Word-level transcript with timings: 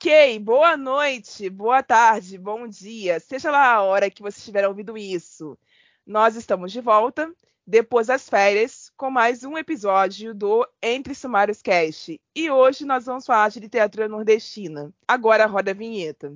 Ok, 0.00 0.38
boa 0.38 0.76
noite, 0.76 1.50
boa 1.50 1.82
tarde, 1.82 2.38
bom 2.38 2.68
dia, 2.68 3.18
seja 3.18 3.50
lá 3.50 3.72
a 3.72 3.82
hora 3.82 4.08
que 4.08 4.22
você 4.22 4.38
estiver 4.38 4.64
ouvindo 4.64 4.96
isso. 4.96 5.58
Nós 6.06 6.36
estamos 6.36 6.70
de 6.70 6.80
volta, 6.80 7.28
depois 7.66 8.06
das 8.06 8.28
férias, 8.28 8.92
com 8.96 9.10
mais 9.10 9.42
um 9.42 9.58
episódio 9.58 10.32
do 10.32 10.64
Entre 10.80 11.16
Sumários 11.16 11.60
Cast. 11.60 12.20
E 12.32 12.48
hoje 12.48 12.84
nós 12.84 13.06
vamos 13.06 13.26
falar 13.26 13.48
de 13.48 13.58
literatura 13.58 14.06
nordestina. 14.06 14.94
Agora 15.08 15.46
roda 15.46 15.72
a 15.72 15.74
vinheta. 15.74 16.32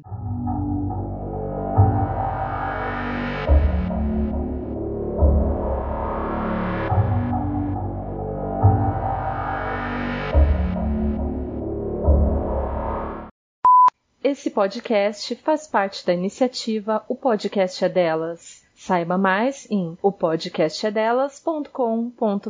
Esse 14.32 14.48
podcast 14.48 15.36
faz 15.44 15.66
parte 15.66 16.06
da 16.06 16.14
iniciativa 16.14 17.04
O 17.06 17.14
Podcast 17.14 17.84
é 17.84 17.88
Delas. 17.90 18.64
Saiba 18.74 19.18
mais 19.18 19.70
em 19.70 19.98
opodcastedelas.com.br. 20.00 22.48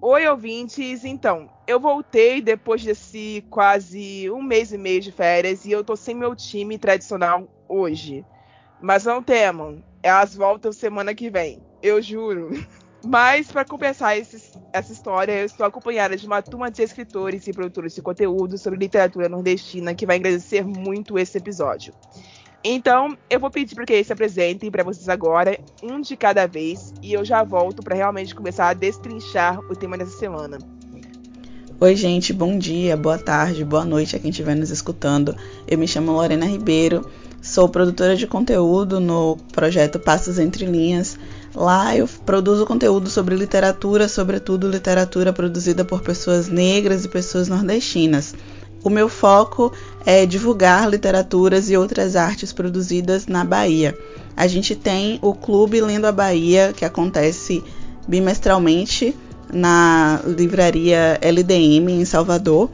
Oi, 0.00 0.28
ouvintes! 0.28 1.04
Então, 1.04 1.50
eu 1.66 1.80
voltei 1.80 2.40
depois 2.40 2.84
desse 2.84 3.44
quase 3.50 4.30
um 4.30 4.40
mês 4.40 4.72
e 4.72 4.78
meio 4.78 5.00
de 5.00 5.10
férias 5.10 5.64
e 5.64 5.72
eu 5.72 5.82
tô 5.82 5.96
sem 5.96 6.14
meu 6.14 6.36
time 6.36 6.78
tradicional 6.78 7.48
hoje. 7.68 8.24
Mas 8.80 9.04
não 9.04 9.20
temam, 9.20 9.82
elas 10.04 10.36
voltam 10.36 10.70
semana 10.70 11.16
que 11.16 11.28
vem, 11.28 11.60
eu 11.82 12.00
juro. 12.00 12.50
Mas, 13.02 13.50
para 13.50 13.64
compensar 13.64 14.18
essa 14.18 14.92
história, 14.92 15.32
eu 15.32 15.46
estou 15.46 15.64
acompanhada 15.64 16.16
de 16.16 16.26
uma 16.26 16.42
turma 16.42 16.70
de 16.70 16.82
escritores 16.82 17.46
e 17.46 17.52
produtores 17.52 17.94
de 17.94 18.02
conteúdo 18.02 18.58
sobre 18.58 18.78
literatura 18.78 19.28
nordestina 19.28 19.94
que 19.94 20.04
vai 20.04 20.16
agradecer 20.16 20.64
muito 20.64 21.18
esse 21.18 21.38
episódio. 21.38 21.94
Então, 22.62 23.16
eu 23.30 23.40
vou 23.40 23.50
pedir 23.50 23.74
para 23.74 23.86
que 23.86 23.94
eles 23.94 24.06
se 24.06 24.12
apresentem 24.12 24.70
para 24.70 24.84
vocês 24.84 25.08
agora, 25.08 25.58
um 25.82 25.98
de 25.98 26.14
cada 26.14 26.46
vez, 26.46 26.92
e 27.00 27.10
eu 27.10 27.24
já 27.24 27.42
volto 27.42 27.82
para 27.82 27.96
realmente 27.96 28.34
começar 28.34 28.68
a 28.68 28.74
destrinchar 28.74 29.58
o 29.60 29.74
tema 29.74 29.96
dessa 29.96 30.18
semana. 30.18 30.58
Oi, 31.80 31.96
gente, 31.96 32.34
bom 32.34 32.58
dia, 32.58 32.98
boa 32.98 33.16
tarde, 33.16 33.64
boa 33.64 33.86
noite 33.86 34.14
a 34.14 34.18
quem 34.18 34.28
estiver 34.28 34.54
nos 34.54 34.68
escutando. 34.68 35.34
Eu 35.66 35.78
me 35.78 35.88
chamo 35.88 36.12
Lorena 36.12 36.44
Ribeiro, 36.44 37.10
sou 37.40 37.66
produtora 37.66 38.14
de 38.14 38.26
conteúdo 38.26 39.00
no 39.00 39.38
projeto 39.54 39.98
Passos 39.98 40.38
Entre 40.38 40.66
Linhas 40.66 41.18
Lá 41.54 41.96
eu 41.96 42.08
produzo 42.24 42.64
conteúdo 42.64 43.10
sobre 43.10 43.34
literatura, 43.34 44.08
sobretudo 44.08 44.68
literatura 44.68 45.32
produzida 45.32 45.84
por 45.84 46.00
pessoas 46.00 46.48
negras 46.48 47.04
e 47.04 47.08
pessoas 47.08 47.48
nordestinas. 47.48 48.34
O 48.82 48.88
meu 48.88 49.08
foco 49.08 49.72
é 50.06 50.24
divulgar 50.24 50.88
literaturas 50.88 51.68
e 51.68 51.76
outras 51.76 52.16
artes 52.16 52.52
produzidas 52.52 53.26
na 53.26 53.44
Bahia. 53.44 53.96
A 54.36 54.46
gente 54.46 54.74
tem 54.74 55.18
o 55.20 55.34
Clube 55.34 55.80
Lendo 55.80 56.06
a 56.06 56.12
Bahia, 56.12 56.72
que 56.74 56.84
acontece 56.84 57.62
bimestralmente 58.08 59.14
na 59.52 60.20
livraria 60.24 61.18
LDM 61.20 61.90
em 61.90 62.04
Salvador 62.04 62.70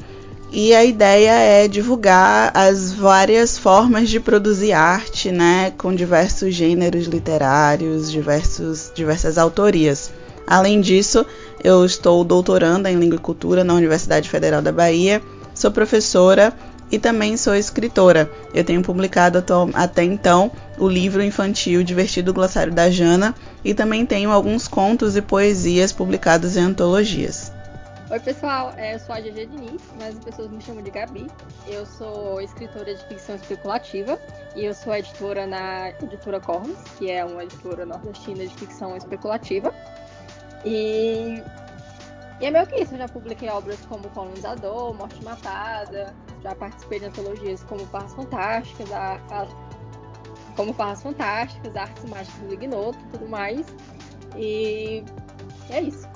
e 0.52 0.75
a 0.75 0.84
ideia 0.84 1.33
é 1.33 1.69
divulgar 1.69 2.52
as 2.55 2.92
várias 2.92 3.58
formas 3.58 4.08
de 4.08 4.20
produzir 4.20 4.72
arte, 4.72 5.30
né, 5.33 5.72
com 5.77 5.94
diversos 5.94 6.55
gêneros 6.55 7.06
literários, 7.06 8.11
diversos, 8.11 8.92
diversas 8.94 9.38
autorias. 9.38 10.11
Além 10.47 10.80
disso, 10.80 11.27
eu 11.62 11.84
estou 11.84 12.22
doutoranda 12.22 12.91
em 12.91 12.97
Língua 12.97 13.16
e 13.16 13.20
Cultura 13.20 13.64
na 13.64 13.75
Universidade 13.75 14.28
Federal 14.28 14.62
da 14.62 14.70
Bahia, 14.70 15.20
sou 15.53 15.70
professora 15.72 16.53
e 16.92 16.98
também 16.98 17.36
sou 17.36 17.55
escritora. 17.55 18.31
Eu 18.55 18.62
tenho 18.62 18.83
publicado 18.83 19.42
até 19.75 20.04
então 20.04 20.53
o 20.78 20.88
livro 20.88 21.22
infantil 21.22 21.82
Divertido 21.82 22.32
Glossário 22.32 22.72
da 22.72 22.88
Jana 22.88 23.34
e 23.65 23.75
também 23.75 24.06
tenho 24.06 24.31
alguns 24.31 24.69
contos 24.69 25.16
e 25.16 25.22
poesias 25.22 25.91
publicados 25.91 26.56
em 26.56 26.60
antologias. 26.60 27.56
Oi, 28.09 28.21
pessoal, 28.21 28.72
é, 28.77 28.94
eu 28.94 29.00
sou 29.00 29.17
a 29.17 29.21
GG 29.21 29.47
Diniz, 29.47 29.83
mas 29.99 30.17
as 30.17 30.25
pessoas 30.25 30.49
me 30.49 30.61
chamam 30.62 30.81
de 30.81 30.93
Gabi. 30.93 31.27
Eu 31.67 31.84
sou 31.84 32.41
escritora 32.41 32.94
de 32.94 33.05
ficção 33.06 33.34
especulativa 33.34 34.17
e 34.55 34.65
eu 34.65 34.72
sou 34.75 34.94
editora 34.94 35.44
na 35.44 35.89
editora 35.89 36.39
Cornos, 36.39 36.78
que 36.97 37.11
é 37.11 37.25
uma 37.25 37.43
editora 37.43 37.84
nordestina 37.84 38.47
de 38.47 38.55
ficção 38.55 38.97
especulativa. 38.97 39.75
E, 40.65 41.43
e 42.41 42.47
é 42.47 42.49
meio 42.49 42.65
que 42.69 42.77
isso, 42.77 42.95
eu 42.95 42.99
já 42.99 43.09
publiquei 43.09 43.49
obras 43.49 43.81
como 43.87 44.09
Colonizador, 44.11 44.95
Morte 44.95 45.21
Matada, 45.25 46.15
já 46.45 46.55
participei 46.55 47.00
de 47.00 47.06
antologias 47.06 47.65
como 47.65 47.84
Farras 47.87 48.15
Fantásticas, 48.15 48.93
a, 48.93 49.15
a, 49.33 49.49
como 50.55 50.72
Farras 50.72 51.03
Fantásticas, 51.03 51.75
Artes 51.75 52.05
Mágicas 52.05 52.41
do 52.41 52.55
Ignoto 52.55 53.00
e 53.00 53.09
tudo 53.09 53.28
mais. 53.28 53.66
E 54.37 55.03
é 55.71 55.81
isso. 55.81 56.06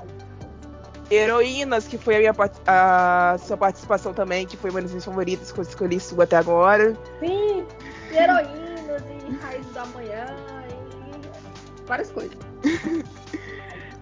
Heroínas, 1.11 1.89
que 1.89 1.99
foi 1.99 2.17
a, 2.17 2.19
minha, 2.19 2.35
a 2.67 3.37
sua 3.45 3.57
participação 3.57 4.15
também, 4.15 4.47
que 4.47 4.57
foi 4.57 4.71
uma 4.71 4.81
das 4.81 4.93
minhas 4.93 5.05
favoritas 5.05 5.51
que 5.51 5.59
eu 5.59 5.63
escolhi 5.63 5.99
sua 5.99 6.25
até 6.25 6.37
agora. 6.37 6.97
Sim, 7.19 7.65
e 8.11 8.17
heroínas, 8.17 9.03
e 9.29 9.35
raiz 9.43 9.67
da 9.75 9.85
manhã, 9.87 10.27
e 10.69 11.87
várias 11.87 12.11
coisas. 12.13 12.37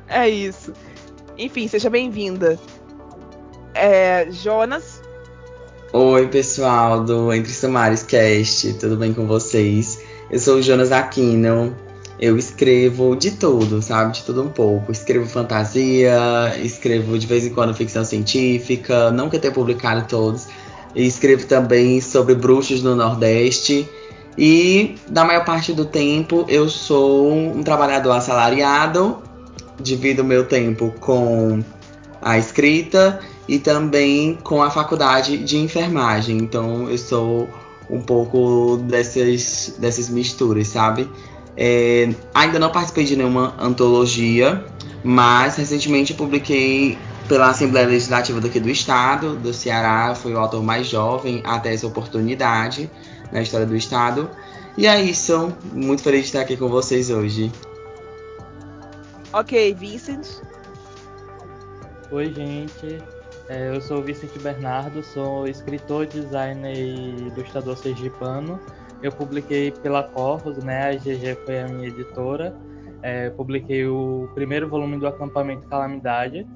é 0.07 0.29
isso. 0.29 0.75
Enfim, 1.39 1.67
seja 1.67 1.89
bem-vinda. 1.89 2.59
É, 3.75 4.29
Jonas. 4.31 5.03
Oi, 5.93 6.29
pessoal 6.29 7.03
do 7.03 7.33
Entre 7.33 7.53
Sumares 7.53 8.03
Cast, 8.03 8.75
tudo 8.75 8.97
bem 8.99 9.15
com 9.15 9.27
vocês? 9.27 10.03
Eu 10.31 10.39
sou 10.39 10.57
o 10.57 10.63
Jonas 10.63 10.93
Aquino, 10.93 11.75
eu 12.21 12.37
escrevo 12.37 13.15
de 13.15 13.33
tudo, 13.33 13.81
sabe? 13.81 14.15
De 14.15 14.23
tudo 14.25 14.43
um 14.43 14.49
pouco. 14.49 14.91
Escrevo 14.91 15.27
fantasia, 15.27 16.57
escrevo 16.63 17.19
de 17.19 17.27
vez 17.27 17.47
em 17.47 17.51
quando 17.51 17.73
ficção 17.75 18.05
científica, 18.05 19.11
nunca 19.11 19.39
tenho 19.39 19.55
publicado 19.55 20.07
todos. 20.09 20.49
E 20.95 21.07
escrevo 21.07 21.47
também 21.47 22.01
sobre 22.01 22.35
bruxos 22.35 22.83
no 22.83 22.97
Nordeste. 22.97 23.89
E 24.37 24.97
na 25.11 25.25
maior 25.25 25.45
parte 25.45 25.73
do 25.73 25.85
tempo 25.85 26.45
eu 26.49 26.69
sou 26.69 27.33
um 27.33 27.63
trabalhador 27.63 28.13
assalariado, 28.13 29.19
divido 29.81 30.25
meu 30.25 30.47
tempo 30.47 30.93
com 31.01 31.63
a 32.21 32.39
escrita 32.39 33.21
e 33.49 33.59
também 33.59 34.39
com 34.43 34.63
a 34.63 34.71
faculdade 34.71 35.39
de 35.39 35.57
enfermagem. 35.57 36.37
Então 36.39 36.89
eu 36.91 36.99
sou 36.99 37.49
um 37.91 38.01
pouco 38.01 38.77
dessas, 38.85 39.75
dessas 39.79 40.09
misturas, 40.09 40.69
sabe? 40.69 41.09
É, 41.61 42.09
ainda 42.33 42.57
não 42.61 42.71
participei 42.71 43.05
de 43.05 43.17
nenhuma 43.17 43.53
antologia, 43.59 44.65
mas 45.03 45.57
recentemente 45.57 46.15
publiquei 46.15 46.97
pela 47.27 47.51
Assembleia 47.51 47.89
Legislativa 47.89 48.41
daqui 48.41 48.61
do 48.61 48.71
Estado, 48.71 49.35
do 49.35 49.53
Ceará. 49.53 50.15
Fui 50.15 50.33
o 50.33 50.39
autor 50.39 50.63
mais 50.63 50.87
jovem 50.87 51.43
até 51.45 51.75
essa 51.75 51.87
oportunidade 51.87 52.89
na 53.33 53.43
história 53.43 53.67
do 53.67 53.75
Estado. 53.75 54.31
E 54.77 54.87
é 54.87 55.03
isso. 55.03 55.53
Muito 55.73 56.03
feliz 56.03 56.21
de 56.21 56.27
estar 56.27 56.41
aqui 56.43 56.57
com 56.57 56.69
vocês 56.69 57.11
hoje. 57.11 57.51
Ok, 59.33 59.75
Vincent. 59.75 60.27
Oi, 62.13 62.33
gente. 62.33 63.03
É, 63.49 63.75
eu 63.75 63.81
sou 63.81 63.99
o 63.99 64.03
Vicente 64.03 64.39
Bernardo, 64.39 65.03
sou 65.03 65.49
escritor, 65.49 66.07
designer 66.07 66.77
e 66.77 67.29
ilustrador 67.35 67.77
sergipano. 67.77 68.61
Eu 69.03 69.13
publiquei 69.13 69.71
pela 69.71 70.03
Corvus, 70.03 70.59
né? 70.59 70.91
A 70.91 70.95
GG 70.95 71.37
foi 71.45 71.61
a 71.61 71.69
minha 71.69 71.89
editora. 71.89 72.57
É, 73.01 73.31
publiquei 73.31 73.87
o 73.87 74.29
primeiro 74.35 74.69
volume 74.69 74.99
do 74.99 75.07
Acampamento 75.07 75.69
Calamidade, 75.69 76.47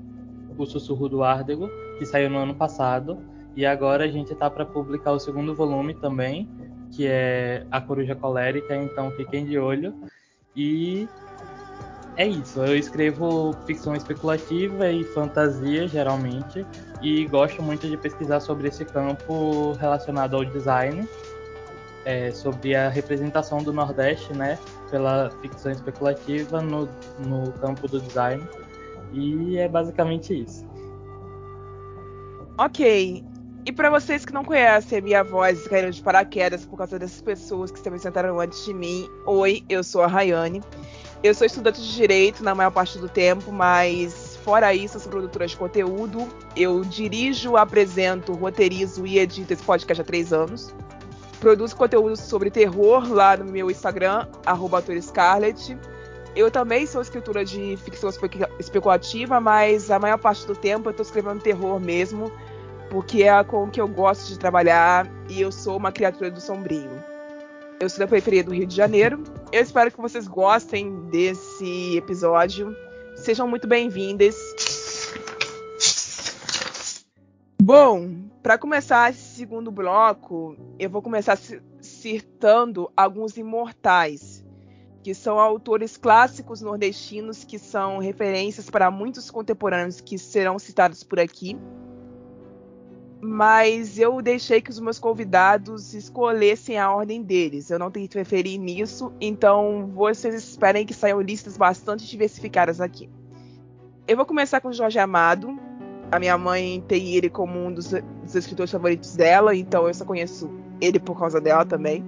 O 0.59 0.67
Sussurro 0.67 1.09
do 1.09 1.23
Árdego, 1.23 1.71
que 1.99 2.05
saiu 2.05 2.29
no 2.29 2.39
ano 2.39 2.55
passado. 2.55 3.19
E 3.55 3.65
agora 3.65 4.05
a 4.05 4.09
gente 4.09 4.33
está 4.33 4.51
para 4.51 4.65
publicar 4.65 5.13
o 5.13 5.21
segundo 5.21 5.55
volume 5.55 5.95
também, 5.95 6.49
que 6.91 7.07
é 7.07 7.65
A 7.71 7.81
Coruja 7.81 8.17
Colérica, 8.17 8.75
então 8.75 9.11
fiquem 9.13 9.45
de 9.45 9.59
olho. 9.59 9.95
E 10.57 11.09
é 12.17 12.27
isso, 12.27 12.61
eu 12.61 12.77
escrevo 12.77 13.55
ficção 13.67 13.95
especulativa 13.95 14.91
e 14.91 15.05
fantasia, 15.05 15.87
geralmente, 15.87 16.67
e 17.01 17.25
gosto 17.27 17.63
muito 17.63 17.89
de 17.89 17.97
pesquisar 17.97 18.41
sobre 18.41 18.69
esse 18.69 18.85
campo 18.85 19.73
relacionado 19.73 20.37
ao 20.37 20.45
design 20.45 21.09
é, 22.05 22.31
sobre 22.31 22.75
a 22.75 22.89
representação 22.89 23.63
do 23.63 23.73
Nordeste, 23.73 24.33
né, 24.33 24.59
pela 24.91 25.31
ficção 25.41 25.71
especulativa 25.71 26.61
no, 26.61 26.89
no 27.19 27.53
campo 27.53 27.89
do 27.89 28.01
design. 28.01 28.43
E 29.13 29.59
é 29.59 29.69
basicamente 29.69 30.43
isso. 30.43 30.67
Ok. 32.59 33.25
E 33.65 33.71
para 33.71 33.91
vocês 33.91 34.25
que 34.25 34.33
não 34.33 34.45
conhecem 34.45 34.99
a 34.99 35.01
minha 35.01 35.23
voz 35.23 35.69
caíram 35.69 35.91
de 35.91 36.03
paraquedas 36.03 36.67
por 36.67 36.77
causa 36.77 36.99
dessas 36.99 37.21
pessoas 37.21 37.71
que 37.71 37.79
se 37.79 37.87
apresentaram 37.87 38.41
antes 38.41 38.65
de 38.65 38.75
mim, 38.75 39.09
oi, 39.25 39.63
eu 39.69 39.85
sou 39.85 40.03
a 40.03 40.07
Rayane. 40.07 40.61
Eu 41.23 41.33
sou 41.33 41.47
estudante 41.47 41.81
de 41.81 41.95
direito 41.95 42.43
na 42.43 42.53
maior 42.53 42.73
parte 42.73 42.99
do 42.99 43.09
tempo, 43.09 43.53
mas 43.53 44.37
fora 44.43 44.75
isso, 44.75 44.97
eu 44.97 45.01
sou 45.01 45.11
produtora 45.11 45.47
de 45.47 45.57
conteúdo. 45.57 46.27
Eu 46.57 46.85
dirijo, 46.85 47.57
apresento, 47.57 48.33
roteirizo 48.33 49.07
e 49.07 49.21
edito 49.21 49.53
esse 49.53 49.63
podcast 49.63 50.01
há 50.01 50.05
três 50.05 50.33
anos. 50.33 50.75
Produzo 51.43 51.75
conteúdo 51.75 52.17
sobre 52.17 52.53
terror 52.53 53.13
lá 53.13 53.37
no 53.37 53.47
meu 53.47 53.69
Instagram, 53.69 54.29
@scarlett. 55.01 55.77
Eu 56.37 56.53
também 56.53 56.87
sou 56.87 57.03
escritora 57.03 57.45
de 57.45 57.77
ficção 57.79 58.09
especulativa, 58.61 59.41
mas 59.41 59.91
a 59.91 59.99
maior 59.99 60.19
parte 60.19 60.47
do 60.47 60.55
tempo 60.55 60.89
eu 60.89 60.93
estou 60.93 61.05
escrevendo 61.05 61.43
terror 61.43 61.81
mesmo, 61.81 62.31
porque 62.89 63.25
é 63.25 63.43
com 63.43 63.65
o 63.65 63.71
que 63.71 63.81
eu 63.81 63.89
gosto 63.89 64.29
de 64.29 64.39
trabalhar 64.39 65.11
e 65.29 65.41
eu 65.41 65.51
sou 65.51 65.77
uma 65.77 65.91
criatura 65.91 66.31
do 66.31 66.41
sombrio. 66.41 67.03
Eu 67.81 67.89
sou 67.89 67.99
da 67.99 68.07
periferia 68.07 68.45
do 68.45 68.55
Rio 68.55 68.65
de 68.65 68.77
Janeiro. 68.77 69.25
Eu 69.51 69.63
espero 69.63 69.91
que 69.91 70.01
vocês 70.01 70.29
gostem 70.29 70.95
desse 71.11 71.97
episódio. 71.97 72.73
Sejam 73.17 73.49
muito 73.49 73.67
bem-vindas. 73.67 74.37
Bom, 77.61 78.31
para 78.43 78.59
começar 78.59 79.11
esse 79.11 79.37
segundo 79.37 79.71
bloco, 79.71 80.57
eu 80.77 80.91
vou 80.91 81.01
começar 81.01 81.39
citando 81.81 82.91
alguns 82.97 83.37
imortais, 83.37 84.45
que 85.03 85.15
são 85.15 85.39
autores 85.39 85.97
clássicos 85.97 86.61
nordestinos 86.61 87.45
que 87.45 87.59
são 87.59 87.99
referências 87.99 88.69
para 88.69 88.91
muitos 88.91 89.31
contemporâneos 89.31 90.01
que 90.01 90.19
serão 90.19 90.59
citados 90.59 91.05
por 91.05 91.21
aqui. 91.21 91.57
Mas 93.21 93.97
eu 93.97 94.21
deixei 94.21 94.61
que 94.61 94.71
os 94.71 94.81
meus 94.81 94.99
convidados 94.99 95.95
escolhessem 95.95 96.77
a 96.77 96.93
ordem 96.93 97.23
deles. 97.23 97.71
Eu 97.71 97.79
não 97.79 97.93
tenho 97.93 98.09
que 98.09 98.19
interferir 98.19 98.59
nisso, 98.59 99.13
então 99.21 99.89
vocês 99.95 100.35
esperem 100.35 100.85
que 100.85 100.93
saiam 100.93 101.21
listas 101.21 101.57
bastante 101.57 102.09
diversificadas 102.09 102.81
aqui. 102.81 103.09
Eu 104.09 104.17
vou 104.17 104.27
começar 104.27 104.61
com 104.61 104.73
Jorge 104.73 104.99
Amado, 104.99 105.57
a 106.13 106.19
minha 106.19 106.37
mãe 106.37 106.85
tem 106.87 107.15
ele 107.15 107.31
como 107.31 107.59
um 107.59 107.73
dos, 107.73 107.91
dos 108.23 108.35
escritores 108.35 108.71
favoritos 108.71 109.17
dela, 109.17 109.57
então 109.57 109.89
eu 109.89 109.95
só 109.95 110.05
conheço 110.05 110.51
ele 110.79 111.01
por 111.01 111.19
causa 111.19 111.41
dela 111.41 111.65
também. 111.65 112.05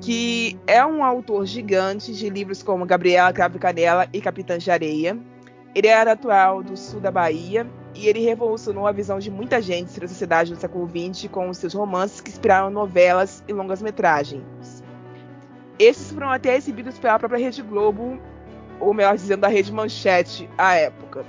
Que 0.00 0.58
é 0.66 0.84
um 0.84 1.04
autor 1.04 1.46
gigante 1.46 2.12
de 2.12 2.28
livros 2.28 2.60
como 2.60 2.84
Gabriela 2.84 3.32
Cravo 3.32 3.60
Canela 3.60 4.08
e 4.12 4.20
Capitã 4.20 4.58
de 4.58 4.68
Areia. 4.72 5.16
Ele 5.72 5.86
é 5.86 6.04
natural 6.04 6.64
do 6.64 6.76
sul 6.76 6.98
da 6.98 7.12
Bahia 7.12 7.64
e 7.94 8.08
ele 8.08 8.18
revolucionou 8.18 8.88
a 8.88 8.92
visão 8.92 9.20
de 9.20 9.30
muita 9.30 9.62
gente 9.62 9.92
sobre 9.92 10.06
a 10.06 10.08
sociedade 10.08 10.52
do 10.52 10.58
século 10.58 10.90
XX 10.90 11.30
com 11.30 11.54
seus 11.54 11.72
romances 11.72 12.20
que 12.20 12.28
inspiraram 12.28 12.70
novelas 12.70 13.44
e 13.46 13.52
longas-metragens. 13.52 14.82
Esses 15.78 16.10
foram 16.10 16.30
até 16.30 16.56
exibidos 16.56 16.98
pela 16.98 17.20
própria 17.20 17.38
Rede 17.38 17.62
Globo, 17.62 18.18
ou 18.80 18.92
melhor 18.92 19.14
dizendo, 19.14 19.42
da 19.42 19.48
Rede 19.48 19.72
Manchete 19.72 20.50
à 20.58 20.74
época 20.74 21.24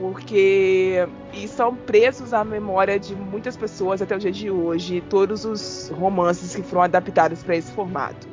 porque 0.00 1.06
e 1.32 1.48
são 1.48 1.74
presos 1.74 2.32
à 2.32 2.44
memória 2.44 2.98
de 2.98 3.14
muitas 3.14 3.56
pessoas 3.56 4.00
até 4.00 4.16
o 4.16 4.18
dia 4.18 4.32
de 4.32 4.50
hoje, 4.50 5.02
todos 5.08 5.44
os 5.44 5.92
romances 5.94 6.54
que 6.54 6.62
foram 6.62 6.82
adaptados 6.82 7.42
para 7.42 7.56
esse 7.56 7.70
formato. 7.72 8.28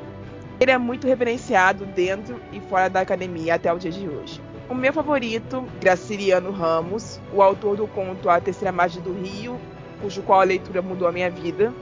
Ele 0.60 0.72
é 0.72 0.78
muito 0.78 1.06
reverenciado 1.06 1.86
dentro 1.86 2.40
e 2.54 2.60
fora 2.62 2.90
da 2.90 3.02
academia 3.02 3.56
até 3.56 3.72
o 3.74 3.78
dia 3.78 3.92
de 3.92 4.08
hoje. 4.08 4.42
O 4.70 4.74
meu 4.74 4.92
favorito, 4.94 5.64
Graciliano 5.80 6.52
Ramos, 6.52 7.20
o 7.34 7.42
autor 7.42 7.76
do 7.76 7.88
conto 7.88 8.30
A 8.30 8.40
Terceira 8.40 8.72
Margem 8.72 9.02
do 9.02 9.14
Rio, 9.14 9.60
cujo 10.02 10.22
qual 10.24 10.42
a 10.42 10.44
leitura 10.44 10.82
mudou 10.82 11.08
a 11.08 11.12
minha 11.12 11.30
vida, 11.30 11.74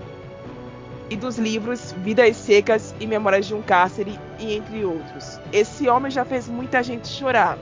e 1.10 1.16
dos 1.16 1.38
livros 1.38 1.94
Vidas 2.00 2.36
Secas 2.36 2.94
e 3.00 3.06
Memórias 3.06 3.46
de 3.46 3.54
um 3.54 3.62
Cárcere, 3.62 4.20
e 4.40 4.56
entre 4.56 4.84
outros. 4.84 5.40
Esse 5.52 5.88
homem 5.88 6.12
já 6.12 6.26
fez 6.26 6.50
muita 6.50 6.82
gente 6.82 7.08
chorar, 7.08 7.58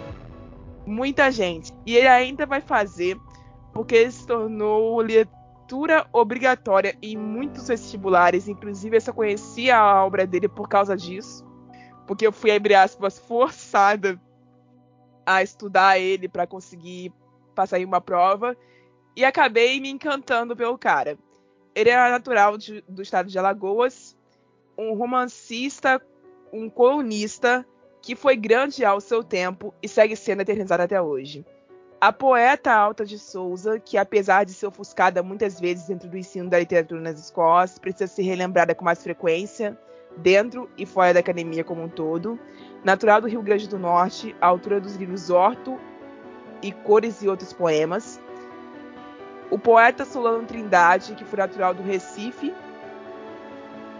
muita 0.85 1.31
gente. 1.31 1.73
E 1.85 1.95
ele 1.95 2.07
ainda 2.07 2.45
vai 2.45 2.61
fazer, 2.61 3.17
porque 3.73 3.95
ele 3.95 4.11
se 4.11 4.25
tornou 4.25 4.99
leitura 4.99 6.07
obrigatória 6.11 6.97
em 7.01 7.17
muitos 7.17 7.67
vestibulares. 7.67 8.47
Inclusive, 8.47 8.97
eu 8.97 9.01
só 9.01 9.13
conhecia 9.13 9.77
a 9.77 10.05
obra 10.05 10.25
dele 10.25 10.47
por 10.47 10.67
causa 10.67 10.95
disso. 10.95 11.45
Porque 12.07 12.25
eu 12.25 12.31
fui, 12.31 12.51
abre 12.51 12.75
aspas, 12.75 13.19
forçada 13.19 14.19
a 15.25 15.41
estudar 15.41 15.99
ele 15.99 16.27
para 16.27 16.47
conseguir 16.47 17.13
passar 17.55 17.79
em 17.79 17.85
uma 17.85 18.01
prova. 18.01 18.57
E 19.15 19.23
acabei 19.23 19.79
me 19.79 19.89
encantando 19.89 20.55
pelo 20.55 20.77
cara. 20.77 21.17
Ele 21.73 21.89
era 21.89 22.09
natural 22.09 22.57
de, 22.57 22.81
do 22.87 23.01
estado 23.01 23.29
de 23.29 23.39
Alagoas, 23.39 24.17
um 24.77 24.93
romancista, 24.93 26.01
um 26.51 26.69
colunista 26.69 27.65
que 28.01 28.15
foi 28.15 28.35
grande 28.35 28.83
ao 28.83 28.99
seu 28.99 29.23
tempo 29.23 29.73
e 29.81 29.87
segue 29.87 30.15
sendo 30.15 30.41
eternizada 30.41 30.83
até 30.83 31.01
hoje. 31.01 31.45
A 31.99 32.11
poeta 32.11 32.73
Alta 32.73 33.05
de 33.05 33.19
Souza, 33.19 33.79
que 33.79 33.95
apesar 33.95 34.43
de 34.43 34.53
ser 34.53 34.65
ofuscada 34.65 35.21
muitas 35.21 35.59
vezes 35.59 35.85
dentro 35.85 36.09
do 36.09 36.17
ensino 36.17 36.49
da 36.49 36.57
literatura 36.57 36.99
nas 36.99 37.19
escolas, 37.19 37.77
precisa 37.77 38.07
ser 38.07 38.23
relembrada 38.23 38.73
com 38.73 38.83
mais 38.83 39.03
frequência, 39.03 39.77
dentro 40.17 40.67
e 40.75 40.83
fora 40.83 41.13
da 41.13 41.19
academia 41.19 41.63
como 41.63 41.83
um 41.83 41.87
todo. 41.87 42.39
Natural 42.83 43.21
do 43.21 43.27
Rio 43.27 43.43
Grande 43.43 43.69
do 43.69 43.77
Norte, 43.77 44.35
autora 44.41 44.81
dos 44.81 44.95
livros 44.95 45.29
Horto 45.29 45.79
e 46.63 46.71
Cores 46.71 47.21
e 47.21 47.27
outros 47.27 47.53
poemas. 47.53 48.19
O 49.51 49.59
poeta 49.59 50.03
Solano 50.03 50.43
Trindade, 50.47 51.13
que 51.13 51.23
foi 51.23 51.37
natural 51.37 51.75
do 51.75 51.83
Recife, 51.83 52.51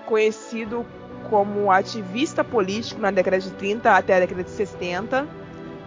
conhecido 0.07 0.85
como 1.29 1.71
ativista 1.71 2.43
político 2.43 2.99
na 2.99 3.11
década 3.11 3.39
de 3.39 3.51
30 3.51 3.95
até 3.95 4.15
a 4.15 4.19
década 4.19 4.43
de 4.43 4.49
60, 4.49 5.27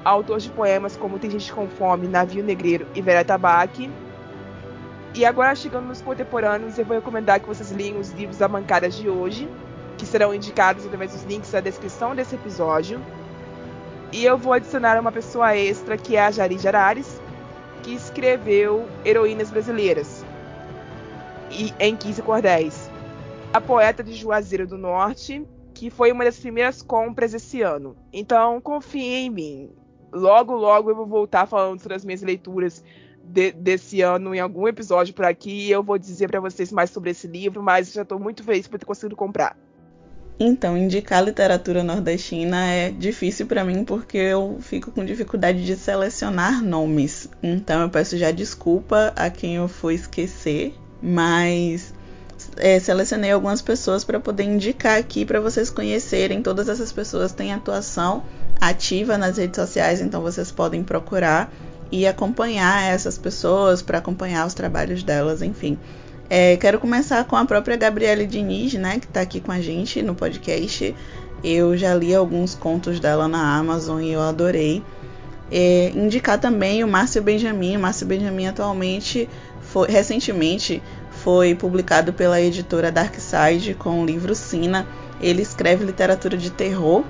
autor 0.05 0.39
de 0.39 0.51
poemas 0.51 0.97
como 0.97 1.19
Tem 1.19 1.31
Gente 1.31 1.53
com 1.53 1.69
Fome, 1.69 2.09
Navio 2.09 2.43
Negreiro 2.43 2.87
e 2.95 3.03
Vera 3.03 3.25
Tabaque. 3.25 3.91
E 5.15 5.25
agora, 5.25 5.55
chegando 5.55 5.87
nos 5.87 6.03
contemporâneos, 6.03 6.79
eu 6.79 6.85
vou 6.85 6.97
recomendar 6.97 7.41
que 7.41 7.47
vocês 7.47 7.71
leiam 7.71 7.99
os 7.99 8.11
livros 8.13 8.39
da 8.39 8.49
bancada 8.49 8.89
de 8.89 9.09
hoje, 9.09 9.49
que 9.97 10.05
serão 10.05 10.35
indicados 10.35 10.85
através 10.85 11.13
dos 11.13 11.23
links 11.23 11.53
na 11.53 11.61
descrição 11.61 12.15
desse 12.15 12.35
episódio. 12.35 13.01
E 14.11 14.25
eu 14.25 14.37
vou 14.37 14.53
adicionar 14.53 14.99
uma 14.99 15.13
pessoa 15.13 15.57
extra, 15.57 15.97
que 15.97 16.17
é 16.17 16.25
a 16.25 16.31
Jari 16.31 16.59
Jarares, 16.59 17.21
que 17.83 17.95
escreveu 17.95 18.89
Heroínas 19.05 19.51
Brasileiras, 19.51 20.25
e 21.51 21.73
em 21.79 21.95
15 21.95 22.23
cordéis 22.23 22.84
a 23.55 23.61
poeta 23.61 24.03
de 24.03 24.13
Juazeiro 24.13 24.67
do 24.67 24.77
Norte, 24.77 25.47
que 25.73 25.89
foi 25.89 26.11
uma 26.11 26.25
das 26.25 26.37
primeiras 26.37 26.83
compras 26.83 27.33
esse 27.33 27.63
ano. 27.63 27.97
Então, 28.13 28.61
confie 28.61 29.15
em 29.15 29.31
mim. 29.31 29.71
Logo, 30.13 30.57
logo 30.57 30.91
eu 30.91 30.97
vou 30.97 31.07
voltar 31.07 31.47
falando 31.47 31.79
sobre 31.79 31.95
as 31.95 32.05
minhas 32.05 32.21
leituras 32.21 32.83
de, 33.23 33.53
desse 33.53 34.01
ano 34.01 34.35
em 34.35 34.41
algum 34.41 34.67
episódio 34.67 35.15
por 35.15 35.25
aqui. 35.25 35.71
Eu 35.71 35.85
vou 35.85 35.97
dizer 35.97 36.29
para 36.29 36.41
vocês 36.41 36.73
mais 36.73 36.91
sobre 36.91 37.11
esse 37.11 37.29
livro, 37.29 37.63
mas 37.63 37.93
já 37.93 38.03
estou 38.03 38.19
muito 38.19 38.43
feliz 38.43 38.67
por 38.67 38.77
ter 38.77 38.87
conseguido 38.87 39.15
comprar. 39.15 39.57
Então, 40.41 40.77
indicar 40.77 41.23
literatura 41.23 41.85
nordestina 41.85 42.67
é 42.73 42.91
difícil 42.91 43.47
para 43.47 43.65
mim 43.65 43.85
porque 43.85 44.19
eu 44.19 44.59
fico 44.61 44.91
com 44.91 45.05
dificuldade 45.05 45.65
de 45.65 45.77
selecionar 45.77 46.61
nomes. 46.61 47.31
Então, 47.41 47.83
eu 47.83 47.89
peço 47.89 48.19
já 48.19 48.33
desculpa 48.33 49.13
a 49.15 49.31
quem 49.31 49.55
eu 49.55 49.69
for 49.69 49.93
esquecer, 49.93 50.75
mas 51.01 51.95
é, 52.57 52.79
selecionei 52.79 53.33
algumas 53.33 53.61
pessoas 53.61 54.05
para 54.05 54.21
poder 54.21 54.45
indicar 54.45 54.99
aqui 54.99 55.25
para 55.25 55.41
vocês 55.41 55.71
conhecerem. 55.71 56.43
Todas 56.43 56.69
essas 56.69 56.93
pessoas 56.93 57.33
têm 57.33 57.53
atuação 57.53 58.23
ativa 58.61 59.19
nas 59.19 59.37
redes 59.37 59.57
sociais, 59.57 60.01
então 60.01 60.21
vocês 60.23 60.51
podem 60.51 60.83
procurar 60.83 61.53
e 61.91 62.07
acompanhar 62.07 62.83
essas 62.83 63.19
pessoas 63.19 63.83
para 63.83 63.99
acompanhar 63.99 64.47
os 64.47 64.55
trabalhos 64.55 65.03
delas, 65.03 65.43
enfim. 65.43 65.79
É, 66.29 66.57
quero 66.57 66.81
começar 66.81 67.23
com 67.25 67.37
a 67.37 67.45
própria 67.45 67.77
Gabriele 67.77 68.27
Diniz, 68.27 68.75
né, 68.75 68.99
que 68.99 69.07
está 69.07 69.21
aqui 69.21 69.41
com 69.41 69.53
a 69.53 69.61
gente 69.61 70.03
no 70.03 70.15
podcast. 70.15 70.95
Eu 71.43 71.77
já 71.77 71.95
li 71.95 72.15
alguns 72.15 72.55
contos 72.55 72.99
dela 72.99 73.29
na 73.29 73.57
Amazon 73.57 74.01
e 74.01 74.13
eu 74.13 74.23
adorei. 74.23 74.83
É, 75.53 75.93
indicar 75.95 76.41
também 76.41 76.83
o 76.83 76.89
Márcio 76.89 77.23
Benjamin. 77.23 77.77
O 77.77 77.81
Márcio 77.81 78.07
Benjamin 78.07 78.47
atualmente, 78.47 79.29
foi, 79.61 79.89
recentemente, 79.89 80.83
foi 81.25 81.55
publicado 81.55 82.13
pela 82.13 82.39
editora 82.39 82.93
Darkside 82.93 83.73
com 83.73 84.03
o 84.03 84.07
livro 84.07 84.35
Sina. 84.35 84.87
Ele 85.19 85.41
escreve 85.41 85.83
literatura 85.83 86.37
de 86.37 86.51
terror, 86.51 87.03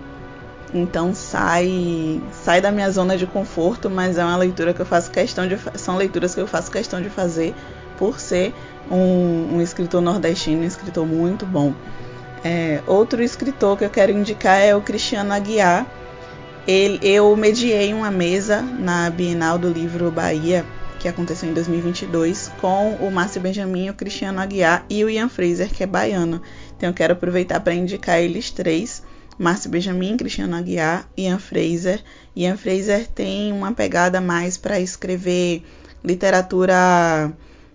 então 0.73 1.12
sai 1.12 2.23
sai 2.30 2.61
da 2.61 2.71
minha 2.71 2.88
zona 2.92 3.16
de 3.16 3.26
conforto, 3.26 3.90
mas 3.90 4.16
é 4.16 4.25
uma 4.25 4.37
leitura 4.37 4.73
que 4.73 4.80
eu 4.80 4.87
faço 4.87 5.11
questão 5.11 5.49
de 5.49 5.59
são 5.75 5.97
leituras 5.97 6.33
que 6.33 6.40
eu 6.40 6.47
faço 6.47 6.71
questão 6.71 7.02
de 7.02 7.11
fazer 7.11 7.54
por 7.99 8.21
ser 8.21 8.54
um, 8.88 9.56
um 9.56 9.61
escritor 9.61 10.00
nordestino, 10.00 10.62
um 10.62 10.66
escritor 10.66 11.04
muito 11.04 11.44
bom. 11.44 11.75
É, 12.44 12.83
outro 12.87 13.21
escritor 13.21 13.76
que 13.76 13.85
eu 13.85 13.90
quero 13.90 14.12
indicar 14.12 14.61
é 14.61 14.76
o 14.76 14.80
Cristiano 14.80 15.33
Aguiar. 15.33 15.87
Ele, 16.68 17.00
eu 17.02 17.35
mediei 17.37 17.92
uma 17.92 18.12
mesa 18.12 18.62
na 18.62 19.11
Bienal 19.11 19.59
do 19.59 19.68
Livro 19.68 20.11
Bahia 20.11 20.64
que 21.05 21.09
aconteceu 21.09 21.51
em 21.51 21.53
2022, 21.53 22.51
com 22.63 22.95
o 22.95 23.11
Márcio 23.11 23.39
Benjamin, 23.39 23.91
o 23.91 23.95
Cristiano 23.95 24.41
Aguiar 24.41 24.87
e 24.89 25.05
o 25.05 25.11
Ian 25.11 25.29
Fraser, 25.29 25.71
que 25.71 25.83
é 25.83 25.87
baiano. 25.87 26.41
Então 26.75 26.89
eu 26.89 26.95
quero 26.95 27.13
aproveitar 27.13 27.61
para 27.61 27.75
indicar 27.75 28.21
eles 28.21 28.51
três. 28.51 29.03
Márcio 29.39 29.69
Benjamin, 29.69 30.17
Cristiano 30.17 30.57
Aguiar, 30.57 31.07
Ian 31.15 31.39
Fraser. 31.39 32.03
Ian 32.35 32.57
Fraser 32.57 33.07
tem 33.07 33.53
uma 33.53 33.71
pegada 33.73 34.19
mais 34.19 34.57
para 34.57 34.81
escrever 34.81 35.63
literatura, 36.03 37.31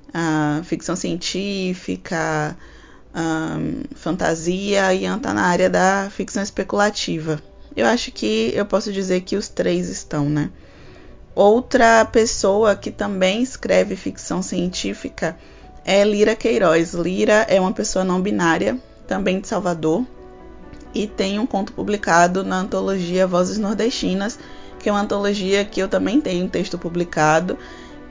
uh, 0.08 0.64
ficção 0.64 0.96
científica, 0.96 2.58
um, 3.14 3.84
fantasia. 3.94 4.92
Ian 4.92 5.18
está 5.18 5.36
na 5.36 5.44
área 5.44 5.70
da 5.70 6.10
ficção 6.10 6.42
especulativa. 6.42 7.40
Eu 7.76 7.86
acho 7.86 8.12
que 8.12 8.52
eu 8.56 8.66
posso 8.66 8.92
dizer 8.92 9.22
que 9.22 9.36
os 9.36 9.48
três 9.48 9.88
estão, 9.88 10.28
né? 10.28 10.50
Outra 11.41 12.03
pessoa 12.03 12.75
que 12.75 12.91
também 12.91 13.41
escreve 13.41 13.96
ficção 13.96 14.41
científica 14.41 15.38
é 15.86 16.03
Lira 16.03 16.36
Queiroz. 16.36 16.93
Lira 16.93 17.46
é 17.48 17.62
uma 17.62 17.72
pessoa 17.72 18.03
não 18.03 18.19
binária, 18.19 18.77
também 19.08 19.39
de 19.39 19.48
Salvador, 19.48 20.05
e 20.93 21.08
tem 21.08 21.39
um 21.39 21.46
conto 21.46 21.72
publicado 21.72 22.43
na 22.43 22.58
antologia 22.58 23.25
Vozes 23.25 23.58
Nordestinas, 23.58 24.38
que 24.79 24.89
é 24.89 24.91
uma 24.91 25.00
antologia 25.00 25.63
que 25.63 25.79
eu 25.79 25.88
também 25.88 26.19
tenho 26.19 26.43
um 26.43 26.50
texto 26.50 26.77
publicado, 26.77 27.58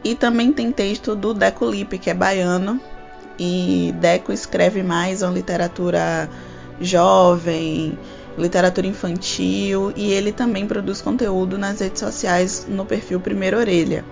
e 0.03 0.15
também 0.15 0.51
tem 0.51 0.73
texto 0.73 1.15
do 1.15 1.35
Deco 1.35 1.67
Lipe, 1.67 1.99
que 1.99 2.09
é 2.09 2.15
baiano, 2.15 2.81
e 3.39 3.95
Deco 4.01 4.33
escreve 4.33 4.83
mais 4.83 5.21
uma 5.21 5.33
literatura 5.33 6.31
jovem, 6.81 7.99
literatura 8.39 8.87
infantil, 8.87 9.93
e 9.97 10.13
ele 10.13 10.33
também 10.33 10.67
produz 10.67 11.03
conteúdo 11.03 11.59
nas 11.59 11.81
redes 11.81 12.01
sociais 12.01 12.67
no 12.69 12.87
perfil 12.87 13.21
Primeira 13.21 13.59
Orelha. 13.59 14.05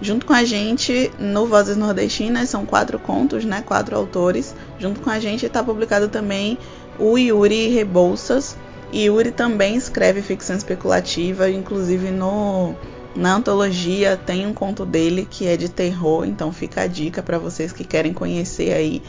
Junto 0.00 0.26
com 0.26 0.32
a 0.32 0.44
gente, 0.44 1.10
no 1.18 1.46
Vozes 1.46 1.76
Nordestinas, 1.76 2.48
são 2.48 2.64
quatro 2.64 2.98
contos, 2.98 3.44
né? 3.44 3.62
Quatro 3.66 3.96
autores. 3.96 4.54
Junto 4.78 5.00
com 5.00 5.10
a 5.10 5.18
gente 5.18 5.44
está 5.44 5.62
publicado 5.62 6.08
também 6.08 6.56
o 6.98 7.18
Yuri 7.18 7.68
Rebouças. 7.68 8.56
E 8.92 9.04
Yuri 9.04 9.32
também 9.32 9.76
escreve 9.76 10.22
ficção 10.22 10.56
especulativa, 10.56 11.50
inclusive 11.50 12.10
no 12.10 12.74
na 13.16 13.34
antologia 13.34 14.16
tem 14.16 14.46
um 14.46 14.54
conto 14.54 14.86
dele 14.86 15.26
que 15.28 15.46
é 15.46 15.56
de 15.56 15.68
terror, 15.68 16.24
então 16.24 16.52
fica 16.52 16.82
a 16.82 16.86
dica 16.86 17.20
para 17.20 17.36
vocês 17.36 17.72
que 17.72 17.82
querem 17.82 18.12
conhecer 18.12 18.72
aí. 18.72 19.02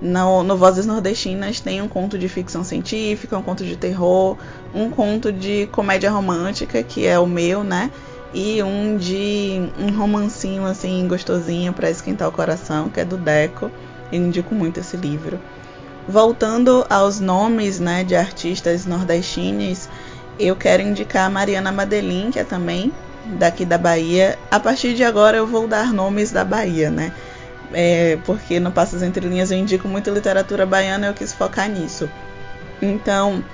No, 0.00 0.42
no 0.42 0.56
Vozes 0.56 0.84
Nordestinas 0.84 1.60
tem 1.60 1.80
um 1.80 1.88
conto 1.88 2.18
de 2.18 2.28
ficção 2.28 2.62
científica, 2.62 3.38
um 3.38 3.42
conto 3.42 3.64
de 3.64 3.76
terror, 3.76 4.36
um 4.74 4.90
conto 4.90 5.32
de 5.32 5.66
comédia 5.72 6.10
romântica, 6.10 6.82
que 6.82 7.06
é 7.06 7.18
o 7.18 7.26
meu, 7.26 7.64
né? 7.64 7.90
E 8.34 8.62
um 8.62 8.96
de 8.96 9.70
um 9.78 9.96
romancinho 9.96 10.66
assim 10.66 11.06
gostosinho 11.08 11.72
para 11.72 11.88
esquentar 11.88 12.28
o 12.28 12.32
coração, 12.32 12.90
que 12.90 13.00
é 13.00 13.04
do 13.04 13.16
Deco. 13.16 13.70
Eu 14.12 14.20
indico 14.20 14.54
muito 14.54 14.80
esse 14.80 14.96
livro. 14.96 15.40
Voltando 16.06 16.86
aos 16.88 17.18
nomes 17.18 17.80
né, 17.80 18.04
de 18.04 18.14
artistas 18.14 18.86
nordestinos, 18.86 19.88
eu 20.38 20.54
quero 20.54 20.82
indicar 20.82 21.26
a 21.26 21.30
Mariana 21.30 21.72
Madeline, 21.72 22.30
que 22.30 22.38
é 22.38 22.44
também 22.44 22.92
daqui 23.24 23.64
da 23.64 23.78
Bahia. 23.78 24.38
A 24.50 24.60
partir 24.60 24.94
de 24.94 25.02
agora 25.02 25.36
eu 25.36 25.46
vou 25.46 25.66
dar 25.66 25.92
nomes 25.92 26.30
da 26.30 26.44
Bahia, 26.44 26.90
né? 26.90 27.12
É, 27.72 28.16
porque 28.24 28.60
no 28.60 28.70
Passos 28.70 29.02
Entre 29.02 29.26
Linhas 29.28 29.50
eu 29.50 29.58
indico 29.58 29.88
muito 29.88 30.10
literatura 30.10 30.64
baiana 30.64 31.08
eu 31.08 31.14
quis 31.14 31.32
focar 31.32 31.68
nisso. 31.68 32.08
Então, 32.80 33.44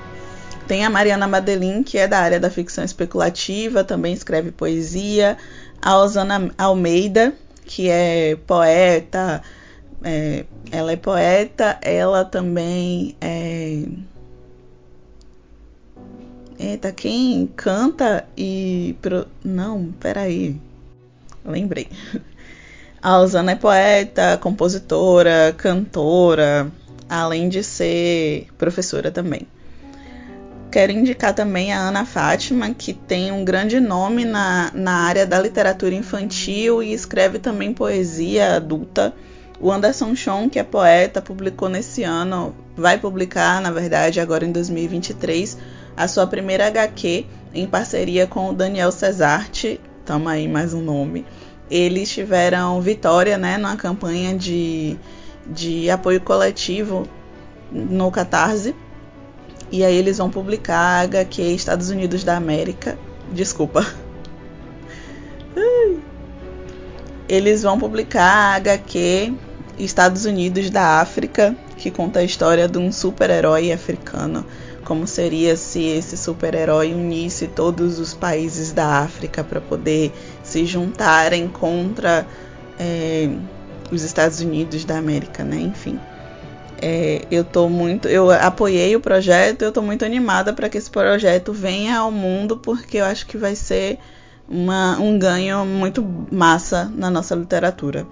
tem 0.67 0.85
a 0.85 0.91
Mariana 0.91 1.27
Madeline, 1.27 1.85
que 1.85 1.99
é 1.99 2.07
da 2.07 2.19
área 2.19 2.41
da 2.41 2.51
ficção 2.51 2.85
especulativa, 2.85 3.85
também 3.85 4.13
escreve 4.13 4.51
poesia. 4.51 5.37
A 5.81 5.99
Osana 5.99 6.51
Almeida, 6.57 7.35
que 7.65 7.89
é 7.89 8.37
poeta, 8.47 9.43
é, 10.05 10.45
ela 10.71 10.93
é 10.93 10.97
poeta, 10.97 11.79
ela 11.83 12.25
também 12.25 13.17
é. 13.21 13.85
Eita, 16.59 16.93
quem 16.93 17.47
canta 17.57 18.25
e. 18.37 18.97
Pro... 19.03 19.27
Não, 19.45 19.93
peraí. 20.01 20.61
Lembrei. 21.45 21.89
A 23.03 23.19
Osana 23.19 23.51
é 23.51 23.57
poeta, 23.57 24.39
compositora, 24.39 25.53
cantora, 25.59 26.71
além 27.09 27.49
de 27.49 27.65
ser 27.65 28.47
professora 28.57 29.11
também. 29.11 29.49
Quero 30.71 30.93
indicar 30.93 31.35
também 31.35 31.73
a 31.73 31.81
Ana 31.81 32.07
Fátima, 32.07 32.73
que 32.73 32.95
tem 32.95 33.33
um 33.33 33.45
grande 33.45 33.81
nome 33.81 34.25
na, 34.25 34.71
na 34.73 35.01
área 35.01 35.27
da 35.27 35.41
literatura 35.41 35.97
infantil 35.97 36.81
e 36.81 36.93
escreve 36.93 37.41
também 37.41 37.75
poesia 37.75 38.55
adulta. 38.55 39.13
O 39.61 39.73
Anderson 39.73 40.15
Chon, 40.15 40.49
que 40.49 40.61
é 40.61 40.63
poeta, 40.63 41.21
publicou 41.21 41.69
nesse 41.69 42.05
ano, 42.05 42.55
vai 42.77 42.99
publicar, 42.99 43.61
na 43.61 43.73
verdade, 43.73 44.21
agora 44.21 44.47
em 44.47 44.53
2023, 44.53 45.59
a 45.97 46.07
sua 46.07 46.27
primeira 46.29 46.69
HQ 46.69 47.27
em 47.53 47.67
parceria 47.67 48.29
com 48.29 48.49
o 48.49 48.53
Daniel 48.53 48.93
Cesarte. 48.93 49.81
Toma 50.07 50.33
aí 50.33 50.47
mais 50.47 50.73
um 50.73 50.81
nome. 50.81 51.27
Eles 51.75 52.11
tiveram 52.11 52.83
vitória 52.83 53.39
né, 53.39 53.57
numa 53.57 53.77
campanha 53.77 54.37
de, 54.37 54.99
de 55.47 55.89
apoio 55.89 56.21
coletivo 56.21 57.09
no 57.73 58.11
Catarse. 58.11 58.77
E 59.71 59.83
aí 59.83 59.97
eles 59.97 60.19
vão 60.19 60.29
publicar 60.29 61.03
HQ 61.05 61.41
Estados 61.41 61.89
Unidos 61.89 62.25
da 62.25 62.37
América. 62.37 62.99
Desculpa. 63.33 63.87
Eles 67.27 67.63
vão 67.63 67.79
publicar 67.79 68.57
HQ 68.57 69.33
Estados 69.79 70.27
Unidos 70.27 70.69
da 70.69 71.01
África, 71.01 71.57
que 71.79 71.91
conta 71.91 72.21
a 72.21 72.25
história 72.25 72.69
de 72.69 72.77
um 72.77 72.93
super-herói 72.93 73.73
africano. 73.73 74.45
Como 74.85 75.07
seria 75.07 75.57
se 75.57 75.83
esse 75.83 76.19
super-herói 76.19 76.93
unisse 76.93 77.47
todos 77.47 77.99
os 77.99 78.13
países 78.13 78.73
da 78.73 78.99
África 78.99 79.43
para 79.43 79.61
poder 79.61 80.13
se 80.53 80.67
juntarem 80.67 81.49
contra 81.49 82.27
é, 82.79 83.29
os 83.91 84.03
Estados 84.03 84.41
Unidos 84.41 84.85
da 84.85 84.99
América, 84.99 85.43
né? 85.43 85.57
Enfim. 85.57 85.99
É, 86.81 87.25
eu 87.31 87.45
tô 87.45 87.69
muito, 87.69 88.09
eu 88.09 88.31
apoiei 88.31 88.95
o 88.97 89.01
projeto, 89.01 89.63
eu 89.63 89.69
estou 89.69 89.83
muito 89.83 90.05
animada 90.05 90.53
para 90.53 90.69
que 90.69 90.77
esse 90.77 90.91
projeto 90.91 91.53
venha 91.53 91.99
ao 91.99 92.11
mundo, 92.11 92.57
porque 92.57 92.99
eu 92.99 93.05
acho 93.05 93.25
que 93.27 93.39
vai 93.39 93.55
ser 93.55 93.99
uma, 94.49 94.99
um 94.99 95.17
ganho 95.17 95.65
muito 95.65 96.05
massa 96.31 96.91
na 96.95 97.09
nossa 97.09 97.35
literatura. 97.37 98.07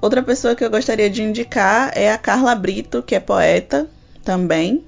Outra 0.00 0.22
pessoa 0.22 0.54
que 0.54 0.64
eu 0.64 0.70
gostaria 0.70 1.10
de 1.10 1.22
indicar 1.22 1.90
é 1.92 2.12
a 2.12 2.16
Carla 2.16 2.54
Brito, 2.54 3.02
que 3.02 3.16
é 3.16 3.20
poeta 3.20 3.88
também. 4.24 4.84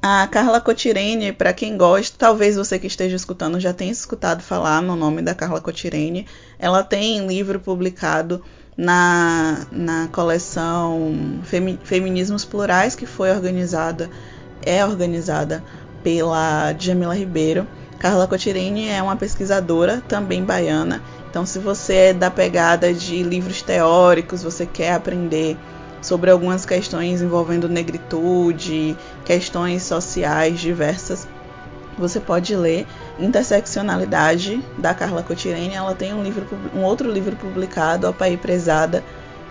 A 0.00 0.26
Carla 0.28 0.60
Cotirene, 0.60 1.32
para 1.32 1.52
quem 1.52 1.76
gosta, 1.76 2.16
talvez 2.16 2.56
você 2.56 2.78
que 2.78 2.86
esteja 2.86 3.16
escutando 3.16 3.58
já 3.58 3.72
tenha 3.72 3.90
escutado 3.90 4.42
falar 4.42 4.80
no 4.80 4.94
nome 4.94 5.22
da 5.22 5.34
Carla 5.34 5.60
Cotirene. 5.60 6.26
Ela 6.58 6.84
tem 6.84 7.26
livro 7.26 7.58
publicado 7.58 8.42
na, 8.76 9.66
na 9.72 10.08
coleção 10.08 11.40
Femi, 11.42 11.78
Feminismos 11.82 12.44
Plurais, 12.44 12.94
que 12.94 13.06
foi 13.06 13.30
organizada, 13.30 14.08
é 14.62 14.84
organizada 14.84 15.64
pela 16.02 16.72
Jamila 16.78 17.14
Ribeiro. 17.14 17.66
Carla 17.98 18.28
Cotirene 18.28 18.88
é 18.88 19.02
uma 19.02 19.16
pesquisadora, 19.16 20.00
também 20.06 20.44
baiana, 20.44 21.02
então, 21.30 21.44
se 21.44 21.58
você 21.58 21.94
é 21.94 22.12
da 22.14 22.30
pegada 22.30 22.92
de 22.92 23.22
livros 23.22 23.60
teóricos, 23.60 24.42
você 24.42 24.64
quer 24.64 24.94
aprender 24.94 25.56
sobre 26.00 26.30
algumas 26.30 26.64
questões 26.64 27.20
envolvendo 27.20 27.68
negritude, 27.68 28.96
questões 29.24 29.82
sociais 29.82 30.60
diversas, 30.60 31.26
você 31.98 32.20
pode 32.20 32.54
ler 32.54 32.86
Interseccionalidade 33.18 34.62
da 34.78 34.94
Carla 34.94 35.22
Cotirene. 35.22 35.74
Ela 35.74 35.94
tem 35.94 36.14
um 36.14 36.22
livro, 36.22 36.46
um 36.74 36.82
outro 36.82 37.10
livro 37.10 37.34
publicado, 37.34 38.06
A 38.06 38.12
Pai 38.12 38.36
Prezada, 38.36 39.02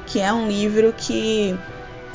que 0.06 0.20
é 0.20 0.32
um 0.32 0.48
livro 0.48 0.94
que 0.94 1.58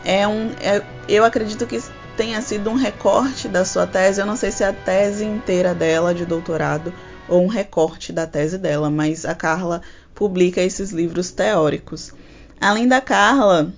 é 0.05 0.27
um, 0.27 0.51
é, 0.61 0.83
eu 1.07 1.25
acredito 1.25 1.67
que 1.67 1.81
tenha 2.17 2.41
sido 2.41 2.71
um 2.71 2.75
recorte 2.75 3.47
da 3.49 3.65
sua 3.65 3.87
tese. 3.87 4.21
Eu 4.21 4.27
não 4.27 4.37
sei 4.37 4.51
se 4.51 4.65
é 4.65 4.69
a 4.69 4.73
tese 4.73 5.25
inteira 5.25 5.75
dela 5.75 6.15
de 6.15 6.25
doutorado 6.25 6.93
ou 7.29 7.45
um 7.45 7.49
recorte 7.49 8.13
da 8.13 8.27
tese 8.27 8.57
dela, 8.57 8.91
mas 8.91 9.27
a 9.27 9.35
Carla 9.35 9.83
publica 10.15 10.61
esses 10.61 10.91
livros 10.91 11.31
teóricos. 11.31 12.13
Além 12.61 12.89
da 12.89 13.01
Carla, 13.01 13.73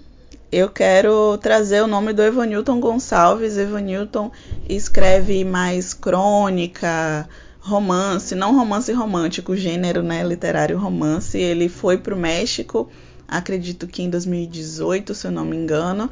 eu 0.55 0.69
quero 0.69 1.37
trazer 1.39 1.83
o 1.83 1.87
nome 1.89 2.13
do 2.13 2.23
Evanilton 2.23 2.79
Gonçalves. 2.79 3.59
Evanilton 3.59 4.31
escreve 4.69 5.45
mais 5.45 5.93
crônica, 5.93 7.29
romance, 7.59 8.37
não 8.37 8.55
romance 8.55 8.93
romântico, 8.93 9.57
gênero 9.57 10.01
né, 10.01 10.23
literário 10.23 10.79
romance. 10.79 11.37
Ele 11.37 11.69
foi 11.69 11.99
para 11.99 12.15
o 12.15 12.17
México, 12.17 12.89
acredito 13.27 13.89
que 13.89 14.01
em 14.01 14.09
2018, 14.09 15.13
se 15.13 15.27
eu 15.27 15.33
não 15.33 15.45
me 15.45 15.57
engano, 15.57 16.09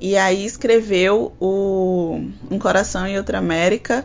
e 0.00 0.16
aí 0.16 0.44
escreveu 0.44 1.32
o 1.38 2.20
Um 2.50 2.58
Coração 2.58 3.06
em 3.06 3.16
Outra 3.16 3.38
América 3.38 4.04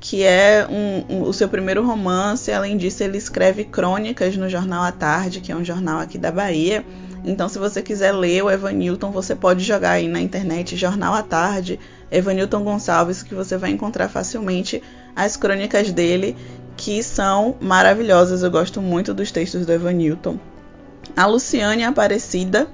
que 0.00 0.22
é 0.22 0.64
um, 0.70 1.16
um, 1.16 1.22
o 1.22 1.32
seu 1.32 1.48
primeiro 1.48 1.84
romance. 1.84 2.52
Além 2.52 2.76
disso, 2.76 3.02
ele 3.02 3.18
escreve 3.18 3.64
crônicas 3.64 4.36
no 4.36 4.48
jornal 4.48 4.84
à 4.84 4.92
tarde, 4.92 5.40
que 5.40 5.50
é 5.50 5.56
um 5.56 5.64
jornal 5.64 6.00
aqui 6.00 6.16
da 6.16 6.30
Bahia. 6.30 6.84
Então, 7.24 7.48
se 7.48 7.58
você 7.58 7.82
quiser 7.82 8.12
ler 8.12 8.42
o 8.44 8.50
Evan 8.50 8.72
Newton, 8.72 9.10
você 9.10 9.34
pode 9.34 9.64
jogar 9.64 9.92
aí 9.92 10.08
na 10.08 10.20
internet 10.20 10.76
Jornal 10.76 11.14
à 11.14 11.22
Tarde, 11.22 11.78
Evan 12.10 12.34
Newton 12.34 12.64
Gonçalves, 12.64 13.22
que 13.22 13.34
você 13.34 13.56
vai 13.56 13.70
encontrar 13.70 14.08
facilmente 14.08 14.82
as 15.14 15.36
crônicas 15.36 15.92
dele, 15.92 16.36
que 16.76 17.02
são 17.02 17.56
maravilhosas. 17.60 18.42
Eu 18.42 18.50
gosto 18.50 18.80
muito 18.80 19.12
dos 19.12 19.30
textos 19.30 19.66
do 19.66 19.72
Evan 19.72 19.92
Newton. 19.92 20.38
A 21.16 21.26
Luciane 21.26 21.84
Aparecida 21.84 22.68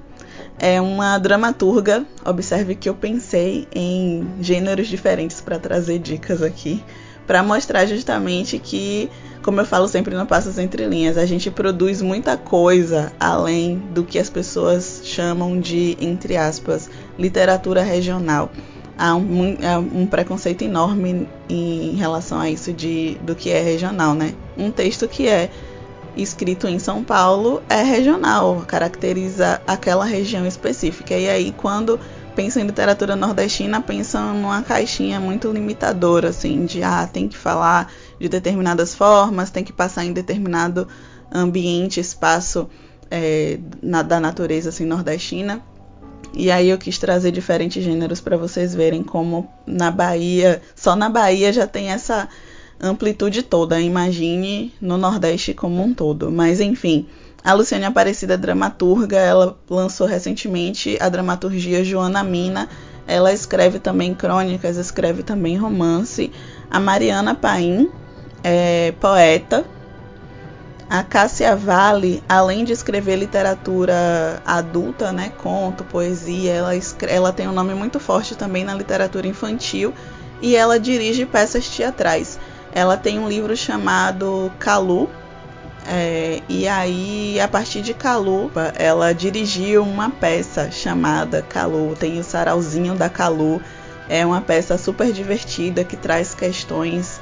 é 0.59 0.79
uma 0.79 1.17
dramaturga. 1.17 2.05
Observe 2.23 2.75
que 2.75 2.87
eu 2.87 2.95
pensei 2.95 3.67
em 3.73 4.27
gêneros 4.39 4.87
diferentes 4.87 5.41
para 5.41 5.59
trazer 5.59 5.99
dicas 5.99 6.41
aqui, 6.41 6.83
para 7.27 7.41
mostrar 7.43 7.85
justamente 7.85 8.59
que, 8.59 9.09
como 9.41 9.59
eu 9.59 9.65
falo 9.65 9.87
sempre 9.87 10.15
no 10.15 10.25
Passos 10.25 10.57
Entre 10.57 10.85
Linhas, 10.85 11.17
a 11.17 11.25
gente 11.25 11.49
produz 11.49 12.01
muita 12.01 12.37
coisa 12.37 13.11
além 13.19 13.77
do 13.93 14.03
que 14.03 14.19
as 14.19 14.29
pessoas 14.29 15.01
chamam 15.03 15.59
de, 15.59 15.97
entre 15.99 16.37
aspas, 16.37 16.89
literatura 17.17 17.81
regional. 17.81 18.51
Há 18.97 19.13
um, 19.15 19.57
há 19.61 19.77
um 19.77 20.05
preconceito 20.05 20.63
enorme 20.63 21.27
em 21.49 21.95
relação 21.95 22.39
a 22.39 22.49
isso 22.49 22.71
de, 22.71 23.17
do 23.21 23.35
que 23.35 23.49
é 23.49 23.61
regional, 23.61 24.13
né? 24.13 24.33
Um 24.57 24.71
texto 24.71 25.07
que 25.07 25.27
é 25.27 25.49
escrito 26.15 26.67
em 26.67 26.79
São 26.79 27.03
Paulo 27.03 27.61
é 27.69 27.83
regional, 27.83 28.63
caracteriza 28.65 29.61
aquela 29.67 30.05
região 30.05 30.45
específica. 30.45 31.13
E 31.13 31.29
aí, 31.29 31.53
quando 31.57 31.99
pensam 32.35 32.61
em 32.61 32.65
literatura 32.65 33.15
nordestina, 33.15 33.81
pensam 33.81 34.33
numa 34.33 34.61
caixinha 34.61 35.19
muito 35.19 35.51
limitadora, 35.51 36.29
assim, 36.29 36.65
de 36.65 36.83
ah, 36.83 37.07
tem 37.11 37.27
que 37.27 37.37
falar 37.37 37.91
de 38.19 38.27
determinadas 38.27 38.93
formas, 38.93 39.49
tem 39.49 39.63
que 39.63 39.73
passar 39.73 40.05
em 40.05 40.13
determinado 40.13 40.87
ambiente, 41.31 41.99
espaço 41.99 42.69
é, 43.09 43.59
na, 43.81 44.01
da 44.01 44.19
natureza 44.19 44.69
assim, 44.69 44.85
nordestina. 44.85 45.61
E 46.33 46.51
aí 46.51 46.69
eu 46.69 46.77
quis 46.77 46.97
trazer 46.97 47.31
diferentes 47.31 47.81
gêneros 47.83 48.19
para 48.19 48.35
vocês 48.35 48.75
verem 48.75 49.01
como 49.01 49.49
na 49.65 49.89
Bahia, 49.89 50.61
só 50.75 50.95
na 50.95 51.09
Bahia 51.09 51.53
já 51.53 51.65
tem 51.65 51.89
essa 51.89 52.27
amplitude 52.79 53.41
toda. 53.43 53.79
Imagine 53.79 54.73
no 54.81 54.97
Nordeste 54.97 55.53
como 55.53 55.81
um 55.81 55.93
todo. 55.93 56.29
Mas 56.29 56.59
enfim, 56.59 57.07
a 57.45 57.53
Luciane 57.53 57.85
Aparecida 57.85 58.35
dramaturga, 58.35 59.17
ela 59.17 59.55
lançou 59.69 60.07
recentemente 60.07 60.97
a 60.99 61.07
dramaturgia 61.07 61.83
Joana 61.83 62.23
Mina. 62.23 62.67
Ela 63.07 63.31
escreve 63.31 63.77
também 63.77 64.15
crônicas, 64.15 64.77
escreve 64.77 65.21
também 65.21 65.55
romance. 65.55 66.31
A 66.71 66.79
Mariana 66.79 67.35
Paim 67.35 67.91
é 68.43 68.93
poeta. 68.99 69.63
A 70.89 71.03
Cássia 71.03 71.55
Vale, 71.55 72.23
além 72.27 72.63
de 72.63 72.73
escrever 72.73 73.15
literatura 73.15 74.41
adulta, 74.43 75.11
né, 75.11 75.31
conto, 75.41 75.83
poesia, 75.83 76.51
ela, 76.51 76.71
ela 77.07 77.31
tem 77.31 77.47
um 77.47 77.53
nome 77.53 77.75
muito 77.75 77.99
forte 77.99 78.35
também 78.35 78.63
na 78.63 78.73
literatura 78.73 79.27
infantil 79.27 79.93
e 80.41 80.55
ela 80.55 80.79
dirige 80.79 81.25
peças 81.25 81.67
teatrais. 81.69 82.39
Ela 82.71 82.97
tem 82.97 83.19
um 83.19 83.27
livro 83.27 83.55
chamado 83.55 84.51
Calu. 84.59 85.09
É, 85.87 86.41
e 86.49 86.67
aí, 86.67 87.39
a 87.39 87.47
partir 87.47 87.81
de 87.81 87.93
Calu, 87.93 88.51
ela 88.75 89.13
dirigiu 89.13 89.83
uma 89.83 90.09
peça 90.09 90.71
chamada 90.71 91.41
Calu. 91.41 91.95
Tem 91.95 92.19
o 92.19 92.23
Sarauzinho 92.23 92.95
da 92.95 93.09
Calu. 93.09 93.61
É 94.09 94.25
uma 94.25 94.41
peça 94.41 94.77
super 94.77 95.11
divertida 95.11 95.83
que 95.83 95.95
traz 95.95 96.33
questões 96.33 97.19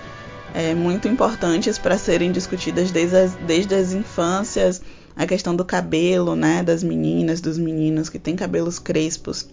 é, 0.53 0.73
muito 0.73 1.07
importantes 1.07 1.77
para 1.77 1.97
serem 1.97 2.31
discutidas 2.31 2.91
desde 2.91 3.17
as, 3.17 3.33
desde 3.35 3.75
as 3.75 3.91
infâncias. 3.91 4.81
A 5.15 5.25
questão 5.25 5.55
do 5.55 5.65
cabelo, 5.65 6.35
né, 6.35 6.63
das 6.63 6.83
meninas, 6.83 7.41
dos 7.41 7.57
meninos 7.57 8.09
que 8.09 8.17
têm 8.17 8.35
cabelos 8.35 8.79
crespos. 8.79 9.47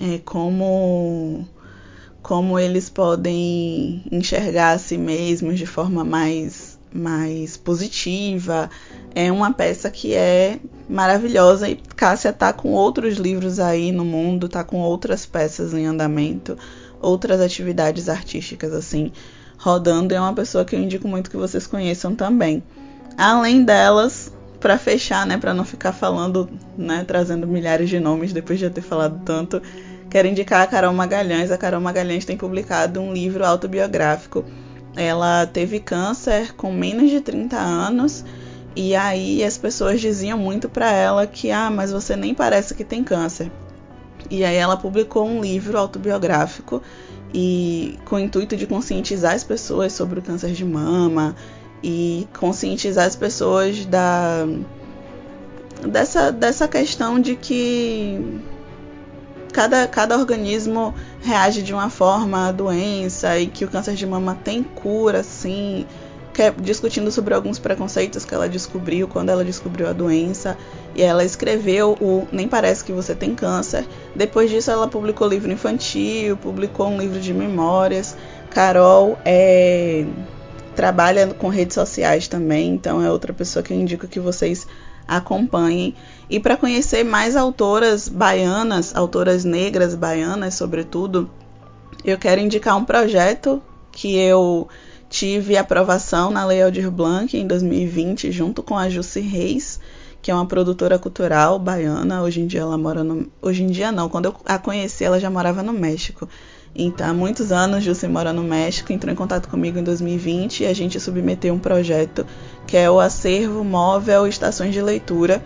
É, 0.00 0.18
como 0.24 1.46
como 2.20 2.58
eles 2.58 2.88
podem 2.88 4.02
enxergar 4.10 4.72
a 4.72 4.78
si 4.78 4.96
mesmos 4.96 5.58
de 5.58 5.66
forma 5.66 6.02
mais, 6.02 6.73
mais 6.94 7.56
positiva. 7.56 8.70
É 9.14 9.30
uma 9.30 9.52
peça 9.52 9.90
que 9.90 10.14
é 10.14 10.58
maravilhosa 10.88 11.68
e 11.68 11.76
Cássia 11.96 12.32
tá 12.32 12.52
com 12.52 12.72
outros 12.72 13.16
livros 13.16 13.58
aí 13.58 13.90
no 13.92 14.04
mundo, 14.04 14.48
tá 14.48 14.62
com 14.62 14.78
outras 14.80 15.26
peças 15.26 15.74
em 15.74 15.86
andamento, 15.86 16.56
outras 17.00 17.40
atividades 17.40 18.08
artísticas 18.08 18.72
assim 18.72 19.12
rodando. 19.58 20.14
É 20.14 20.20
uma 20.20 20.34
pessoa 20.34 20.64
que 20.64 20.76
eu 20.76 20.80
indico 20.80 21.08
muito 21.08 21.30
que 21.30 21.36
vocês 21.36 21.66
conheçam 21.66 22.14
também. 22.14 22.62
Além 23.18 23.64
delas, 23.64 24.32
para 24.60 24.78
fechar, 24.78 25.26
né, 25.26 25.36
para 25.36 25.52
não 25.52 25.64
ficar 25.64 25.92
falando, 25.92 26.48
né, 26.76 27.04
trazendo 27.06 27.46
milhares 27.46 27.90
de 27.90 28.00
nomes 28.00 28.32
depois 28.32 28.58
de 28.58 28.64
eu 28.64 28.70
ter 28.70 28.82
falado 28.82 29.20
tanto, 29.24 29.60
Quero 30.14 30.28
indicar 30.28 30.62
a 30.62 30.66
Carol 30.68 30.92
Magalhães. 30.92 31.50
A 31.50 31.58
Carol 31.58 31.80
Magalhães 31.80 32.24
tem 32.24 32.36
publicado 32.36 33.00
um 33.00 33.12
livro 33.12 33.44
autobiográfico. 33.44 34.44
Ela 34.96 35.46
teve 35.46 35.80
câncer 35.80 36.54
com 36.54 36.72
menos 36.72 37.10
de 37.10 37.20
30 37.20 37.56
anos 37.56 38.24
e 38.76 38.94
aí 38.94 39.42
as 39.42 39.56
pessoas 39.56 40.00
diziam 40.00 40.38
muito 40.38 40.68
para 40.68 40.90
ela 40.90 41.26
que 41.26 41.50
ah, 41.50 41.70
mas 41.70 41.92
você 41.92 42.16
nem 42.16 42.34
parece 42.34 42.74
que 42.74 42.84
tem 42.84 43.02
câncer. 43.04 43.50
E 44.30 44.44
aí 44.44 44.56
ela 44.56 44.76
publicou 44.76 45.26
um 45.26 45.40
livro 45.40 45.78
autobiográfico 45.78 46.82
e 47.32 47.98
com 48.04 48.16
o 48.16 48.18
intuito 48.18 48.56
de 48.56 48.66
conscientizar 48.66 49.34
as 49.34 49.44
pessoas 49.44 49.92
sobre 49.92 50.18
o 50.18 50.22
câncer 50.22 50.52
de 50.52 50.64
mama 50.64 51.34
e 51.82 52.26
conscientizar 52.38 53.06
as 53.06 53.16
pessoas 53.16 53.84
da 53.86 54.46
dessa, 55.86 56.32
dessa 56.32 56.66
questão 56.66 57.20
de 57.20 57.36
que 57.36 58.40
cada, 59.54 59.86
cada 59.86 60.18
organismo 60.18 60.92
reage 61.22 61.62
de 61.62 61.72
uma 61.72 61.88
forma 61.88 62.48
à 62.48 62.52
doença 62.52 63.38
e 63.38 63.46
que 63.46 63.64
o 63.64 63.68
câncer 63.68 63.94
de 63.94 64.04
mama 64.04 64.36
tem 64.42 64.62
cura, 64.62 65.22
sim. 65.22 65.86
É 66.36 66.50
discutindo 66.50 67.12
sobre 67.12 67.32
alguns 67.32 67.60
preconceitos 67.60 68.24
que 68.24 68.34
ela 68.34 68.48
descobriu 68.48 69.06
quando 69.06 69.28
ela 69.28 69.44
descobriu 69.44 69.88
a 69.88 69.92
doença. 69.92 70.58
E 70.92 71.00
ela 71.00 71.24
escreveu 71.24 71.96
o 72.00 72.26
Nem 72.32 72.48
Parece 72.48 72.82
Que 72.82 72.92
Você 72.92 73.14
Tem 73.14 73.36
Câncer. 73.36 73.86
Depois 74.16 74.50
disso, 74.50 74.68
ela 74.68 74.88
publicou 74.88 75.28
livro 75.28 75.52
infantil, 75.52 76.36
publicou 76.36 76.88
um 76.88 76.98
livro 76.98 77.20
de 77.20 77.32
memórias. 77.32 78.16
Carol 78.50 79.16
é, 79.24 80.04
trabalha 80.74 81.28
com 81.28 81.48
redes 81.48 81.74
sociais 81.74 82.26
também, 82.26 82.74
então 82.74 83.00
é 83.00 83.08
outra 83.08 83.32
pessoa 83.32 83.62
que 83.62 83.72
eu 83.72 83.76
indico 83.76 84.08
que 84.08 84.18
vocês 84.18 84.66
acompanhem. 85.06 85.94
E 86.28 86.40
para 86.40 86.56
conhecer 86.56 87.04
mais 87.04 87.36
autoras 87.36 88.08
baianas, 88.08 88.94
autoras 88.96 89.44
negras 89.44 89.94
baianas, 89.94 90.54
sobretudo, 90.54 91.30
eu 92.04 92.18
quero 92.18 92.40
indicar 92.40 92.76
um 92.76 92.84
projeto 92.84 93.62
que 93.92 94.16
eu 94.16 94.68
tive 95.08 95.56
aprovação 95.56 96.30
na 96.30 96.44
Lei 96.44 96.62
Aldir 96.62 96.90
Blanc 96.90 97.36
em 97.36 97.46
2020, 97.46 98.32
junto 98.32 98.62
com 98.62 98.76
a 98.76 98.88
Jussi 98.88 99.20
Reis, 99.20 99.78
que 100.20 100.30
é 100.30 100.34
uma 100.34 100.46
produtora 100.46 100.98
cultural 100.98 101.58
baiana. 101.58 102.22
Hoje 102.22 102.40
em 102.40 102.46
dia 102.46 102.60
ela 102.60 102.76
mora 102.76 103.04
no. 103.04 103.30
Hoje 103.40 103.62
em 103.62 103.68
dia 103.68 103.92
não, 103.92 104.08
quando 104.08 104.24
eu 104.26 104.34
a 104.44 104.58
conheci, 104.58 105.04
ela 105.04 105.20
já 105.20 105.30
morava 105.30 105.62
no 105.62 105.72
México. 105.72 106.28
Então, 106.76 107.08
há 107.08 107.14
muitos 107.14 107.52
anos, 107.52 107.84
Jussi 107.84 108.08
mora 108.08 108.32
no 108.32 108.42
México, 108.42 108.92
entrou 108.92 109.12
em 109.12 109.16
contato 109.16 109.48
comigo 109.48 109.78
em 109.78 109.84
2020 109.84 110.64
e 110.64 110.66
a 110.66 110.74
gente 110.74 110.98
submeteu 110.98 111.54
um 111.54 111.58
projeto 111.58 112.26
que 112.66 112.76
é 112.76 112.90
o 112.90 112.98
Acervo 112.98 113.62
Móvel 113.62 114.26
Estações 114.26 114.72
de 114.72 114.82
Leitura. 114.82 115.40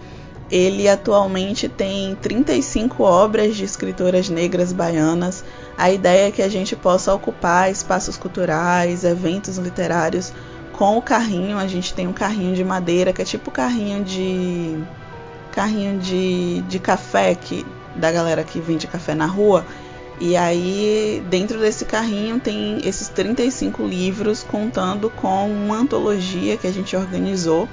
Ele 0.50 0.88
atualmente 0.88 1.68
tem 1.68 2.14
35 2.16 3.02
obras 3.02 3.54
de 3.54 3.64
escritoras 3.64 4.28
negras 4.28 4.72
baianas. 4.72 5.44
A 5.76 5.90
ideia 5.90 6.28
é 6.28 6.30
que 6.30 6.42
a 6.42 6.48
gente 6.48 6.74
possa 6.74 7.12
ocupar 7.14 7.70
espaços 7.70 8.16
culturais, 8.16 9.04
eventos 9.04 9.58
literários 9.58 10.32
com 10.72 10.96
o 10.96 11.02
carrinho. 11.02 11.58
A 11.58 11.66
gente 11.66 11.92
tem 11.92 12.06
um 12.06 12.12
carrinho 12.12 12.54
de 12.54 12.64
madeira 12.64 13.12
que 13.12 13.20
é 13.20 13.24
tipo 13.24 13.50
carrinho 13.50 14.02
de 14.02 14.78
carrinho 15.52 15.98
de, 15.98 16.62
de 16.62 16.78
café 16.78 17.34
que 17.34 17.66
da 17.96 18.12
galera 18.12 18.44
que 18.44 18.60
vende 18.60 18.86
café 18.86 19.14
na 19.14 19.26
rua 19.26 19.66
e 20.20 20.36
aí, 20.36 21.22
dentro 21.30 21.60
desse 21.60 21.84
carrinho 21.84 22.40
tem 22.40 22.80
esses 22.84 23.08
35 23.08 23.84
livros 23.84 24.42
contando 24.42 25.08
com 25.10 25.48
uma 25.48 25.76
antologia 25.76 26.56
que 26.56 26.66
a 26.66 26.72
gente 26.72 26.96
organizou 26.96 27.68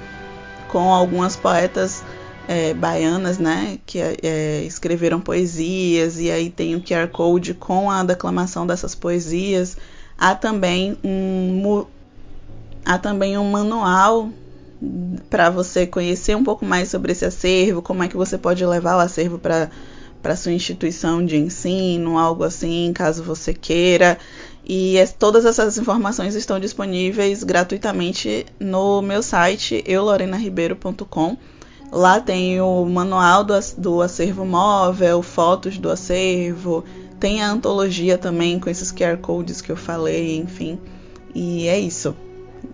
com 0.68 0.92
algumas 0.92 1.34
poetas 1.34 2.04
é, 2.48 2.72
baianas, 2.74 3.38
né, 3.38 3.78
que 3.84 3.98
é, 3.98 4.62
escreveram 4.64 5.20
poesias 5.20 6.18
e 6.18 6.30
aí 6.30 6.50
tem 6.50 6.74
o 6.74 6.80
QR 6.80 7.08
Code 7.08 7.54
com 7.54 7.90
a 7.90 8.04
declamação 8.04 8.66
dessas 8.66 8.94
poesias. 8.94 9.76
Há 10.18 10.34
também 10.34 10.96
um 11.04 11.84
há 12.84 12.98
também 12.98 13.36
um 13.36 13.50
manual 13.50 14.30
para 15.28 15.50
você 15.50 15.86
conhecer 15.86 16.36
um 16.36 16.44
pouco 16.44 16.64
mais 16.64 16.88
sobre 16.88 17.12
esse 17.12 17.24
acervo, 17.24 17.82
como 17.82 18.02
é 18.02 18.08
que 18.08 18.16
você 18.16 18.38
pode 18.38 18.64
levar 18.64 18.96
o 18.96 19.00
acervo 19.00 19.38
para 19.38 19.70
para 20.22 20.34
sua 20.34 20.50
instituição 20.50 21.24
de 21.24 21.36
ensino, 21.36 22.18
algo 22.18 22.42
assim, 22.42 22.92
caso 22.92 23.22
você 23.22 23.54
queira. 23.54 24.18
E 24.64 24.96
es, 24.96 25.12
todas 25.12 25.44
essas 25.44 25.78
informações 25.78 26.34
estão 26.34 26.58
disponíveis 26.58 27.44
gratuitamente 27.44 28.44
no 28.58 29.00
meu 29.00 29.22
site 29.22 29.84
eulorenaribeiro.com. 29.86 31.36
Lá 31.90 32.20
tem 32.20 32.60
o 32.60 32.84
manual 32.84 33.44
do, 33.44 33.54
do 33.78 34.02
acervo 34.02 34.44
móvel, 34.44 35.22
fotos 35.22 35.78
do 35.78 35.90
acervo, 35.90 36.84
tem 37.18 37.42
a 37.42 37.50
antologia 37.50 38.18
também 38.18 38.58
com 38.58 38.68
esses 38.68 38.92
QR 38.92 39.16
codes 39.18 39.60
que 39.60 39.70
eu 39.70 39.76
falei, 39.76 40.36
enfim. 40.36 40.78
E 41.34 41.68
é 41.68 41.78
isso. 41.78 42.14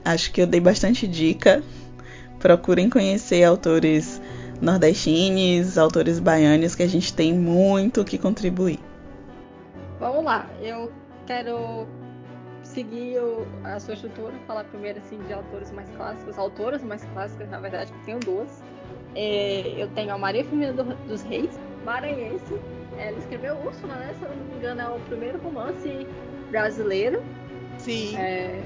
Acho 0.04 0.32
que 0.32 0.40
eu 0.40 0.46
dei 0.46 0.60
bastante 0.60 1.06
dica. 1.06 1.62
Procurem 2.38 2.90
conhecer 2.90 3.44
autores 3.44 4.20
nordestinos, 4.60 5.76
autores 5.76 6.18
baianos, 6.18 6.74
que 6.74 6.82
a 6.82 6.88
gente 6.88 7.12
tem 7.12 7.32
muito 7.32 8.04
que 8.04 8.18
contribuir. 8.18 8.78
Vamos 10.00 10.24
lá, 10.24 10.48
eu 10.60 10.90
quero 11.26 11.86
seguir 12.62 13.18
a 13.62 13.78
sua 13.78 13.94
estrutura, 13.94 14.32
falar 14.46 14.64
primeiro 14.64 14.98
assim 14.98 15.18
de 15.18 15.32
autores 15.32 15.70
mais 15.70 15.88
clássicos, 15.90 16.38
autoras 16.38 16.82
mais 16.82 17.04
clássicas, 17.04 17.48
na 17.50 17.60
verdade, 17.60 17.92
que 17.92 18.04
tenho 18.04 18.18
duas. 18.18 18.62
É, 19.14 19.74
eu 19.76 19.88
tenho 19.88 20.12
a 20.14 20.18
Maria 20.18 20.44
Firmina 20.44 20.72
do, 20.72 20.84
dos 21.06 21.22
Reis, 21.22 21.50
maranhense. 21.84 22.58
Ela 22.98 23.18
escreveu 23.18 23.56
Úrsula, 23.64 23.94
né? 23.94 24.14
Se 24.18 24.24
eu 24.24 24.28
não 24.30 24.44
me 24.44 24.56
engano, 24.56 24.80
é 24.80 24.88
o 24.88 25.00
primeiro 25.00 25.38
romance 25.38 26.06
brasileiro. 26.50 27.22
Sim. 27.78 28.16
É, 28.16 28.62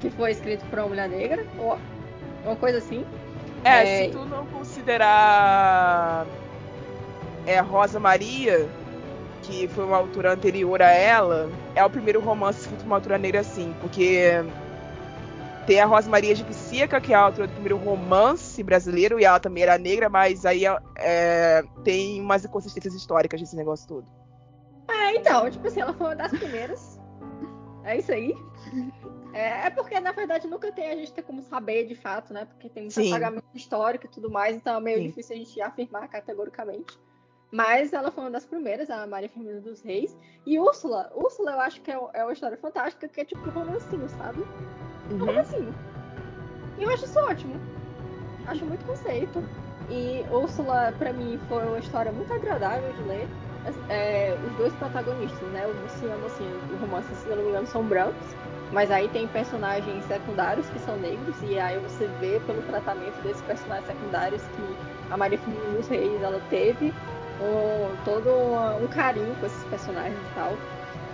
que 0.00 0.10
foi 0.10 0.32
escrito 0.32 0.64
por 0.66 0.80
uma 0.80 0.88
mulher 0.88 1.08
negra, 1.08 1.46
ou 1.58 1.78
uma 2.44 2.56
coisa 2.56 2.78
assim. 2.78 3.04
É, 3.64 4.04
é, 4.04 4.04
se 4.06 4.10
tu 4.10 4.24
não 4.24 4.44
considerar 4.46 6.26
é, 7.46 7.60
Rosa 7.60 8.00
Maria, 8.00 8.68
que 9.42 9.68
foi 9.68 9.84
uma 9.84 9.96
autora 9.96 10.32
anterior 10.32 10.82
a 10.82 10.90
ela, 10.90 11.48
é 11.74 11.84
o 11.84 11.90
primeiro 11.90 12.20
romance 12.20 12.60
escrito 12.60 12.80
por 12.80 12.86
uma 12.86 12.96
autora 12.96 13.18
negra 13.18 13.40
assim, 13.40 13.72
porque 13.80 14.42
tem 15.66 15.80
a 15.80 15.86
Rosa 15.86 16.10
Maria 16.10 16.34
de 16.34 16.44
Psíaca, 16.44 17.00
que 17.00 17.12
é 17.12 17.16
a 17.16 17.20
autora 17.20 17.46
do 17.46 17.52
primeiro 17.52 17.76
romance 17.76 18.62
brasileiro, 18.62 19.18
e 19.18 19.24
ela 19.24 19.40
também 19.40 19.62
era 19.62 19.78
negra, 19.78 20.08
mas 20.08 20.44
aí 20.44 20.64
é, 20.96 21.62
tem 21.84 22.20
umas 22.20 22.44
inconsistências 22.44 22.94
históricas 22.94 23.40
desse 23.40 23.56
negócio 23.56 23.86
todo. 23.86 24.06
É, 24.88 25.16
então, 25.16 25.50
tipo 25.50 25.66
assim, 25.66 25.80
ela 25.80 25.94
foi 25.94 26.06
uma 26.06 26.16
das 26.16 26.32
primeiras. 26.32 27.00
É 27.84 27.98
isso 27.98 28.12
aí. 28.12 28.34
É, 29.32 29.66
é, 29.66 29.70
porque, 29.70 29.98
na 29.98 30.12
verdade, 30.12 30.46
nunca 30.46 30.70
tem 30.70 30.90
a 30.90 30.96
gente 30.96 31.12
ter 31.12 31.22
como 31.22 31.42
saber 31.42 31.86
de 31.86 31.94
fato, 31.94 32.32
né? 32.32 32.44
Porque 32.44 32.68
tem 32.68 32.84
muito 32.84 32.94
Sim. 32.94 33.08
apagamento 33.08 33.46
histórico 33.54 34.06
e 34.06 34.08
tudo 34.08 34.30
mais, 34.30 34.54
então 34.56 34.76
é 34.76 34.80
meio 34.80 34.98
Sim. 34.98 35.06
difícil 35.06 35.36
a 35.36 35.38
gente 35.38 35.60
afirmar 35.60 36.08
categoricamente. 36.08 36.98
Mas 37.52 37.92
ela 37.92 38.10
foi 38.10 38.24
uma 38.24 38.30
das 38.30 38.46
primeiras, 38.46 38.88
a 38.88 39.06
Maria 39.06 39.28
Firmina 39.28 39.60
dos 39.60 39.82
Reis. 39.82 40.16
E 40.46 40.58
Úrsula, 40.58 41.12
Úrsula 41.14 41.52
eu 41.52 41.60
acho 41.60 41.82
que 41.82 41.90
é, 41.90 42.00
é 42.14 42.24
uma 42.24 42.32
história 42.32 42.56
fantástica, 42.56 43.06
que 43.06 43.20
é 43.20 43.24
tipo 43.26 43.46
um 43.46 43.52
romancinho, 43.52 44.08
sabe? 44.08 44.40
Uhum. 45.10 45.16
Um 45.16 45.26
romancinho. 45.26 45.74
E 46.78 46.82
eu 46.82 46.90
acho 46.90 47.04
isso 47.04 47.18
ótimo. 47.18 47.54
Acho 48.46 48.64
muito 48.64 48.82
conceito. 48.86 49.44
E 49.90 50.24
Úrsula, 50.32 50.94
pra 50.98 51.12
mim, 51.12 51.38
foi 51.46 51.62
uma 51.62 51.78
história 51.78 52.10
muito 52.10 52.32
agradável 52.32 52.90
de 52.94 53.02
ler. 53.02 53.28
É, 53.90 54.34
os 54.46 54.56
dois 54.56 54.72
protagonistas, 54.76 55.48
né? 55.50 55.66
O 55.66 55.74
mocinho 55.74 56.10
e 56.10 56.14
a 56.14 56.16
mocinha 56.16 56.50
do 56.50 56.76
romance, 56.80 57.14
se 57.14 57.28
eu 57.28 57.36
não 57.36 57.42
me 57.44 57.50
engano, 57.50 57.66
são 57.66 57.84
brancos. 57.84 58.34
Mas 58.72 58.90
aí 58.90 59.08
tem 59.10 59.28
personagens 59.28 60.02
secundários 60.06 60.66
que 60.70 60.78
são 60.78 60.96
negros, 60.96 61.36
e 61.42 61.58
aí 61.58 61.78
você 61.80 62.06
vê 62.18 62.40
pelo 62.46 62.62
tratamento 62.62 63.22
desses 63.22 63.42
personagens 63.42 63.86
secundários 63.86 64.42
que 64.56 64.76
a 65.12 65.16
Maria 65.18 65.38
Firmina 65.38 65.76
dos 65.76 65.86
Reis 65.88 66.22
ela 66.22 66.40
teve 66.48 66.92
um, 67.42 68.04
todo 68.04 68.28
um, 68.82 68.86
carinho 68.88 69.34
com 69.36 69.46
esses 69.46 69.64
personagens 69.64 70.18
e 70.18 70.34
tal. 70.34 70.52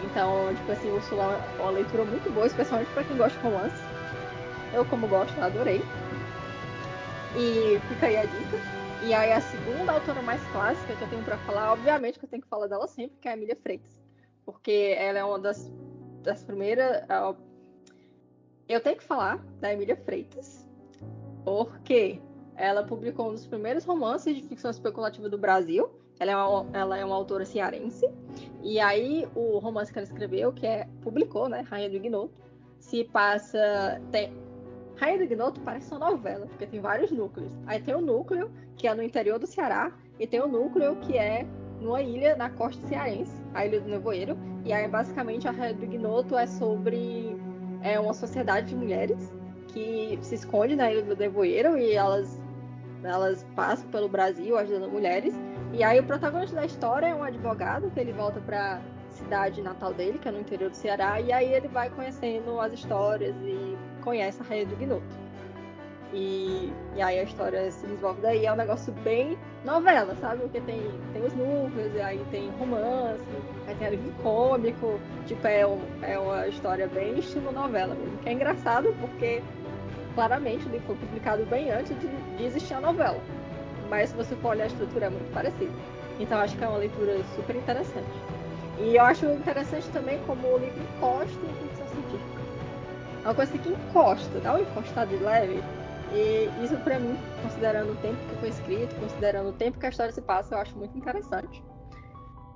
Então, 0.04 0.54
tipo 0.54 0.72
assim, 0.72 0.90
Ursula 0.90 1.40
é 1.58 1.62
uma 1.62 1.70
leitura 1.70 2.04
muito 2.04 2.32
boa, 2.32 2.46
especialmente 2.46 2.90
para 2.92 3.04
quem 3.04 3.16
gosta 3.16 3.38
de 3.38 3.44
romance. 3.44 3.76
Eu, 4.72 4.84
como 4.84 5.08
gosto, 5.08 5.38
adorei. 5.40 5.80
E 7.36 7.78
fica 7.88 8.06
aí 8.06 8.16
a 8.16 8.22
dica. 8.22 8.56
E 9.04 9.14
aí, 9.14 9.32
a 9.32 9.40
segunda 9.40 9.92
autora 9.92 10.22
mais 10.22 10.40
clássica 10.52 10.94
que 10.94 11.02
eu 11.02 11.08
tenho 11.08 11.22
para 11.24 11.38
falar, 11.38 11.72
obviamente 11.72 12.18
que 12.18 12.24
eu 12.24 12.28
tenho 12.28 12.42
que 12.42 12.48
falar 12.48 12.66
dela 12.66 12.86
sempre, 12.86 13.16
que 13.20 13.28
é 13.28 13.32
a 13.32 13.34
Emília 13.34 13.56
Freitas. 13.56 13.98
Porque 14.44 14.94
ela 14.98 15.18
é 15.18 15.24
uma 15.24 15.38
das, 15.38 15.70
das 16.22 16.42
primeiras 16.42 17.02
eu 18.68 18.80
tenho 18.80 18.96
que 18.96 19.04
falar 19.04 19.42
da 19.60 19.72
Emília 19.72 19.96
Freitas, 19.96 20.68
porque 21.42 22.20
ela 22.54 22.84
publicou 22.84 23.30
um 23.30 23.32
dos 23.32 23.46
primeiros 23.46 23.84
romances 23.84 24.36
de 24.36 24.42
ficção 24.42 24.70
especulativa 24.70 25.28
do 25.28 25.38
Brasil. 25.38 25.88
Ela 26.20 26.32
é 26.32 26.36
uma, 26.36 26.66
ela 26.72 26.98
é 26.98 27.04
uma 27.04 27.14
autora 27.14 27.44
cearense. 27.44 28.08
E 28.62 28.80
aí, 28.80 29.26
o 29.34 29.58
romance 29.58 29.92
que 29.92 29.98
ela 29.98 30.06
escreveu, 30.06 30.52
que 30.52 30.66
é 30.66 30.88
publicou, 31.02 31.48
né? 31.48 31.64
Rainha 31.68 31.88
do 31.88 31.96
Ignoto, 31.96 32.32
se 32.78 33.04
passa. 33.04 34.00
Tem, 34.10 34.32
Rainha 34.96 35.18
do 35.18 35.24
Ignoto 35.24 35.60
parece 35.60 35.90
uma 35.92 36.10
novela, 36.10 36.46
porque 36.46 36.66
tem 36.66 36.80
vários 36.80 37.10
núcleos. 37.10 37.52
Aí 37.66 37.80
tem 37.80 37.94
o 37.94 38.00
núcleo, 38.00 38.50
que 38.76 38.88
é 38.88 38.94
no 38.94 39.02
interior 39.02 39.38
do 39.38 39.46
Ceará, 39.46 39.92
e 40.18 40.26
tem 40.26 40.40
o 40.40 40.48
núcleo 40.48 40.96
que 40.96 41.16
é 41.16 41.46
numa 41.80 42.02
ilha 42.02 42.34
na 42.36 42.50
costa 42.50 42.84
cearense, 42.88 43.32
a 43.54 43.64
Ilha 43.64 43.80
do 43.80 43.88
Nevoeiro. 43.88 44.36
E 44.64 44.72
aí, 44.72 44.88
basicamente, 44.88 45.46
a 45.46 45.52
Rainha 45.52 45.74
do 45.74 45.84
Ignoto 45.84 46.36
é 46.36 46.46
sobre 46.46 47.36
é 47.82 47.98
uma 47.98 48.12
sociedade 48.12 48.68
de 48.68 48.76
mulheres 48.76 49.32
que 49.68 50.18
se 50.22 50.34
esconde 50.34 50.74
na 50.74 50.90
Ilha 50.90 51.02
do 51.02 51.16
Nevoeiro 51.16 51.78
e 51.78 51.92
elas, 51.92 52.40
elas 53.04 53.46
passam 53.54 53.88
pelo 53.90 54.08
Brasil 54.08 54.58
ajudando 54.58 54.90
mulheres. 54.90 55.34
E 55.72 55.84
aí 55.84 56.00
o 56.00 56.04
protagonista 56.04 56.56
da 56.56 56.64
história 56.64 57.06
é 57.06 57.14
um 57.14 57.22
advogado 57.22 57.90
que 57.90 58.00
ele 58.00 58.12
volta 58.12 58.40
para 58.40 58.80
cidade 59.10 59.60
natal 59.60 59.92
dele, 59.92 60.18
que 60.18 60.28
é 60.28 60.30
no 60.30 60.40
interior 60.40 60.70
do 60.70 60.76
Ceará, 60.76 61.20
e 61.20 61.32
aí 61.32 61.52
ele 61.52 61.68
vai 61.68 61.90
conhecendo 61.90 62.58
as 62.60 62.72
histórias 62.72 63.34
e 63.42 63.76
conhece 64.02 64.40
a 64.40 64.44
Rainha 64.44 64.66
do 64.66 64.76
Gnoto. 64.76 65.28
E, 66.12 66.72
e 66.96 67.02
aí 67.02 67.18
a 67.18 67.22
história 67.22 67.70
se 67.70 67.82
desenvolve 67.86 68.22
daí. 68.22 68.46
É 68.46 68.52
um 68.52 68.56
negócio 68.56 68.92
bem 69.04 69.36
novela, 69.64 70.14
sabe? 70.16 70.40
Porque 70.42 70.60
tem, 70.62 70.80
tem 71.12 71.22
os 71.22 71.34
núcleos, 71.34 71.94
e 71.94 72.00
aí 72.00 72.24
tem 72.30 72.50
romance, 72.52 73.22
aí 73.66 73.74
tem 73.74 73.88
alívio 73.88 74.12
cômico. 74.22 74.98
Tipo, 75.26 75.46
é, 75.46 75.66
um, 75.66 75.80
é 76.02 76.18
uma 76.18 76.46
história 76.48 76.86
bem 76.88 77.18
estilo 77.18 77.52
novela 77.52 77.94
mesmo. 77.94 78.16
Que 78.18 78.30
é 78.30 78.32
engraçado 78.32 78.94
porque 79.00 79.42
claramente 80.14 80.66
livro 80.68 80.86
foi 80.86 80.96
publicado 80.96 81.44
bem 81.46 81.70
antes 81.70 81.98
de, 82.00 82.08
de 82.36 82.44
existir 82.44 82.74
a 82.74 82.80
novela. 82.80 83.20
Mas 83.88 84.10
se 84.10 84.16
você 84.16 84.34
for 84.36 84.50
olhar 84.50 84.64
a 84.64 84.68
estrutura 84.68 85.06
é 85.06 85.10
muito 85.10 85.32
parecida. 85.32 85.72
Então 86.18 86.38
acho 86.38 86.56
que 86.56 86.64
é 86.64 86.68
uma 86.68 86.78
leitura 86.78 87.22
super 87.36 87.56
interessante. 87.56 88.22
E 88.78 88.96
eu 88.96 89.02
acho 89.02 89.26
interessante 89.26 89.88
também 89.90 90.18
como 90.26 90.46
o 90.46 90.58
livro 90.58 90.80
encosta 90.96 91.38
em 91.46 91.68
ficção 91.68 91.86
científica. 91.88 92.40
É 93.24 93.28
uma 93.28 93.34
coisa 93.34 93.58
que 93.58 93.68
encosta, 93.68 94.40
dá 94.40 94.52
uma 94.52 94.60
encostada 94.60 95.06
de 95.06 95.22
leve, 95.22 95.62
e 96.12 96.48
isso, 96.64 96.76
para 96.78 96.98
mim, 96.98 97.18
considerando 97.42 97.92
o 97.92 97.96
tempo 97.96 98.16
que 98.28 98.36
foi 98.36 98.48
escrito, 98.48 98.94
considerando 98.98 99.50
o 99.50 99.52
tempo 99.52 99.78
que 99.78 99.86
a 99.86 99.88
história 99.90 100.12
se 100.12 100.22
passa, 100.22 100.54
eu 100.54 100.58
acho 100.58 100.76
muito 100.78 100.96
interessante. 100.96 101.62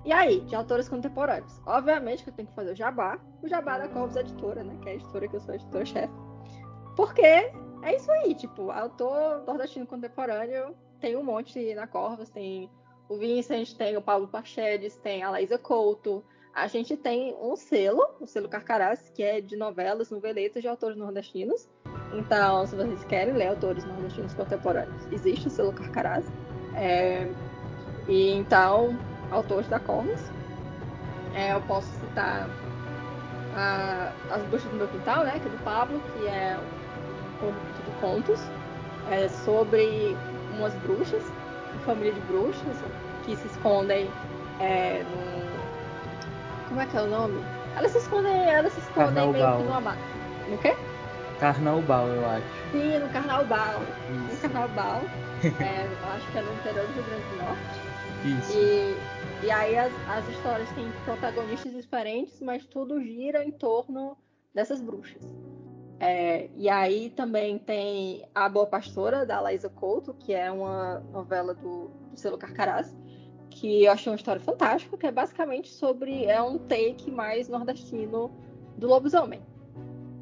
E 0.04 0.12
aí, 0.12 0.40
de 0.40 0.56
autores 0.56 0.88
contemporâneos? 0.88 1.60
Obviamente 1.66 2.24
que 2.24 2.30
eu 2.30 2.34
tenho 2.34 2.48
que 2.48 2.54
fazer 2.54 2.72
o 2.72 2.76
jabá, 2.76 3.18
o 3.42 3.48
jabá 3.48 3.78
da 3.78 3.88
Corvus 3.88 4.16
Editora, 4.16 4.64
né? 4.64 4.76
Que 4.82 4.88
é 4.88 4.92
a 4.92 4.94
editora 4.96 5.28
que 5.28 5.36
eu 5.36 5.40
sou 5.40 5.54
editora-chefe. 5.54 6.12
Porque 6.96 7.22
é 7.22 7.96
isso 7.96 8.10
aí, 8.10 8.34
tipo, 8.34 8.70
autor 8.70 9.44
nordestino 9.46 9.86
contemporâneo 9.86 10.74
tem 11.02 11.16
um 11.16 11.24
monte 11.24 11.74
na 11.74 11.86
Corvus, 11.86 12.30
tem 12.30 12.70
o 13.08 13.18
Vincent, 13.18 13.74
tem 13.74 13.96
o 13.96 14.00
Paulo 14.00 14.28
Pachedes, 14.28 14.96
tem 14.96 15.22
a 15.22 15.30
Laísa 15.30 15.58
Couto. 15.58 16.24
A 16.54 16.68
gente 16.68 16.96
tem 16.96 17.34
um 17.40 17.56
selo, 17.56 18.06
o 18.20 18.26
selo 18.26 18.48
Carcarás, 18.48 19.10
que 19.14 19.22
é 19.22 19.40
de 19.40 19.56
novelas, 19.56 20.10
noveletas 20.10 20.62
de 20.62 20.68
autores 20.68 20.96
nordestinos. 20.96 21.68
Então, 22.14 22.66
se 22.66 22.76
vocês 22.76 23.04
querem 23.04 23.34
ler 23.34 23.48
autores 23.48 23.84
nordestinos 23.84 24.32
contemporâneos, 24.34 25.10
existe 25.10 25.48
o 25.48 25.50
selo 25.50 25.72
Carcarás. 25.72 26.24
É, 26.76 27.26
e 28.08 28.30
então, 28.30 28.96
autores 29.30 29.66
da 29.68 29.80
Corvus. 29.80 30.20
É, 31.34 31.54
eu 31.54 31.62
posso 31.62 31.88
citar 31.98 32.48
a, 33.56 34.12
As 34.30 34.42
Bruxas 34.44 34.70
do 34.70 34.76
Meu 34.76 34.88
Quintal, 34.88 35.24
né, 35.24 35.40
que 35.40 35.48
é 35.48 35.50
do 35.50 35.64
Pablo, 35.64 36.00
que 36.12 36.28
é 36.28 36.56
um 36.58 37.46
conjunto 37.46 37.82
de 37.82 38.00
contos 38.00 38.40
é, 39.10 39.28
sobre 39.28 40.16
umas 40.56 40.74
bruxas, 40.74 41.22
uma 41.72 41.82
família 41.84 42.12
de 42.12 42.20
bruxas 42.20 42.76
que 43.24 43.36
se 43.36 43.46
escondem 43.46 44.08
é, 44.60 45.02
no. 45.02 46.68
Como 46.68 46.80
é 46.80 46.86
que 46.86 46.96
é 46.96 47.02
o 47.02 47.06
nome? 47.06 47.42
Elas 47.76 47.92
se 47.92 47.98
escondem, 47.98 48.48
elas 48.48 48.72
se 48.72 48.80
escondem 48.80 49.14
Carnaubal. 49.14 49.32
meio 49.32 49.56
que 49.56 49.62
no 49.64 49.74
amar. 49.74 49.98
No 50.48 50.58
quê? 50.58 50.74
Carnaubal, 51.38 52.06
eu 52.08 52.30
acho. 52.30 52.46
Sim, 52.70 52.98
no 52.98 53.08
Carnaubal. 53.08 53.82
Isso. 54.10 54.34
No 54.34 54.40
Carnaubal. 54.40 55.02
é, 55.42 55.88
acho 56.14 56.32
que 56.32 56.38
é 56.38 56.42
no 56.42 56.52
interior 56.52 56.86
do 56.86 56.92
Rio 56.92 57.02
Grande 57.02 57.24
do 57.28 57.36
Norte. 57.36 57.92
Isso. 58.24 58.58
E, 58.58 58.96
e 59.46 59.50
aí 59.50 59.76
as, 59.76 59.92
as 60.08 60.28
histórias 60.28 60.68
têm 60.70 60.90
protagonistas 61.04 61.72
diferentes, 61.72 62.40
mas 62.40 62.64
tudo 62.64 63.02
gira 63.02 63.44
em 63.44 63.50
torno 63.50 64.16
dessas 64.54 64.80
bruxas. 64.80 65.20
É, 66.04 66.50
e 66.56 66.68
aí 66.68 67.10
também 67.10 67.60
tem 67.60 68.26
A 68.34 68.48
Boa 68.48 68.66
Pastora, 68.66 69.24
da 69.24 69.40
Laísa 69.40 69.68
Couto, 69.68 70.12
que 70.12 70.34
é 70.34 70.50
uma 70.50 70.98
novela 71.12 71.54
do, 71.54 71.92
do 72.10 72.18
selo 72.18 72.36
Carcarás, 72.36 72.92
que 73.48 73.84
eu 73.84 73.92
achei 73.92 74.10
uma 74.10 74.16
história 74.16 74.40
fantástica, 74.40 74.96
que 74.96 75.06
é 75.06 75.12
basicamente 75.12 75.70
sobre. 75.70 76.24
É 76.24 76.42
um 76.42 76.58
take 76.58 77.08
mais 77.08 77.48
nordestino 77.48 78.32
do 78.76 78.88
lobisomem 78.88 79.40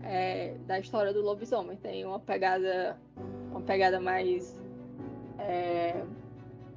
é, 0.02 0.56
da 0.66 0.78
história 0.78 1.14
do 1.14 1.22
lobisomem. 1.22 1.78
Tem 1.78 2.04
uma 2.04 2.20
pegada, 2.20 2.98
uma 3.50 3.62
pegada 3.62 3.98
mais 3.98 4.60
É... 5.38 6.04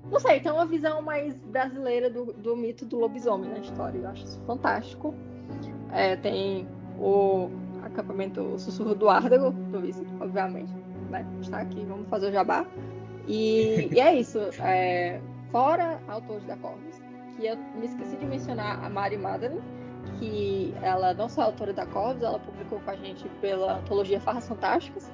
Não 0.10 0.20
sei, 0.20 0.40
tem 0.40 0.52
uma 0.52 0.66
visão 0.66 1.02
mais 1.02 1.36
brasileira 1.36 2.10
do, 2.10 2.32
do 2.32 2.56
mito 2.56 2.86
do 2.86 3.00
lobisomem 3.00 3.50
na 3.50 3.60
história. 3.60 3.98
Eu 3.98 4.08
acho 4.08 4.24
isso 4.24 4.40
fantástico. 4.46 5.14
É, 5.92 6.16
tem 6.16 6.68
o 6.98 7.50
acampamento 7.84 8.58
Sussurro 8.60 8.96
do 8.96 9.10
Árdago, 9.10 9.52
do 9.52 9.82
Vice, 9.82 10.06
obviamente. 10.20 10.74
Né? 11.10 11.26
Está 11.42 11.60
aqui, 11.60 11.86
vamos 11.86 12.08
fazer 12.10 12.30
o 12.30 12.32
jabá. 12.32 12.66
E, 13.28 13.90
e 13.92 14.00
é 14.00 14.16
isso. 14.16 14.40
É, 14.60 15.22
fora 15.52 16.00
autores 16.08 16.44
da 16.46 16.58
Corvus, 16.58 17.02
que 17.36 17.46
eu 17.46 17.58
me 17.76 17.86
esqueci 17.86 18.16
de 18.18 18.26
mencionar 18.26 18.84
a 18.84 18.90
Mari 18.90 19.18
Madeline, 19.18 19.62
que 20.20 20.74
ela 20.82 21.14
não 21.14 21.30
só 21.30 21.44
é 21.44 21.46
autora 21.46 21.74
da 21.74 21.86
Corvus, 21.86 22.24
ela 22.24 22.40
publicou 22.40 22.80
com 22.80 22.92
a 22.92 22.96
gente 22.96 23.28
pela 23.42 23.78
antologia 23.78 24.20
Farras 24.20 24.48
Fantásticas, 24.48 25.12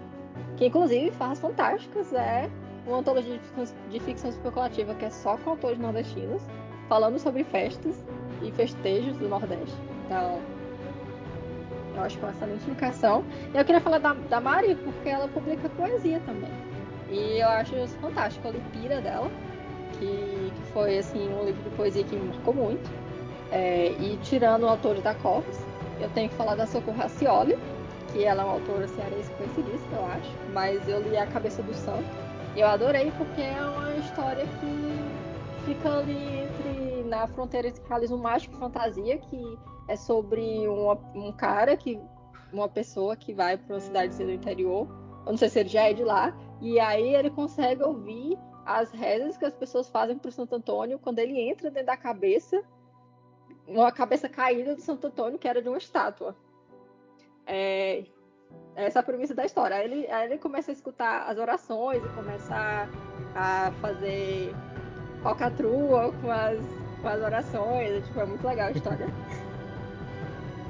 que 0.57 0.65
inclusive 0.65 1.11
Farras 1.11 1.39
Fantásticas 1.39 2.13
é 2.13 2.49
uma 2.87 2.97
antologia 2.97 3.33
de 3.33 3.39
ficção, 3.39 3.77
de 3.89 3.99
ficção 3.99 4.29
especulativa 4.29 4.95
que 4.95 5.05
é 5.05 5.09
só 5.09 5.37
com 5.37 5.51
autores 5.51 5.77
nordestinos, 5.77 6.41
falando 6.87 7.19
sobre 7.19 7.43
festas 7.43 8.03
e 8.41 8.51
festejos 8.51 9.15
do 9.17 9.29
Nordeste. 9.29 9.77
Então, 10.05 10.39
acho 12.03 12.17
que 12.17 12.25
é 12.25 12.29
excelente. 12.29 12.63
E 13.53 13.57
eu 13.57 13.65
queria 13.65 13.81
falar 13.81 13.97
da, 13.99 14.13
da 14.13 14.39
Mari, 14.41 14.75
porque 14.75 15.09
ela 15.09 15.27
publica 15.27 15.69
poesia 15.69 16.19
também. 16.25 16.51
E 17.09 17.39
eu 17.39 17.47
acho 17.49 17.75
isso 17.75 17.95
fantástico, 17.99 18.47
a 18.47 18.51
Lipira 18.51 19.01
dela, 19.01 19.29
que, 19.97 20.51
que 20.55 20.71
foi 20.71 20.97
assim 20.99 21.27
um 21.33 21.45
livro 21.45 21.63
de 21.63 21.75
poesia 21.75 22.03
que 22.03 22.15
me 22.15 22.27
marcou 22.27 22.53
muito. 22.53 22.89
É, 23.51 23.95
e 23.99 24.17
tirando 24.21 24.63
o 24.63 24.67
autor 24.67 25.01
da 25.01 25.15
Corpus, 25.15 25.57
eu 25.99 26.09
tenho 26.11 26.29
que 26.29 26.35
falar 26.35 26.55
da 26.55 26.67
Socorro 26.67 26.97
Racioli, 26.97 27.57
que 28.11 28.23
ela 28.23 28.43
é 28.43 28.45
uma 28.45 28.53
autora 28.53 28.87
cearense 28.87 29.29
conhecidíssima, 29.31 29.97
eu 29.97 30.05
acho, 30.05 30.31
mas 30.53 30.87
eu 30.87 31.01
li 31.01 31.17
A 31.17 31.25
Cabeça 31.25 31.63
do 31.63 31.73
Santo. 31.73 32.05
E 32.55 32.59
eu 32.59 32.67
adorei 32.67 33.11
porque 33.17 33.41
é 33.41 33.61
uma 33.61 33.95
história 33.95 34.45
que 34.59 34.99
fica 35.65 35.97
ali 35.97 36.43
entre 36.43 37.03
na 37.07 37.27
fronteira 37.27 37.67
entre 37.67 37.81
realismo 37.87 38.17
mágico 38.17 38.55
e 38.55 38.59
fantasia, 38.59 39.17
que 39.17 39.57
é 39.89 39.95
sobre 39.95 40.67
uma, 40.67 40.93
um 41.15 41.31
cara 41.31 41.75
que 41.75 41.99
uma 42.53 42.69
pessoa 42.69 43.15
que 43.15 43.33
vai 43.33 43.57
para 43.57 43.73
uma 43.73 43.79
cidadezinha 43.79 44.27
do 44.27 44.33
interior, 44.33 44.87
eu 45.25 45.31
não 45.31 45.37
sei 45.37 45.49
se 45.49 45.59
ele 45.59 45.69
já 45.69 45.89
é 45.89 45.93
de 45.93 46.03
lá, 46.03 46.33
e 46.61 46.79
aí 46.79 47.15
ele 47.15 47.31
consegue 47.31 47.83
ouvir 47.83 48.37
as 48.65 48.91
rezas 48.91 49.35
que 49.35 49.45
as 49.45 49.53
pessoas 49.55 49.89
fazem 49.89 50.17
para 50.17 50.29
Santo 50.29 50.55
Antônio 50.55 50.99
quando 50.99 51.17
ele 51.17 51.39
entra 51.39 51.71
dentro 51.71 51.87
da 51.87 51.97
cabeça, 51.97 52.61
uma 53.67 53.91
cabeça 53.91 54.29
caída 54.29 54.75
de 54.75 54.83
Santo 54.83 55.07
Antônio 55.07 55.39
que 55.39 55.47
era 55.47 55.59
de 55.59 55.67
uma 55.67 55.77
estátua. 55.77 56.35
É, 57.47 58.05
essa 58.75 58.99
é 58.99 59.01
a 59.01 59.03
premissa 59.03 59.33
da 59.33 59.43
história. 59.43 59.75
Aí 59.75 59.85
ele, 59.85 60.07
aí 60.07 60.27
ele 60.27 60.37
começa 60.37 60.71
a 60.71 60.73
escutar 60.73 61.23
as 61.27 61.39
orações 61.39 62.03
e 62.03 62.09
começa 62.09 62.53
a, 62.55 63.67
a 63.67 63.71
fazer 63.73 64.53
falcatrua 65.23 66.13
com 66.21 66.29
as, 66.29 66.59
com 67.01 67.07
as 67.07 67.21
orações. 67.21 68.05
Tipo, 68.05 68.19
é 68.19 68.25
muito 68.25 68.45
legal 68.45 68.67
a 68.67 68.71
história. 68.71 69.07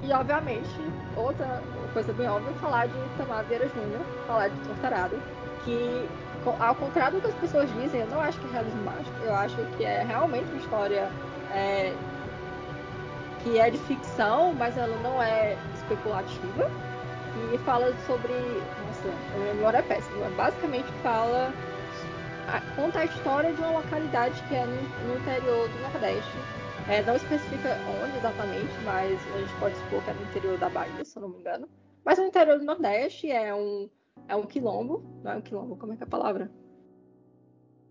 E, 0.02 0.14
obviamente, 0.14 0.70
outra 1.16 1.62
coisa 1.94 2.14
bem 2.14 2.28
óbvia 2.28 2.52
é 2.52 2.60
falar 2.60 2.88
de 2.88 2.94
Tamar 3.18 3.44
Vieira 3.46 3.68
Júnior, 3.68 4.02
falar 4.26 4.50
de 4.50 4.60
Tortarado, 4.62 5.22
que, 5.66 6.10
ao 6.60 6.76
contrário 6.76 7.20
do 7.20 7.22
que 7.22 7.28
as 7.28 7.36
pessoas 7.36 7.70
dizem, 7.74 8.02
eu 8.02 8.08
não 8.08 8.22
acho 8.22 8.40
que 8.40 8.48
é 8.48 8.52
realismo 8.52 8.84
mágico. 8.84 9.18
Eu 9.24 9.36
acho 9.36 9.56
que 9.78 9.84
é 9.84 10.04
realmente 10.04 10.50
uma 10.52 10.62
história 10.62 11.10
é, 11.52 11.94
que 13.44 13.60
é 13.60 13.70
de 13.70 13.78
ficção, 13.80 14.54
mas 14.54 14.78
ela 14.78 14.98
não 14.98 15.22
é 15.22 15.58
especulativa 15.76 16.72
e 17.54 17.58
fala 17.60 17.94
sobre. 18.06 18.34
Nossa, 18.34 19.10
a 19.36 19.38
memória 19.54 19.78
é 19.80 19.82
péssima. 19.82 20.30
Basicamente 20.30 20.92
fala. 21.04 21.54
Conta 22.76 23.00
a 23.00 23.06
história 23.06 23.54
de 23.54 23.62
uma 23.62 23.72
localidade 23.72 24.42
que 24.48 24.56
é 24.56 24.66
no, 24.66 24.82
no 25.08 25.18
interior 25.20 25.70
do 25.70 25.80
Nordeste. 25.80 26.38
É, 26.90 27.04
não 27.04 27.16
especifica 27.16 27.78
onde 28.04 28.18
exatamente, 28.18 28.74
mas 28.84 29.22
a 29.36 29.38
gente 29.38 29.60
pode 29.60 29.76
supor 29.76 30.04
que 30.04 30.10
é 30.10 30.14
no 30.14 30.24
interior 30.24 30.58
da 30.58 30.70
Bahia, 30.70 31.06
se 31.06 31.16
eu 31.16 31.22
não 31.22 31.30
me 31.30 31.38
engano. 31.38 31.70
Mas 32.04 32.18
no 32.18 32.26
interior 32.26 32.58
do 32.58 32.66
Nordeste 32.66 33.30
é 33.30 33.54
um, 33.54 33.88
é 34.28 34.36
um 34.36 34.42
quilombo. 34.42 35.04
Não 35.24 35.34
é 35.34 35.36
um 35.36 35.42
quilombo, 35.42 35.78
como 35.78 35.94
é 35.94 35.96
que 35.96 36.02
é 36.02 36.08
a 36.08 36.10
palavra? 36.10 36.52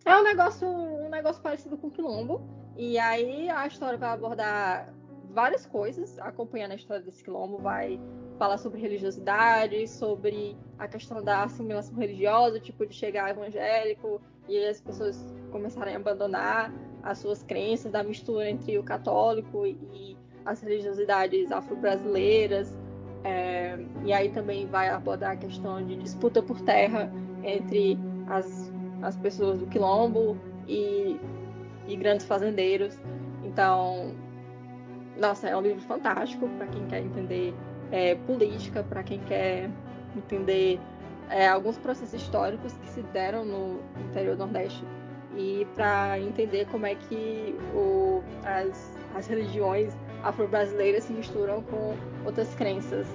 É 0.04 0.16
um 0.16 0.24
negócio, 0.24 0.66
um 0.66 1.08
negócio 1.08 1.40
parecido 1.40 1.78
com 1.78 1.88
quilombo. 1.88 2.40
E 2.76 2.98
aí 2.98 3.48
a 3.48 3.68
história 3.68 3.96
vai 3.96 4.10
abordar 4.10 4.92
várias 5.30 5.64
coisas, 5.64 6.18
acompanhando 6.18 6.72
a 6.72 6.74
história 6.74 7.00
desse 7.00 7.22
quilombo, 7.22 7.58
vai 7.58 8.00
falar 8.36 8.58
sobre 8.58 8.80
religiosidade, 8.80 9.86
sobre 9.86 10.56
a 10.76 10.88
questão 10.88 11.22
da 11.22 11.44
assimilação 11.44 11.94
religiosa, 11.94 12.58
tipo 12.58 12.84
de 12.84 12.96
chegar 12.96 13.30
evangélico 13.30 14.20
e 14.48 14.58
as 14.66 14.80
pessoas 14.80 15.24
começarem 15.52 15.94
a 15.94 15.98
abandonar 15.98 16.72
as 17.02 17.18
suas 17.18 17.42
crenças, 17.42 17.92
da 17.92 18.02
mistura 18.02 18.48
entre 18.48 18.78
o 18.78 18.82
católico 18.82 19.66
e 19.66 20.16
as 20.44 20.60
religiosidades 20.60 21.50
afro-brasileiras. 21.52 22.76
É, 23.24 23.78
e 24.04 24.12
aí 24.12 24.30
também 24.30 24.66
vai 24.66 24.88
abordar 24.88 25.32
a 25.32 25.36
questão 25.36 25.84
de 25.84 25.96
disputa 25.96 26.42
por 26.42 26.60
terra 26.60 27.10
entre 27.42 27.98
as, 28.28 28.72
as 29.02 29.16
pessoas 29.16 29.58
do 29.58 29.66
quilombo 29.66 30.36
e, 30.66 31.18
e 31.86 31.96
grandes 31.96 32.26
fazendeiros. 32.26 32.98
Então, 33.44 34.14
nossa, 35.18 35.48
é 35.48 35.56
um 35.56 35.60
livro 35.60 35.80
fantástico 35.80 36.48
para 36.56 36.66
quem 36.68 36.86
quer 36.86 37.00
entender 37.00 37.54
é, 37.90 38.14
política, 38.14 38.82
para 38.84 39.02
quem 39.02 39.18
quer 39.20 39.68
entender 40.16 40.80
é, 41.28 41.48
alguns 41.48 41.76
processos 41.78 42.14
históricos 42.14 42.72
que 42.74 42.88
se 42.88 43.02
deram 43.02 43.44
no 43.44 43.80
interior 44.08 44.36
do 44.36 44.44
Nordeste 44.44 44.84
e 45.36 45.66
para 45.74 46.18
entender 46.20 46.66
como 46.66 46.86
é 46.86 46.94
que 46.94 47.54
o, 47.74 48.22
as, 48.44 48.92
as 49.14 49.26
religiões 49.26 49.92
afro-brasileiras 50.22 51.04
se 51.04 51.12
misturam 51.12 51.62
com 51.62 51.94
outras 52.24 52.52
crenças 52.54 53.06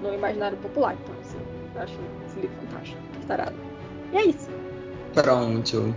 no 0.00 0.14
imaginário 0.14 0.56
popular. 0.58 0.96
Então, 1.02 1.14
assim, 1.20 1.38
eu 1.74 1.80
acho 1.80 1.98
esse 2.26 2.40
livro 2.40 2.56
fantástico, 2.66 3.00
tarado. 3.26 3.56
E 4.12 4.16
é 4.16 4.26
isso. 4.26 4.48
Pronto. 5.14 5.94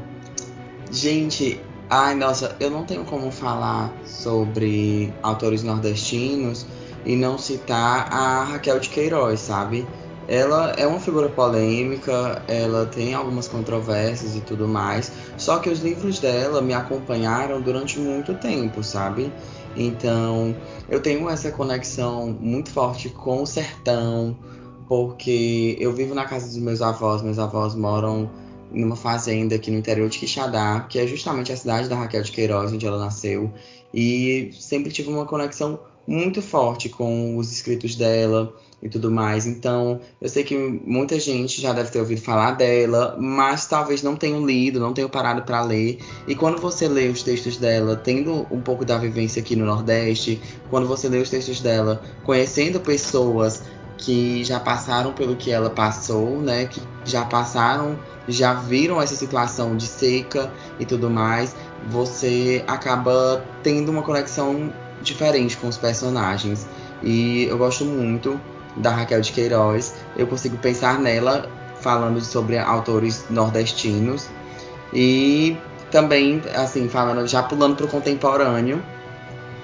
Gente, 0.92 1.60
ai 1.90 2.16
nossa, 2.16 2.56
eu 2.60 2.70
não 2.70 2.86
tenho 2.86 3.04
como 3.06 3.32
falar 3.32 3.92
sobre 4.06 5.14
autores 5.22 5.64
nordestinos 5.64 6.66
e 7.06 7.16
não 7.16 7.38
citar 7.38 8.12
a 8.12 8.44
Raquel 8.44 8.80
de 8.80 8.90
Queiroz, 8.90 9.40
sabe? 9.40 9.86
Ela 10.28 10.72
é 10.78 10.88
uma 10.88 11.00
figura 11.00 11.30
polêmica, 11.30 12.42
ela 12.48 12.86
tem 12.86 13.14
algumas 13.14 13.48
controvérsias 13.48 14.36
e 14.36 14.42
tudo 14.42 14.68
mais, 14.68 15.12
só 15.38 15.60
que 15.60 15.70
os 15.70 15.80
livros 15.80 16.20
dela 16.20 16.62
me 16.62 16.74
acompanharam 16.74 17.62
durante 17.62 18.00
muito 18.00 18.34
tempo, 18.34 18.84
sabe? 18.84 19.32
Então, 19.76 20.56
eu 20.90 21.00
tenho 21.00 21.30
essa 21.30 21.52
conexão 21.52 22.36
muito 22.40 22.72
forte 22.72 23.10
com 23.10 23.44
o 23.44 23.46
sertão, 23.46 24.36
porque 24.88 25.78
eu 25.80 25.94
vivo 25.94 26.16
na 26.16 26.26
casa 26.26 26.48
dos 26.48 26.58
meus 26.58 26.82
avós, 26.82 27.22
meus 27.22 27.38
avós 27.38 27.76
moram 27.76 28.30
numa 28.72 28.96
fazenda 28.96 29.56
aqui 29.56 29.70
no 29.70 29.78
interior 29.78 30.10
de 30.10 30.18
Quixadá, 30.18 30.82
que 30.90 31.00
é 31.00 31.06
justamente 31.06 31.52
a 31.52 31.58
cidade 31.58 31.88
da 31.88 31.96
Raquel 31.96 32.24
de 32.24 32.32
Queiroz, 32.32 32.74
onde 32.74 32.86
ela 32.86 32.98
nasceu, 32.98 33.52
e 33.94 34.50
sempre 34.60 34.92
tive 34.92 35.10
uma 35.10 35.26
conexão 35.26 35.80
muito 36.08 36.42
forte 36.42 36.90
com 36.90 37.38
os 37.38 37.52
escritos 37.52 37.96
dela 37.96 38.54
e 38.82 38.90
tudo 38.90 39.12
mais. 39.12 39.46
Então, 39.46 40.00
eu 40.22 40.30
sei 40.30 40.44
que 40.44 40.56
muita 40.58 41.20
gente 41.20 41.62
já 41.62 41.74
deve 41.74 41.92
ter 41.92 42.00
ouvido 42.00 42.22
falar 42.22 42.52
dela, 42.52 43.16
mas 43.20 43.66
talvez 43.66 44.04
não 44.04 44.16
tenham 44.16 44.46
lido, 44.46 44.80
não 44.80 44.94
tenham 44.94 45.10
parado 45.10 45.42
para 45.44 45.62
ler. 45.64 46.00
E 46.28 46.36
quando 46.36 46.62
você 46.62 46.88
lê 46.88 47.08
os 47.08 47.24
textos 47.24 47.58
dela, 47.58 47.96
tendo 47.96 48.46
um 48.52 48.62
pouco 48.62 48.86
da 48.86 48.98
vivência 48.98 49.42
aqui 49.42 49.56
no 49.56 49.66
Nordeste, 49.66 50.42
quando 50.70 50.88
você 50.88 51.10
lê 51.10 51.18
os 51.18 51.30
textos 51.30 51.62
dela, 51.62 52.02
conhecendo 52.24 52.80
pessoas 52.80 53.64
que 53.98 54.44
já 54.44 54.60
passaram 54.60 55.14
pelo 55.14 55.36
que 55.36 55.52
ela 55.52 55.70
passou, 55.70 56.42
né, 56.42 56.66
que 56.66 56.82
já 57.06 57.24
passaram, 57.26 57.98
já 58.28 58.54
viram 58.54 59.02
essa 59.02 59.16
situação 59.16 59.76
de 59.76 59.88
seca 59.88 60.52
e 60.80 60.86
tudo 60.86 61.10
mais, 61.10 61.56
você 61.88 62.64
acaba 62.68 63.44
tendo 63.64 63.90
uma 63.92 64.04
conexão 64.04 64.72
diferente 65.02 65.58
com 65.58 65.68
os 65.68 65.78
personagens. 65.78 66.68
E 67.02 67.44
eu 67.44 67.58
gosto 67.58 67.86
muito 67.86 68.40
da 68.78 68.92
Raquel 68.92 69.22
de 69.22 69.32
Queiroz. 69.32 69.96
Eu 70.18 70.28
consigo 70.28 70.58
pensar 70.58 71.00
nela 71.00 71.50
falando 71.80 72.22
sobre 72.22 72.58
autores 72.58 73.26
nordestinos. 73.30 74.28
E 74.94 75.58
também, 75.92 76.42
assim, 76.56 76.90
falando, 76.90 77.28
já 77.28 77.44
pulando 77.44 77.76
para 77.76 77.86
o 77.86 77.90
contemporâneo, 77.90 78.82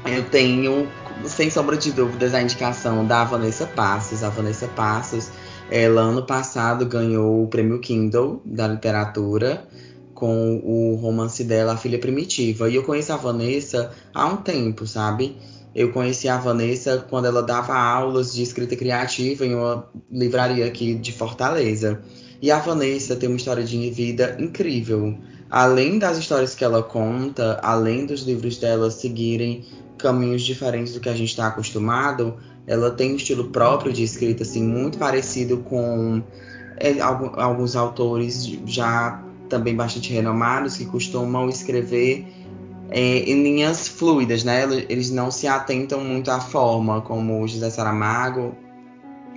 eu 0.06 0.24
tenho, 0.26 0.88
sem 1.26 1.50
sombra 1.50 1.78
de 1.78 1.92
dúvidas, 1.92 2.34
a 2.34 2.42
indicação 2.42 3.06
da 3.06 3.24
Vanessa 3.24 3.66
Passos. 3.66 4.24
A 4.24 4.30
Vanessa 4.30 4.68
Passos, 4.68 5.30
ela 5.70 6.02
ano 6.02 6.24
passado 6.24 6.86
ganhou 6.86 7.44
o 7.44 7.48
prêmio 7.48 7.80
Kindle 7.80 8.42
da 8.46 8.68
literatura 8.68 9.66
com 10.14 10.62
o 10.64 10.96
romance 10.96 11.44
dela, 11.44 11.74
A 11.74 11.78
Filha 11.78 11.98
Primitiva. 11.98 12.70
E 12.70 12.76
eu 12.76 12.84
conheço 12.84 13.12
a 13.12 13.18
Vanessa 13.18 13.92
há 14.14 14.28
um 14.28 14.38
tempo, 14.38 14.86
sabe? 14.86 15.36
Eu 15.74 15.92
conheci 15.92 16.28
a 16.28 16.38
Vanessa 16.38 17.06
quando 17.10 17.26
ela 17.26 17.42
dava 17.42 17.74
aulas 17.74 18.34
de 18.34 18.44
escrita 18.44 18.76
criativa 18.76 19.46
em 19.46 19.56
uma 19.56 19.88
livraria 20.12 20.66
aqui 20.66 20.94
de 20.94 21.12
Fortaleza. 21.14 22.02
E 22.42 22.52
a 22.52 22.60
Vanessa 22.60 23.16
tem 23.16 23.30
uma 23.30 23.38
história 23.38 23.64
de 23.64 23.90
vida 23.90 24.36
incrível. 24.40 25.18
Além 25.50 25.98
das 26.00 26.18
histórias 26.18 26.56
que 26.56 26.64
ela 26.64 26.84
conta, 26.84 27.60
além 27.64 28.06
dos 28.06 28.24
livros 28.24 28.58
dela 28.58 28.92
seguirem 28.92 29.66
caminhos 29.98 30.42
diferentes 30.42 30.94
do 30.94 31.00
que 31.00 31.10
a 31.10 31.14
gente 31.14 31.30
está 31.30 31.48
acostumado, 31.48 32.38
ela 32.66 32.92
tem 32.92 33.14
um 33.14 33.16
estilo 33.16 33.50
próprio 33.50 33.94
de 33.94 34.04
escrita, 34.04 34.44
assim, 34.44 34.64
muito 34.64 34.98
parecido 34.98 35.58
com 35.58 36.24
é, 36.78 37.00
alguns 37.00 37.76
autores 37.76 38.46
já 38.66 39.24
também 39.48 39.76
bastante 39.76 40.12
renomados 40.12 40.78
que 40.78 40.86
costumam 40.86 41.50
escrever 41.50 42.26
é, 42.92 43.20
em 43.20 43.42
linhas 43.42 43.88
fluidas, 43.88 44.44
né? 44.44 44.64
Eles 44.90 45.10
não 45.10 45.32
se 45.32 45.48
atentam 45.48 46.02
muito 46.02 46.30
à 46.30 46.42
forma, 46.42 47.02
como 47.02 47.42
o 47.42 47.48
José 47.48 47.70
Saramago. 47.70 48.54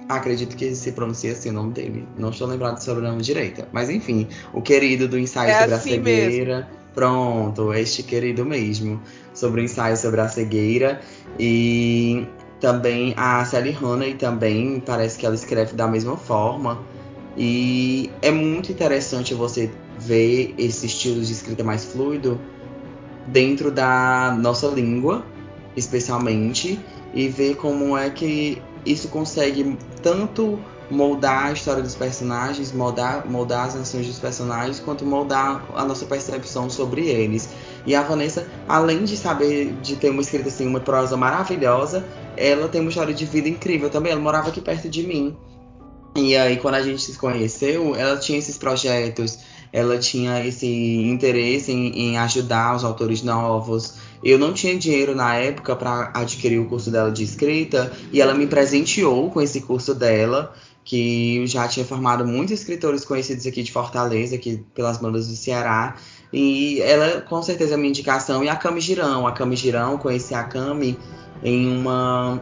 Acredito 0.08 0.56
que 0.56 0.74
se 0.74 0.92
pronuncia 0.92 1.32
assim 1.32 1.50
o 1.50 1.52
nome 1.52 1.72
dele. 1.72 2.06
Não 2.18 2.30
estou 2.30 2.48
lembrado 2.48 2.74
do 2.74 2.82
sobrenome 2.82 3.22
direito. 3.22 3.64
Mas 3.72 3.88
enfim, 3.88 4.26
o 4.52 4.60
querido 4.60 5.06
do 5.06 5.18
ensaio 5.18 5.50
é 5.50 5.60
sobre 5.60 5.74
assim 5.74 5.90
a 5.90 5.92
cegueira. 5.92 6.56
Mesmo. 6.56 6.70
Pronto, 6.94 7.72
este 7.72 8.02
querido 8.02 8.44
mesmo. 8.44 9.00
Sobre 9.32 9.60
o 9.60 9.64
ensaio 9.64 9.96
sobre 9.96 10.20
a 10.20 10.28
cegueira. 10.28 11.00
E 11.38 12.26
também 12.60 13.14
a 13.16 13.44
Sally 13.44 13.76
Honey 13.80 14.14
também 14.14 14.82
parece 14.84 15.16
que 15.16 15.24
ela 15.24 15.34
escreve 15.34 15.74
da 15.74 15.86
mesma 15.86 16.16
forma. 16.16 16.82
E 17.36 18.10
é 18.20 18.30
muito 18.30 18.70
interessante 18.72 19.32
você 19.32 19.70
ver 19.98 20.54
esse 20.58 20.86
estilo 20.86 21.22
de 21.22 21.32
escrita 21.32 21.62
mais 21.64 21.84
fluido 21.84 22.38
dentro 23.26 23.70
da 23.70 24.36
nossa 24.38 24.66
língua, 24.68 25.24
especialmente, 25.76 26.78
e 27.12 27.28
ver 27.28 27.56
como 27.56 27.96
é 27.96 28.10
que 28.10 28.60
isso 28.84 29.08
consegue 29.08 29.78
tanto 30.02 30.58
moldar 30.90 31.46
a 31.46 31.52
história 31.52 31.82
dos 31.82 31.94
personagens, 31.94 32.72
moldar, 32.72 33.26
moldar 33.28 33.66
as 33.66 33.76
ações 33.76 34.06
dos 34.06 34.18
personagens, 34.18 34.80
quanto 34.80 35.04
moldar 35.04 35.64
a 35.74 35.84
nossa 35.84 36.04
percepção 36.04 36.68
sobre 36.68 37.06
eles. 37.06 37.48
E 37.86 37.94
a 37.94 38.02
Vanessa, 38.02 38.46
além 38.68 39.04
de 39.04 39.16
saber 39.16 39.72
de 39.82 39.96
ter 39.96 40.10
uma 40.10 40.20
escrita 40.20 40.48
assim, 40.48 40.66
uma 40.66 40.80
prosa 40.80 41.16
maravilhosa, 41.16 42.04
ela 42.36 42.68
tem 42.68 42.80
uma 42.80 42.90
história 42.90 43.14
de 43.14 43.24
vida 43.24 43.48
incrível 43.48 43.88
também. 43.88 44.12
Ela 44.12 44.20
morava 44.20 44.48
aqui 44.48 44.60
perto 44.60 44.88
de 44.88 45.06
mim. 45.06 45.36
E 46.16 46.36
aí, 46.36 46.58
quando 46.58 46.74
a 46.76 46.82
gente 46.82 47.02
se 47.02 47.18
conheceu, 47.18 47.96
ela 47.96 48.16
tinha 48.16 48.38
esses 48.38 48.56
projetos 48.56 49.38
ela 49.74 49.98
tinha 49.98 50.46
esse 50.46 50.68
interesse 50.68 51.72
em, 51.72 51.88
em, 51.88 52.18
ajudar 52.18 52.76
os 52.76 52.84
autores 52.84 53.24
novos. 53.24 53.94
Eu 54.22 54.38
não 54.38 54.52
tinha 54.52 54.78
dinheiro 54.78 55.16
na 55.16 55.34
época 55.34 55.74
para 55.74 56.12
adquirir 56.14 56.60
o 56.60 56.66
curso 56.66 56.92
dela 56.92 57.10
de 57.10 57.24
escrita 57.24 57.90
e 58.12 58.20
ela 58.20 58.34
me 58.34 58.46
presenteou 58.46 59.28
com 59.32 59.42
esse 59.42 59.62
curso 59.62 59.92
dela, 59.92 60.54
que 60.84 61.44
já 61.48 61.66
tinha 61.66 61.84
formado 61.84 62.24
muitos 62.24 62.52
escritores 62.52 63.04
conhecidos 63.04 63.48
aqui 63.48 63.64
de 63.64 63.72
Fortaleza, 63.72 64.36
aqui 64.36 64.64
pelas 64.72 64.98
bandas 64.98 65.26
do 65.26 65.34
Ceará. 65.34 65.96
E 66.32 66.80
ela, 66.80 67.22
com 67.22 67.42
certeza, 67.42 67.74
é 67.74 67.76
minha 67.76 67.88
indicação. 67.88 68.44
E 68.44 68.48
a 68.48 68.54
Cami 68.54 68.80
Girão. 68.80 69.26
A 69.26 69.32
Cami 69.32 69.56
Girão, 69.56 69.98
conheci 69.98 70.34
a 70.34 70.44
Cami 70.44 70.96
em 71.42 71.66
uma, 71.66 72.40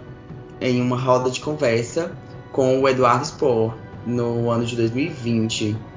em 0.61 0.83
uma 0.83 0.99
roda 0.99 1.31
de 1.31 1.41
conversa 1.41 2.13
com 2.53 2.79
o 2.83 2.87
Eduardo 2.87 3.25
Spohr 3.25 3.75
no 4.07 4.51
ano 4.51 4.67
de 4.67 4.77
2020 4.77 5.92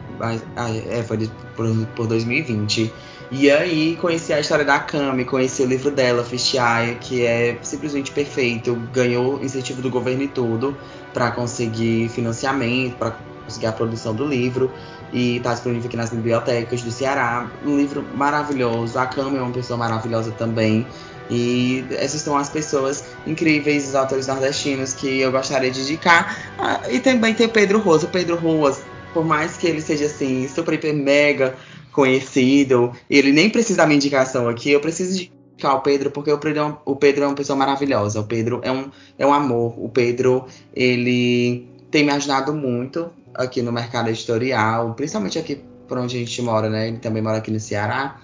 é, 0.90 1.04
foi 1.04 1.30
por, 1.56 1.68
por 1.96 2.08
2020. 2.08 2.94
E 3.32 3.50
aí 3.50 3.98
conheci 4.00 4.32
a 4.32 4.40
história 4.40 4.64
da 4.64 4.80
Cami, 4.80 5.26
conheci 5.26 5.64
o 5.64 5.66
livro 5.66 5.90
dela, 5.90 6.24
Festiaia, 6.24 6.96
que 6.96 7.26
é 7.26 7.58
simplesmente 7.64 8.12
perfeito. 8.12 8.76
Ganhou 8.94 9.44
incentivo 9.44 9.82
do 9.82 9.90
governo 9.90 10.24
e 10.24 10.28
tudo 10.28 10.78
para 11.14 11.32
conseguir 11.32 12.08
financiamento, 12.10 12.96
para 12.98 13.16
conseguir 13.44 13.66
a 13.66 13.72
produção 13.72 14.14
do 14.14 14.26
livro. 14.28 14.72
E 15.12 15.38
está 15.38 15.54
disponível 15.54 15.88
aqui 15.88 15.98
nas 15.98 16.12
bibliotecas 16.12 16.82
do 16.84 16.92
Ceará. 16.92 17.50
Um 17.66 17.78
livro 17.78 18.06
maravilhoso. 18.16 18.98
A 19.00 19.08
Cami 19.08 19.38
é 19.38 19.42
uma 19.42 19.52
pessoa 19.52 19.78
maravilhosa 19.78 20.32
também. 20.32 20.86
E 21.30 21.84
essas 21.92 22.22
são 22.22 22.38
as 22.38 22.50
pessoas 22.50 23.04
incríveis, 23.26 23.88
os 23.88 23.96
autores 23.96 24.28
nordestinos 24.28 24.94
que 24.94 25.20
eu 25.20 25.32
gostaria 25.32 25.72
de 25.72 25.82
indicar. 25.82 26.38
Ah, 26.60 26.82
e 26.90 27.00
também 27.00 27.34
tem 27.34 27.48
o 27.48 27.50
Pedro 27.50 27.80
Rosa. 27.80 28.06
O 28.06 28.10
Pedro 28.10 28.36
Ruas 28.36 28.82
por 29.16 29.24
mais 29.24 29.56
que 29.56 29.66
ele 29.66 29.80
seja 29.80 30.08
assim, 30.08 30.46
super, 30.50 30.74
hiper, 30.74 30.94
mega 30.94 31.56
conhecido, 31.94 32.92
ele 33.10 33.32
nem 33.32 33.50
precisa 33.50 33.78
da 33.78 33.86
minha 33.86 33.96
indicação 33.96 34.50
aqui, 34.50 34.72
eu 34.72 34.82
preciso 34.82 35.32
indicar 35.54 35.74
o 35.74 35.80
Pedro, 35.80 36.12
porque 36.12 36.30
o 36.30 36.38
Pedro, 36.38 36.60
é 36.60 36.66
um, 36.66 36.76
o 36.84 36.98
Pedro 36.98 37.24
é 37.24 37.28
uma 37.28 37.34
pessoa 37.34 37.58
maravilhosa. 37.58 38.20
O 38.20 38.26
Pedro 38.26 38.60
é 38.62 38.70
um, 38.70 38.92
é 39.18 39.26
um 39.26 39.34
amor. 39.34 39.74
O 39.78 39.88
Pedro, 39.88 40.46
ele 40.76 41.66
tem 41.90 42.04
me 42.04 42.12
ajudado 42.12 42.54
muito 42.54 43.10
aqui 43.34 43.62
no 43.62 43.72
mercado 43.72 44.10
editorial, 44.10 44.94
principalmente 44.96 45.40
aqui 45.40 45.64
por 45.88 45.98
onde 45.98 46.18
a 46.18 46.20
gente 46.20 46.42
mora, 46.42 46.70
né? 46.70 46.90
Ele 46.90 46.98
também 46.98 47.24
mora 47.24 47.38
aqui 47.38 47.50
no 47.52 47.60
Ceará. 47.60 48.20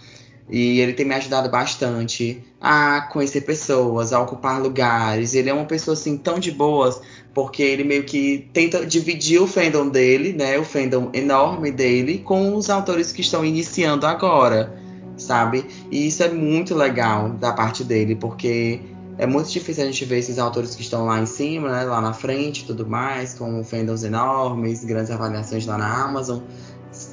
E 0.52 0.82
ele 0.82 0.92
tem 0.92 1.06
me 1.06 1.16
ajudado 1.16 1.50
bastante 1.50 2.44
a 2.60 3.08
conhecer 3.10 3.42
pessoas, 3.42 4.12
a 4.12 4.22
ocupar 4.22 4.62
lugares. 4.62 5.34
Ele 5.34 5.50
é 5.50 5.54
uma 5.54 5.66
pessoa 5.66 5.94
assim 5.94 6.18
tão 6.18 6.40
de 6.40 6.52
boas, 6.52 7.00
porque 7.34 7.64
ele 7.64 7.86
meio 7.86 8.04
que 8.04 8.50
tenta 8.52 8.86
dividir 8.86 9.42
o 9.42 9.48
fandom 9.48 9.88
dele, 9.88 10.34
né, 10.34 10.60
o 10.60 10.66
fandom 10.66 11.10
enorme 11.14 11.72
dele, 11.72 12.18
com 12.20 12.54
os 12.56 12.70
autores 12.70 13.14
que 13.14 13.22
estão 13.22 13.46
iniciando 13.46 14.06
agora, 14.06 14.76
sabe? 15.16 15.66
E 15.90 16.08
isso 16.08 16.22
é 16.22 16.30
muito 16.30 16.76
legal 16.76 17.30
da 17.30 17.54
parte 17.54 17.86
dele, 17.86 18.16
porque 18.16 18.82
é 19.18 19.26
muito 19.26 19.50
difícil 19.50 19.84
a 19.84 19.86
gente 19.86 20.04
ver 20.04 20.20
esses 20.20 20.38
autores 20.38 20.76
que 20.76 20.82
estão 20.82 21.06
lá 21.06 21.22
em 21.22 21.26
cima, 21.26 21.70
né, 21.70 21.84
lá 21.84 22.02
na 22.02 22.12
frente, 22.12 22.66
tudo 22.66 22.86
mais, 22.86 23.34
com 23.34 23.64
fandoms 23.64 24.04
enormes, 24.04 24.84
grandes 24.84 25.12
avaliações 25.12 25.66
lá 25.66 25.78
na 25.78 26.04
Amazon, 26.04 26.40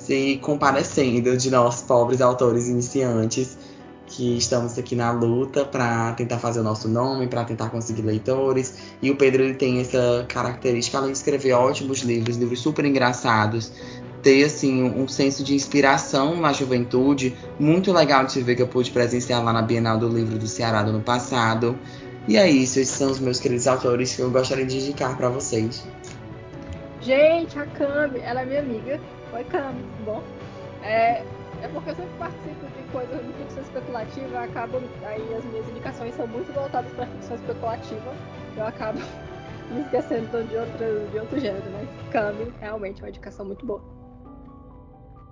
se 0.09 0.39
comparecendo 0.41 1.37
de 1.37 1.51
nós 1.51 1.83
pobres 1.83 2.23
autores 2.23 2.67
iniciantes 2.67 3.59
que 4.07 4.39
estamos 4.39 4.79
aqui 4.79 4.97
na 4.97 5.11
luta 5.11 5.67
para 5.67 6.15
tentar 6.15 6.39
fazer 6.39 6.61
o 6.61 6.63
nosso 6.63 6.89
nome, 6.89 7.27
para 7.27 7.45
tentar 7.45 7.69
conseguir 7.69 8.01
leitores. 8.01 8.79
E 9.03 9.11
o 9.11 9.17
Pedro 9.17 9.43
ele 9.43 9.53
tem 9.53 9.83
essa 9.83 10.25
característica, 10.27 10.97
além 10.97 11.13
de 11.13 11.19
escrever 11.19 11.53
ótimos 11.53 11.99
livros, 11.99 12.39
livros 12.39 12.59
super 12.59 12.87
engraçados, 12.87 13.71
ter 14.23 14.45
assim 14.45 14.83
um 14.83 15.07
senso 15.07 15.45
de 15.45 15.55
inspiração 15.55 16.41
na 16.41 16.55
juventude, 16.55 17.37
muito 17.61 17.93
legal 17.93 18.25
de 18.25 18.33
se 18.33 18.43
ver 18.43 18.57
que 18.57 18.63
eu 18.63 18.69
pude 18.69 18.91
presenciar 18.91 19.45
lá 19.45 19.53
na 19.53 19.61
Bienal 19.61 19.99
do 19.99 20.09
Livro 20.09 20.39
do 20.39 20.47
Ceará 20.47 20.83
do 20.83 20.89
ano 20.89 21.03
passado. 21.03 21.79
E 22.27 22.39
é 22.39 22.49
isso, 22.49 22.81
esses 22.81 22.97
são 22.97 23.11
os 23.11 23.21
meus 23.21 23.39
queridos 23.39 23.67
autores 23.67 24.17
que 24.17 24.23
eu 24.23 24.31
gostaria 24.31 24.65
de 24.65 24.79
indicar 24.79 25.19
para 25.19 25.29
vocês. 25.29 25.87
Gente, 27.03 27.59
a 27.59 27.67
Cami, 27.67 28.21
ela 28.21 28.41
é 28.41 28.47
minha 28.47 28.61
amiga. 28.61 29.18
Oi, 29.31 29.45
Cami, 29.45 29.83
tudo 29.83 30.05
bom? 30.07 30.23
É, 30.83 31.23
é 31.63 31.69
porque 31.73 31.91
eu 31.91 31.97
sempre 31.97 32.19
participo 32.19 32.67
de 32.67 32.83
coisas 32.91 33.27
de 33.27 33.33
ficção 33.35 33.63
especulativa, 33.63 34.41
acabo, 34.41 34.79
aí 35.05 35.35
as 35.35 35.45
minhas 35.45 35.69
indicações 35.69 36.15
são 36.15 36.27
muito 36.27 36.51
voltadas 36.53 36.91
para 36.93 37.07
ficção 37.07 37.37
especulativa, 37.37 38.15
eu 38.57 38.67
acabo 38.67 38.99
me 39.71 39.83
esquecendo 39.83 40.45
de, 40.45 40.57
outro 40.57 41.11
de 41.11 41.19
outro 41.19 41.39
gênero, 41.39 41.65
mas 41.73 42.11
Kami 42.11 42.53
realmente 42.59 43.01
é 43.01 43.05
uma 43.05 43.11
indicação 43.11 43.45
muito 43.45 43.67
boa. 43.67 43.83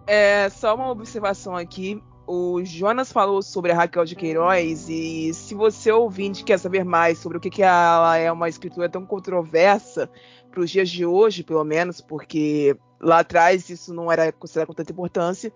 É, 0.06 0.48
só 0.50 0.74
uma 0.74 0.90
observação 0.90 1.56
aqui. 1.56 2.02
O 2.28 2.62
Jonas 2.64 3.10
falou 3.10 3.40
sobre 3.40 3.72
a 3.72 3.74
Raquel 3.74 4.04
de 4.04 4.16
Queiroz 4.16 4.88
e 4.88 5.32
se 5.32 5.54
você 5.54 5.90
ouvinte 5.90 6.44
quer 6.44 6.58
saber 6.58 6.84
mais 6.84 7.18
sobre 7.18 7.38
o 7.38 7.40
que, 7.40 7.48
que 7.48 7.62
ela 7.62 8.16
é 8.16 8.30
uma 8.30 8.48
escritura 8.48 8.88
tão 8.88 9.06
controversa 9.06 10.10
para 10.50 10.60
os 10.60 10.70
dias 10.70 10.90
de 10.90 11.06
hoje, 11.06 11.44
pelo 11.44 11.62
menos, 11.64 12.00
porque 12.00 12.76
lá 13.00 13.20
atrás 13.20 13.68
isso 13.68 13.92
não 13.92 14.10
era 14.10 14.32
considerado 14.32 14.68
com 14.68 14.74
tanta 14.74 14.92
importância, 14.92 15.52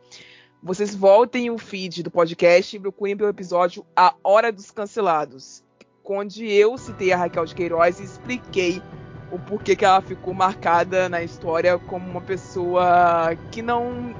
vocês 0.62 0.94
voltem 0.94 1.50
o 1.50 1.59
feed 1.59 2.03
do 2.03 2.11
podcast 2.11 2.76
e 2.76 2.81
procurem 2.81 3.16
pelo 3.16 3.31
episódio 3.31 3.85
A 3.96 4.14
Hora 4.22 4.53
dos 4.53 4.70
Cancelados, 4.70 5.64
onde 6.05 6.50
eu 6.50 6.76
citei 6.76 7.12
a 7.12 7.16
Raquel 7.16 7.46
de 7.46 7.55
Queiroz 7.55 8.00
e 8.00 8.05
expliquei 8.05 8.83
o 9.31 9.38
porquê 9.38 9.76
que 9.76 9.85
ela 9.85 10.03
ficou 10.03 10.35
marcada 10.35 11.09
na 11.09 11.22
história 11.22 11.79
como 11.79 12.11
uma 12.11 12.20
pessoa 12.20 13.37
que 13.53 13.62
não 13.62 14.14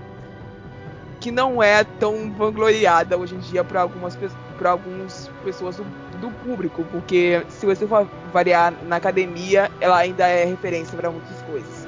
que 1.21 1.31
não 1.31 1.63
é 1.63 1.85
tão 1.85 2.33
vangloriada 2.33 3.19
hoje 3.19 3.35
em 3.35 3.41
dia 3.41 3.63
para 3.63 3.83
algumas 3.83 4.17
para 4.57 4.71
algumas 4.71 5.31
pessoas 5.43 5.77
do, 5.77 5.85
do, 6.19 6.31
público, 6.45 6.85
porque 6.91 7.45
se 7.49 7.67
você 7.67 7.87
for 7.87 8.07
variar 8.33 8.73
na 8.85 8.97
academia, 8.97 9.71
ela 9.81 9.97
ainda 9.97 10.27
é 10.27 10.45
referência 10.45 10.97
para 10.97 11.11
muitas 11.11 11.41
coisas. 11.43 11.80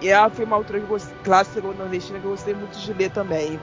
E 0.00 0.08
ela 0.08 0.30
foi 0.30 0.44
uma 0.44 0.56
autora 0.56 0.80
clássica 1.24 1.60
nordestina 1.60 2.20
que 2.20 2.26
eu 2.26 2.30
gostei 2.30 2.54
muito 2.54 2.78
de 2.78 2.92
ler 2.92 3.10
também. 3.10 3.58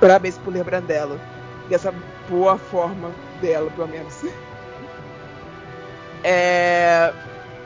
Parabéns 0.00 0.38
por 0.38 0.52
lembrando 0.52 0.86
dela. 0.86 1.20
Dessa 1.68 1.92
boa 2.28 2.56
forma 2.56 3.12
dela, 3.40 3.70
pelo 3.70 3.88
menos. 3.88 4.22
É... 6.22 7.12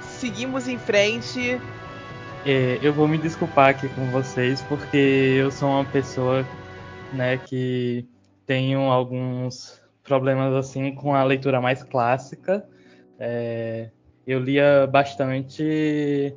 Seguimos 0.01 0.69
em 0.69 0.79
frente. 0.79 1.61
É, 2.45 2.79
eu 2.83 2.93
vou 2.93 3.07
me 3.07 3.19
desculpar 3.19 3.71
aqui 3.71 3.89
com 3.89 4.11
vocês, 4.11 4.63
porque 4.63 5.37
eu 5.39 5.51
sou 5.51 5.69
uma 5.69 5.85
pessoa 5.85 6.47
né, 7.13 7.39
que 7.39 8.05
tenho 8.47 8.81
alguns 8.91 9.81
problemas 10.03 10.55
assim 10.55 10.95
com 10.95 11.15
a 11.15 11.23
leitura 11.23 11.61
mais 11.61 11.83
clássica. 11.83 12.67
É, 13.19 13.91
Eu 14.31 14.39
lia 14.39 14.87
bastante 14.87 16.33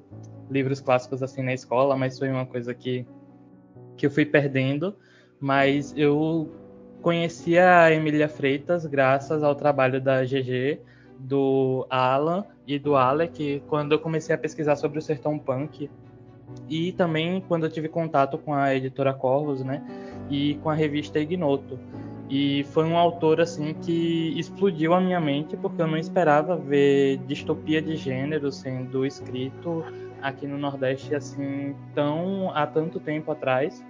livros 0.50 0.82
clássicos 0.82 1.22
assim 1.22 1.44
na 1.44 1.54
escola, 1.54 1.96
mas 1.96 2.18
foi 2.18 2.28
uma 2.28 2.44
coisa 2.44 2.74
que, 2.74 3.06
que 3.96 4.08
eu 4.08 4.10
fui 4.10 4.26
perdendo. 4.26 4.96
Mas 5.40 5.94
eu 5.96 6.52
conhecia 7.04 7.82
a 7.82 7.92
Emília 7.92 8.28
Freitas 8.28 8.88
graças 8.88 9.44
ao 9.44 9.54
trabalho 9.54 10.02
da 10.02 10.24
GG, 10.24 10.80
do 11.20 11.86
Alan 11.88 12.44
e 12.66 12.80
do 12.80 12.96
Alec, 12.96 13.62
quando 13.68 13.92
eu 13.92 14.00
comecei 14.00 14.34
a 14.34 14.40
pesquisar 14.40 14.76
sobre 14.76 14.98
o 14.98 15.02
sertão 15.02 15.38
punk. 15.38 15.88
E 16.68 16.94
também 16.94 17.42
quando 17.48 17.68
eu 17.68 17.70
tive 17.70 17.90
contato 17.90 18.40
com 18.40 18.56
a 18.56 18.74
editora 18.74 19.14
Corvos, 19.14 19.64
né? 19.64 19.84
E 20.32 20.56
com 20.64 20.70
a 20.72 20.74
revista 20.74 21.20
Ignoto. 21.20 21.78
E 22.36 22.64
foi 22.72 22.84
um 22.86 22.98
autor 22.98 23.40
assim 23.40 23.76
que 23.76 24.34
explodiu 24.40 24.96
a 24.96 25.00
minha 25.00 25.20
mente 25.20 25.56
porque 25.56 25.80
eu 25.80 25.86
não 25.86 26.00
esperava 26.00 26.56
ver 26.56 27.18
distopia 27.28 27.80
de 27.80 27.96
gênero 27.96 28.52
sendo 28.52 29.06
escrito 29.06 29.86
aqui 30.20 30.48
no 30.48 30.58
Nordeste 30.58 31.14
assim 31.14 31.76
tão 31.94 32.50
há 32.56 32.66
tanto 32.66 33.00
tempo 33.00 33.32
atrás. 33.32 33.86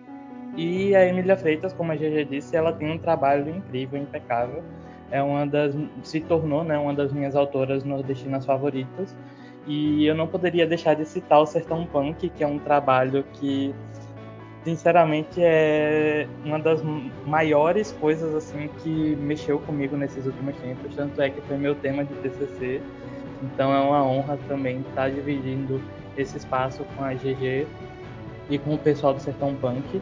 E 0.58 0.94
a 0.94 1.08
Emília 1.08 1.38
Freitas, 1.38 1.72
como 1.72 1.94
a 1.94 1.96
GG 1.96 2.26
disse, 2.26 2.54
ela 2.54 2.74
tem 2.74 2.92
um 2.92 2.98
trabalho 2.98 3.50
incrível, 3.50 3.98
impecável. 3.98 4.62
É 5.10 5.24
uma 5.24 5.48
das 5.48 5.74
se 6.04 6.20
tornou, 6.20 6.66
né, 6.66 6.78
uma 6.78 6.94
das 6.94 7.14
minhas 7.14 7.38
autoras 7.38 7.86
nordestinas 7.86 8.46
favoritas. 8.46 9.16
E 9.66 10.06
eu 10.06 10.16
não 10.16 10.28
poderia 10.28 10.68
deixar 10.68 10.96
de 10.96 11.06
citar 11.06 11.40
o 11.40 11.46
Sertão 11.46 11.86
Punk, 11.86 12.28
que 12.28 12.44
é 12.44 12.48
um 12.48 12.60
trabalho 12.60 13.24
que 13.36 13.74
sinceramente 14.64 15.42
é 15.42 16.28
uma 16.44 16.60
das 16.60 16.82
maiores 17.26 17.92
coisas 18.00 18.34
assim 18.34 18.70
que 18.82 19.16
mexeu 19.18 19.60
comigo 19.60 19.98
nesses 19.98 20.26
últimos 20.26 20.56
tempos, 20.58 20.96
tanto 20.96 21.22
é 21.22 21.30
que 21.30 21.42
foi 21.42 21.58
meu 21.58 21.76
tema 21.76 22.04
de 22.04 22.14
TCC. 22.16 22.82
Então 23.42 23.74
é 23.74 23.80
uma 23.80 24.06
honra 24.06 24.40
também 24.48 24.80
estar 24.88 25.10
dividindo 25.10 25.82
esse 26.18 26.38
espaço 26.38 26.86
com 26.96 27.04
a 27.04 27.14
GG 27.14 27.68
e 28.50 28.58
com 28.58 28.74
o 28.76 28.78
pessoal 28.78 29.14
do 29.14 29.20
Sertão 29.20 29.54
Punk. 29.56 30.02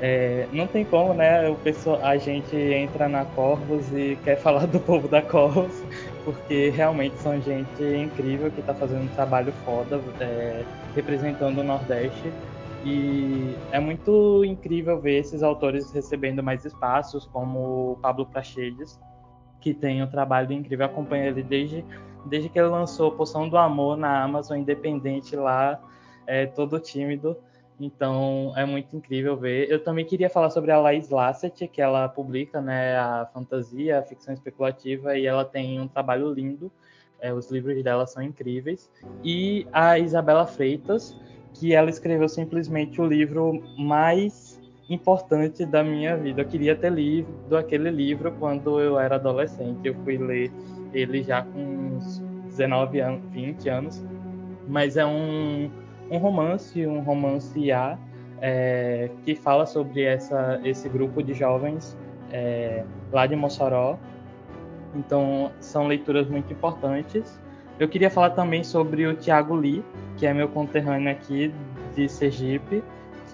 É, 0.00 0.48
não 0.52 0.66
tem 0.66 0.84
como, 0.84 1.14
né? 1.14 1.48
O 1.48 1.54
pessoal, 1.54 2.00
a 2.02 2.16
gente 2.16 2.56
entra 2.56 3.08
na 3.08 3.24
Corvus 3.24 3.86
e 3.92 4.18
quer 4.24 4.34
falar 4.42 4.66
do 4.66 4.80
povo 4.80 5.06
da 5.06 5.22
Corvus, 5.22 5.80
porque 6.24 6.70
realmente 6.70 7.16
são 7.18 7.40
gente 7.40 7.82
incrível 7.82 8.50
que 8.50 8.58
está 8.58 8.74
fazendo 8.74 9.04
um 9.04 9.14
trabalho 9.14 9.52
foda, 9.64 10.00
é, 10.18 10.64
representando 10.96 11.58
o 11.58 11.62
Nordeste. 11.62 12.32
E 12.84 13.54
é 13.70 13.78
muito 13.78 14.44
incrível 14.44 15.00
ver 15.00 15.18
esses 15.18 15.42
autores 15.42 15.92
recebendo 15.92 16.42
mais 16.42 16.64
espaços, 16.64 17.26
como 17.26 17.92
o 17.92 17.96
Pablo 17.96 18.26
Prachedes, 18.26 18.98
que 19.60 19.72
tem 19.72 20.02
um 20.02 20.08
trabalho 20.08 20.52
incrível, 20.52 20.86
acompanha 20.86 21.26
ele 21.26 21.42
desde, 21.42 21.84
desde 22.26 22.48
que 22.48 22.58
ele 22.58 22.68
lançou 22.68 23.12
Poção 23.12 23.48
do 23.48 23.56
Amor 23.56 23.96
na 23.96 24.24
Amazon, 24.24 24.58
independente 24.58 25.36
lá, 25.36 25.80
é, 26.26 26.46
todo 26.46 26.80
tímido. 26.80 27.36
Então 27.78 28.52
é 28.56 28.64
muito 28.64 28.96
incrível 28.96 29.36
ver. 29.36 29.70
Eu 29.70 29.82
também 29.82 30.04
queria 30.04 30.28
falar 30.28 30.50
sobre 30.50 30.72
a 30.72 30.78
Laís 30.78 31.08
Lassett, 31.08 31.68
que 31.68 31.80
ela 31.80 32.08
publica 32.08 32.60
né, 32.60 32.96
a 32.96 33.28
fantasia, 33.32 34.00
a 34.00 34.02
ficção 34.02 34.34
especulativa, 34.34 35.16
e 35.16 35.26
ela 35.26 35.44
tem 35.44 35.80
um 35.80 35.86
trabalho 35.88 36.32
lindo. 36.32 36.70
É, 37.20 37.32
os 37.32 37.48
livros 37.50 37.80
dela 37.84 38.04
são 38.06 38.20
incríveis. 38.20 38.90
E 39.22 39.66
a 39.72 39.96
Isabela 39.96 40.44
Freitas, 40.44 41.16
que 41.54 41.74
ela 41.74 41.90
escreveu 41.90 42.28
simplesmente 42.28 43.00
o 43.00 43.06
livro 43.06 43.62
mais 43.78 44.60
importante 44.88 45.64
da 45.64 45.82
minha 45.82 46.16
vida. 46.16 46.42
Eu 46.42 46.46
queria 46.46 46.76
ter 46.76 46.90
lido 46.90 47.56
aquele 47.56 47.90
livro 47.90 48.32
quando 48.32 48.80
eu 48.80 48.98
era 48.98 49.16
adolescente. 49.16 49.80
Eu 49.84 49.94
fui 50.04 50.18
ler 50.18 50.50
ele 50.92 51.22
já 51.22 51.42
com 51.42 51.60
uns 51.96 52.18
19 52.48 53.00
anos, 53.00 53.22
20 53.30 53.68
anos. 53.68 54.04
Mas 54.68 54.96
é 54.96 55.04
um, 55.04 55.70
um 56.10 56.18
romance, 56.18 56.86
um 56.86 57.00
romance 57.00 57.72
A, 57.72 57.98
é, 58.40 59.10
que 59.24 59.34
fala 59.34 59.66
sobre 59.66 60.02
essa, 60.02 60.60
esse 60.64 60.88
grupo 60.88 61.22
de 61.22 61.32
jovens 61.32 61.96
é, 62.30 62.84
lá 63.12 63.26
de 63.26 63.36
Mossoró. 63.36 63.98
Então, 64.94 65.50
são 65.60 65.86
leituras 65.86 66.28
muito 66.28 66.52
importantes. 66.52 67.40
Eu 67.78 67.88
queria 67.88 68.10
falar 68.10 68.30
também 68.30 68.62
sobre 68.62 69.06
o 69.06 69.14
Tiago 69.14 69.54
Lee, 69.54 69.82
que 70.16 70.26
é 70.26 70.32
meu 70.32 70.48
conterrâneo 70.48 71.10
aqui 71.10 71.52
de 71.94 72.08
Sergipe. 72.08 72.82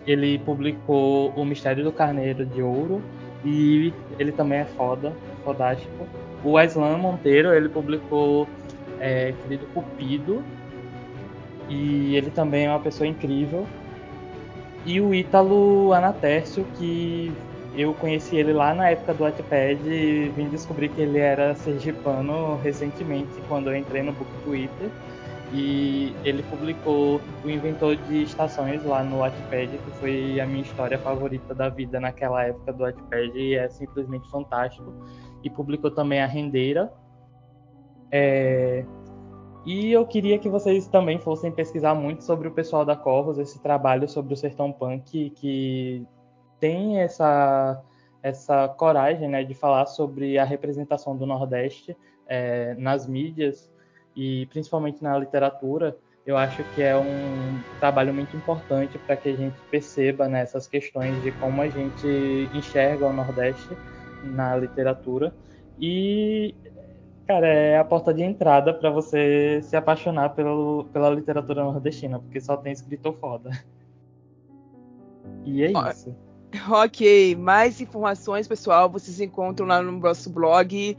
Ele 0.07 0.39
publicou 0.39 1.31
O 1.37 1.45
Mistério 1.45 1.85
do 1.85 1.93
Carneiro 1.93 2.47
de 2.47 2.63
Ouro 2.63 3.03
e 3.45 3.93
ele 4.19 4.33
também 4.33 4.61
é 4.61 4.65
foda, 4.65 5.13
fodástico. 5.45 6.07
O 6.43 6.57
Aslan 6.57 6.97
Monteiro, 6.99 7.53
ele 7.53 7.69
publicou 7.69 8.49
é, 9.01 9.35
Querido 9.43 9.67
Cupido 9.75 10.43
e 11.69 12.17
ele 12.17 12.31
também 12.31 12.67
é 12.67 12.71
uma 12.71 12.81
pessoa 12.81 13.07
incrível. 13.07 13.67
E 14.87 15.01
o 15.01 15.13
Ítalo 15.13 15.93
Anatércio, 15.93 16.65
que 16.79 17.33
eu 17.75 17.95
conheci 17.95 18.37
ele 18.37 18.53
lá 18.53 18.75
na 18.75 18.91
época 18.91 19.15
do 19.15 19.25
Wattpad 19.25 19.81
e 19.89 20.29
vim 20.31 20.49
descobrir 20.49 20.89
que 20.89 21.01
ele 21.01 21.19
era 21.19 21.55
sergipano 21.55 22.57
recentemente, 22.63 23.41
quando 23.49 23.69
eu 23.69 23.77
entrei 23.77 24.03
no 24.03 24.13
Book 24.13 24.31
Twitter. 24.45 24.91
E 25.53 26.15
ele 26.25 26.43
publicou 26.43 27.21
O 27.43 27.49
Inventor 27.49 27.97
de 27.97 28.23
Estações 28.23 28.85
lá 28.85 29.03
no 29.03 29.19
Wattpad, 29.19 29.79
que 29.79 29.91
foi 29.93 30.39
a 30.41 30.47
minha 30.47 30.61
história 30.61 30.99
favorita 30.99 31.55
da 31.55 31.71
vida 31.71 31.99
naquela 31.99 32.45
época 32.45 32.73
do 32.73 32.83
Wattpad, 32.83 33.39
e 33.39 33.55
é 33.55 33.69
simplesmente 33.69 34.29
fantástico. 34.31 34.93
E 35.43 35.49
publicou 35.49 35.91
também 35.91 36.21
A 36.21 36.27
Rendeira. 36.27 36.93
É... 38.11 38.85
E 39.65 39.93
eu 39.93 40.07
queria 40.07 40.39
que 40.39 40.49
vocês 40.49 40.87
também 40.89 41.19
fossem 41.19 41.51
pesquisar 41.51 41.95
muito 41.95 42.25
sobre 42.25 42.49
o 42.49 42.51
pessoal 42.51 42.85
da 42.85 42.97
Corvos, 42.97 43.39
esse 43.39 43.61
trabalho 43.63 44.09
sobre 44.09 44.35
o 44.35 44.37
sertão 44.37 44.73
punk, 44.73 45.31
que 45.31 46.07
tem 46.61 47.01
essa, 47.01 47.83
essa 48.23 48.69
coragem 48.69 49.29
né, 49.29 49.45
de 49.45 49.55
falar 49.55 49.87
sobre 49.87 50.39
a 50.39 50.45
representação 50.45 51.17
do 51.17 51.27
Nordeste 51.27 51.97
é, 52.27 52.75
nas 52.75 53.07
mídias 53.07 53.71
e 54.15 54.47
principalmente 54.47 55.03
na 55.03 55.17
literatura, 55.19 55.97
eu 56.27 56.37
acho 56.37 56.63
que 56.75 56.83
é 56.83 56.97
um 56.97 57.63
trabalho 57.81 58.13
muito 58.13 58.37
importante 58.37 58.99
para 58.99 59.17
que 59.17 59.31
a 59.31 59.37
gente 59.37 59.57
perceba 59.71 60.29
né, 60.29 60.45
questões 60.71 61.23
de 61.23 61.33
como 61.33 61.63
a 61.63 61.69
gente 61.69 62.07
enxerga 62.53 63.07
o 63.07 63.13
Nordeste 63.13 63.71
na 64.23 64.57
literatura. 64.57 65.33
E, 65.81 66.55
cara, 67.27 67.47
é 67.47 67.79
a 67.79 67.85
porta 67.85 68.13
de 68.13 68.23
entrada 68.23 68.75
para 68.75 68.91
você 68.91 69.61
se 69.63 69.77
apaixonar 69.77 70.31
pelo, 70.31 70.85
pela 70.93 71.09
literatura 71.09 71.63
nordestina, 71.65 72.19
porque 72.19 72.41
só 72.41 72.57
tem 72.57 72.73
escritor 72.73 73.15
foda. 73.15 73.51
E 75.45 75.63
é 75.63 75.71
isso. 75.71 76.15
Ok, 76.71 77.37
mais 77.37 77.81
informações, 77.81 78.49
pessoal, 78.49 78.91
vocês 78.91 79.21
encontram 79.21 79.67
lá 79.67 79.83
no 79.83 79.93
nosso 79.93 80.31
blog 80.31 80.97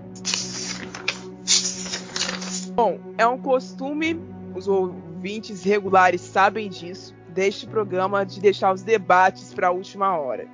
Bom, 2.74 3.00
é 3.18 3.26
um 3.26 3.38
costume, 3.38 4.20
os 4.54 4.68
ouvintes 4.68 5.64
regulares 5.64 6.20
sabem 6.22 6.70
disso 6.70 7.15
deste 7.36 7.68
programa 7.68 8.26
de 8.26 8.40
deixar 8.40 8.74
os 8.74 8.82
debates 8.82 9.54
para 9.54 9.68
a 9.68 9.72
última 9.72 10.18
hora. 10.18 10.48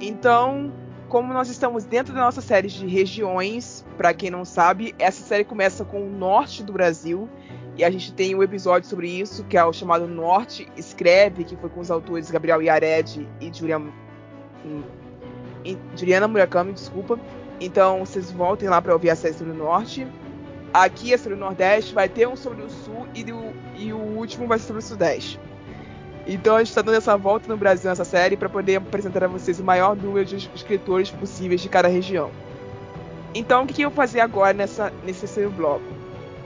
Então, 0.00 0.72
como 1.08 1.32
nós 1.32 1.48
estamos 1.48 1.84
dentro 1.84 2.12
da 2.12 2.20
nossa 2.20 2.40
série 2.40 2.68
de 2.68 2.86
regiões, 2.86 3.86
para 3.96 4.12
quem 4.12 4.28
não 4.28 4.44
sabe, 4.44 4.94
essa 4.98 5.24
série 5.24 5.44
começa 5.44 5.84
com 5.84 6.04
o 6.04 6.10
norte 6.10 6.64
do 6.64 6.72
Brasil 6.72 7.28
e 7.76 7.84
a 7.84 7.90
gente 7.90 8.12
tem 8.12 8.34
um 8.34 8.42
episódio 8.42 8.88
sobre 8.88 9.08
isso, 9.08 9.44
que 9.44 9.56
é 9.56 9.64
o 9.64 9.72
chamado 9.72 10.08
Norte 10.08 10.66
Escreve, 10.76 11.44
que 11.44 11.56
foi 11.56 11.70
com 11.70 11.80
os 11.80 11.90
autores 11.90 12.30
Gabriel 12.30 12.60
Yared 12.60 13.28
e 13.40 13.52
Juliana, 13.52 13.92
Juliana 15.94 16.26
Murakami, 16.26 16.72
desculpa. 16.72 17.20
Então, 17.60 18.00
vocês 18.00 18.32
voltem 18.32 18.68
lá 18.68 18.82
para 18.82 18.92
ouvir 18.92 19.10
a 19.10 19.16
série 19.16 19.34
sobre 19.34 19.52
o 19.52 19.56
Norte. 19.56 20.06
Aqui 20.74 21.12
é 21.12 21.16
sobre 21.16 21.34
o 21.34 21.40
Nordeste, 21.40 21.94
vai 21.94 22.08
ter 22.08 22.26
um 22.26 22.34
sobre 22.34 22.62
o 22.62 22.68
Sul 22.68 23.06
e, 23.14 23.22
do, 23.22 23.52
e 23.76 23.92
o 23.92 23.98
último 23.98 24.46
vai 24.46 24.58
ser 24.58 24.66
sobre 24.66 24.82
o 24.82 24.84
Sudeste. 24.84 25.38
Então 26.26 26.56
a 26.56 26.58
gente 26.58 26.68
está 26.68 26.82
dando 26.82 26.96
essa 26.96 27.16
volta 27.16 27.48
no 27.48 27.56
Brasil 27.56 27.88
nessa 27.88 28.04
série 28.04 28.36
para 28.36 28.48
poder 28.48 28.76
apresentar 28.76 29.22
a 29.24 29.28
vocês 29.28 29.60
o 29.60 29.64
maior 29.64 29.94
número 29.94 30.24
de 30.24 30.50
escritores 30.54 31.10
possíveis 31.10 31.60
de 31.60 31.68
cada 31.68 31.86
região. 31.86 32.30
Então 33.32 33.62
o 33.62 33.66
que 33.66 33.82
eu 33.82 33.90
vou 33.90 33.96
fazer 33.96 34.20
agora 34.20 34.52
nessa, 34.52 34.92
nesse 35.04 35.20
terceiro 35.20 35.50
bloco? 35.50 35.84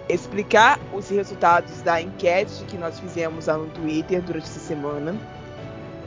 Explicar 0.06 0.78
os 0.92 1.08
resultados 1.08 1.80
da 1.80 2.00
enquete 2.02 2.64
que 2.64 2.76
nós 2.76 2.98
fizemos 3.00 3.46
lá 3.46 3.56
no 3.56 3.68
Twitter 3.68 4.20
durante 4.20 4.44
essa 4.44 4.60
semana 4.60 5.14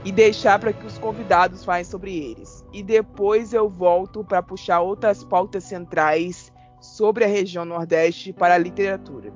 e 0.06 0.12
deixar 0.12 0.60
para 0.60 0.74
que 0.74 0.86
os 0.86 0.98
convidados 0.98 1.64
falem 1.64 1.86
sobre 1.86 2.16
eles. 2.16 2.64
E 2.72 2.84
depois 2.84 3.54
eu 3.54 3.70
volto 3.70 4.24
para 4.24 4.44
puxar 4.44 4.82
outras 4.82 5.24
pautas 5.24 5.64
centrais 5.64 6.52
sobre 6.80 7.24
a 7.24 7.28
região 7.28 7.64
Nordeste 7.64 8.34
para 8.34 8.56
a 8.56 8.58
literatura. 8.58 9.34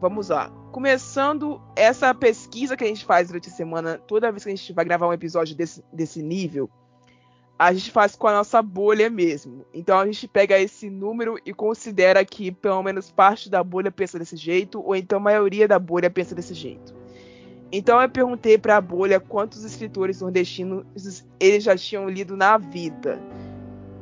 vamos 0.00 0.28
lá. 0.28 0.61
Começando 0.72 1.60
essa 1.76 2.14
pesquisa 2.14 2.78
que 2.78 2.82
a 2.82 2.86
gente 2.86 3.04
faz 3.04 3.28
durante 3.28 3.50
a 3.50 3.52
semana, 3.52 3.98
toda 3.98 4.32
vez 4.32 4.42
que 4.42 4.50
a 4.50 4.56
gente 4.56 4.72
vai 4.72 4.86
gravar 4.86 5.06
um 5.06 5.12
episódio 5.12 5.54
desse, 5.54 5.84
desse 5.92 6.22
nível, 6.22 6.68
a 7.58 7.74
gente 7.74 7.90
faz 7.90 8.16
com 8.16 8.26
a 8.26 8.32
nossa 8.32 8.62
bolha 8.62 9.10
mesmo. 9.10 9.66
Então 9.74 9.98
a 9.98 10.06
gente 10.06 10.26
pega 10.26 10.58
esse 10.58 10.88
número 10.88 11.38
e 11.44 11.52
considera 11.52 12.24
que 12.24 12.50
pelo 12.50 12.82
menos 12.82 13.10
parte 13.10 13.50
da 13.50 13.62
bolha 13.62 13.90
pensa 13.90 14.18
desse 14.18 14.34
jeito, 14.34 14.82
ou 14.82 14.96
então 14.96 15.18
a 15.18 15.22
maioria 15.22 15.68
da 15.68 15.78
bolha 15.78 16.08
pensa 16.08 16.34
desse 16.34 16.54
jeito. 16.54 16.94
Então 17.70 18.00
eu 18.00 18.08
perguntei 18.08 18.56
para 18.56 18.78
a 18.78 18.80
bolha 18.80 19.20
quantos 19.20 19.64
escritores 19.64 20.22
nordestinos 20.22 20.84
eles 21.38 21.62
já 21.62 21.76
tinham 21.76 22.08
lido 22.08 22.34
na 22.34 22.56
vida. 22.56 23.20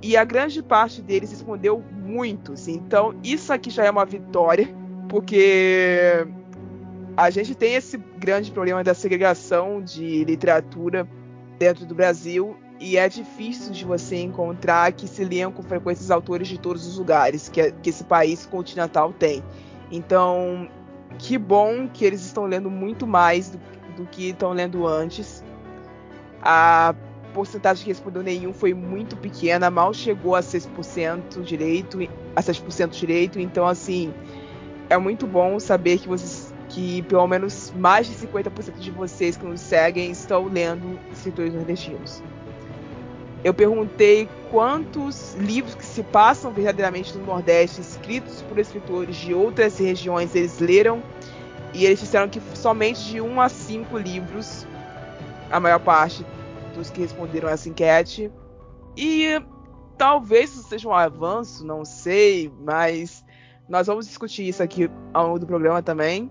E 0.01 0.16
a 0.16 0.23
grande 0.23 0.62
parte 0.62 1.03
deles 1.03 1.33
respondeu 1.33 1.83
muitos. 1.93 2.68
Então 2.68 3.14
isso 3.25 3.53
aqui 3.53 3.71
já 3.71 3.85
é 3.85 3.91
uma 3.91 4.05
vitória, 4.05 4.73
porque 5.09 6.27
a 7.21 7.29
gente 7.29 7.55
tem 7.55 7.75
esse 7.75 7.99
grande 8.16 8.51
problema 8.51 8.83
da 8.83 8.95
segregação 8.95 9.83
de 9.83 10.25
literatura 10.25 11.07
dentro 11.59 11.85
do 11.85 11.95
Brasil 11.95 12.57
e 12.81 12.97
é 12.97 13.11
difícil 13.11 13.73
de 13.73 13.85
você 13.85 14.16
encontrar 14.23 14.91
que 14.93 15.07
se 15.07 15.23
leiam 15.23 15.53
com 15.53 15.62
frequência 15.62 16.03
os 16.03 16.11
autores 16.11 16.49
de 16.49 16.59
todos 16.59 16.87
os 16.87 16.97
lugares 16.97 17.51
que, 17.51 17.73
que 17.73 17.91
esse 17.91 18.05
país 18.05 18.47
continental 18.47 19.12
tem. 19.12 19.45
Então, 19.93 20.66
que 21.18 21.37
bom 21.37 21.87
que 21.89 22.07
eles 22.07 22.25
estão 22.25 22.47
lendo 22.47 22.71
muito 22.71 23.07
mais 23.07 23.51
do, 23.51 23.61
do 23.99 24.07
que 24.07 24.31
estão 24.31 24.53
lendo 24.53 24.87
antes. 24.87 25.45
A 26.41 26.95
porcentagem 27.35 27.85
que 27.85 27.91
respondeu 27.91 28.23
nenhum 28.23 28.55
foi 28.55 28.73
muito 28.73 29.14
pequena, 29.14 29.71
mal 29.71 29.93
chegou 29.93 30.35
a 30.35 30.41
6% 30.41 31.43
direito, 31.43 31.99
a 32.35 32.41
7% 32.41 32.89
direito. 32.99 33.39
Então, 33.39 33.66
assim, 33.66 34.11
é 34.89 34.97
muito 34.97 35.27
bom 35.27 35.61
saber 35.61 35.99
que 35.99 36.09
vocês 36.09 36.50
que 36.71 37.03
pelo 37.03 37.27
menos 37.27 37.73
mais 37.77 38.07
de 38.07 38.14
50% 38.14 38.79
de 38.79 38.91
vocês 38.91 39.37
que 39.37 39.45
nos 39.45 39.61
seguem 39.61 40.11
estão 40.11 40.47
lendo 40.47 40.99
escritores 41.12 41.53
nordestinos. 41.53 42.23
Eu 43.43 43.53
perguntei 43.53 44.29
quantos 44.51 45.35
livros 45.35 45.75
que 45.75 45.85
se 45.85 46.03
passam 46.03 46.53
verdadeiramente 46.53 47.16
no 47.16 47.25
Nordeste, 47.25 47.81
escritos 47.81 48.43
por 48.43 48.59
escritores 48.59 49.16
de 49.16 49.35
outras 49.35 49.79
regiões, 49.79 50.35
eles 50.35 50.59
leram. 50.59 51.03
E 51.73 51.87
eles 51.87 52.01
disseram 52.01 52.29
que 52.29 52.41
somente 52.55 53.03
de 53.05 53.21
1 53.21 53.41
a 53.41 53.49
5 53.49 53.97
livros, 53.97 54.66
a 55.51 55.59
maior 55.59 55.79
parte 55.79 56.27
dos 56.75 56.91
que 56.91 57.01
responderam 57.01 57.49
essa 57.49 57.68
enquete. 57.68 58.31
E 58.97 59.41
talvez 59.97 60.53
isso 60.53 60.68
seja 60.68 60.89
um 60.89 60.93
avanço, 60.93 61.64
não 61.64 61.85
sei, 61.85 62.53
mas 62.61 63.25
nós 63.68 63.87
vamos 63.87 64.07
discutir 64.07 64.49
isso 64.49 64.62
aqui 64.62 64.91
ao 65.14 65.29
longo 65.29 65.39
do 65.39 65.47
programa 65.47 65.83
também 65.83 66.31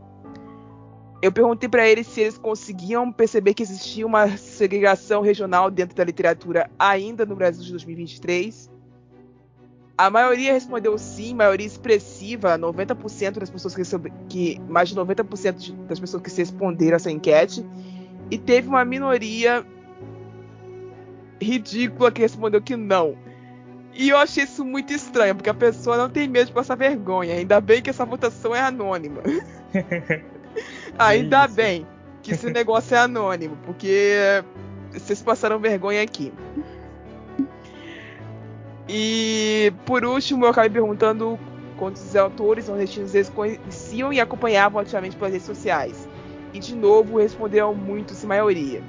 eu 1.22 1.32
perguntei 1.32 1.68
para 1.68 1.88
eles 1.88 2.08
se 2.08 2.22
eles 2.22 2.38
conseguiam 2.38 3.12
perceber 3.12 3.54
que 3.54 3.64
existia 3.64 4.06
uma 4.06 4.38
segregação 4.38 5.22
regional 5.22 5.70
dentro 5.70 5.96
da 5.96 6.04
literatura 6.04 6.70
ainda 6.80 7.26
no 7.26 7.36
Brasil 7.36 7.64
de 7.64 7.72
2023. 7.72 8.72
A 9.98 10.10
maioria 10.10 10.54
respondeu 10.54 10.98
sim, 10.98 11.34
maioria 11.34 11.68
expressiva, 11.68 12.58
90% 12.58 13.40
das 13.40 13.50
pessoas 13.50 13.76
que, 13.76 13.84
que 14.30 14.62
mais 14.70 14.88
de 14.88 14.96
90% 14.96 15.76
das 15.88 16.00
pessoas 16.00 16.24
que 16.24 16.30
se 16.30 16.38
responderam 16.38 16.96
essa 16.96 17.12
enquete, 17.12 17.66
e 18.32 18.38
teve 18.38 18.70
uma 18.70 18.86
minoria 18.86 19.66
ridícula 21.42 22.14
que 22.14 22.22
respondeu 22.22 22.62
que 22.62 22.78
não. 22.78 23.18
E 23.94 24.08
eu 24.08 24.18
achei 24.18 24.46
isso 24.46 24.64
muito 24.64 24.94
estranho, 24.94 25.36
porque 25.36 25.50
a 25.50 25.54
pessoa 25.54 25.98
não 25.98 26.10
tem 26.10 26.30
medo 26.30 26.48
de 26.48 26.54
passar 26.54 26.76
vergonha. 26.76 27.34
Ainda 27.34 27.60
bem 27.60 27.82
que 27.82 27.90
essa 27.90 28.06
votação 28.06 28.56
é 28.56 28.62
anônima. 28.62 29.22
Ainda 31.00 31.46
Isso. 31.46 31.56
bem 31.56 31.88
que 32.22 32.34
esse 32.34 32.50
negócio 32.52 32.94
é 32.94 33.00
anônimo, 33.00 33.58
porque 33.64 34.44
vocês 34.92 35.22
passaram 35.22 35.58
vergonha 35.58 36.02
aqui. 36.02 36.34
E 38.88 39.72
por 39.86 40.04
último, 40.04 40.44
eu 40.44 40.50
acabei 40.50 40.70
perguntando 40.70 41.40
quantos 41.78 42.14
autores 42.18 42.68
nordestinos 42.68 43.16
eles 43.16 43.30
conheciam 43.30 44.12
e 44.12 44.20
acompanhavam 44.20 44.82
ativamente 44.82 45.16
pelas 45.16 45.32
redes 45.32 45.48
sociais. 45.48 46.10
E 46.54 46.60
de 46.60 46.76
novo 46.76 47.20
responderam 47.20 47.74
muitos, 47.74 48.26
maioria. 48.26 48.82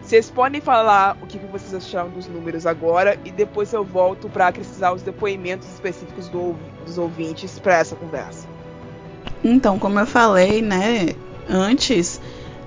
Vocês 0.00 0.30
podem 0.30 0.60
falar 0.60 1.16
o 1.22 1.26
que 1.26 1.38
vocês 1.38 1.74
acharam 1.74 2.10
dos 2.10 2.28
números 2.28 2.66
agora 2.66 3.18
e 3.24 3.32
depois 3.32 3.72
eu 3.72 3.82
volto 3.82 4.28
para 4.28 4.48
acrescentar 4.48 4.94
os 4.94 5.02
depoimentos 5.02 5.66
específicos 5.72 6.28
do, 6.28 6.54
dos 6.84 6.98
ouvintes 6.98 7.58
para 7.58 7.78
essa 7.78 7.96
conversa. 7.96 8.53
Então, 9.44 9.78
como 9.78 10.00
eu 10.00 10.06
falei, 10.06 10.62
né, 10.62 11.10
antes, 11.48 12.18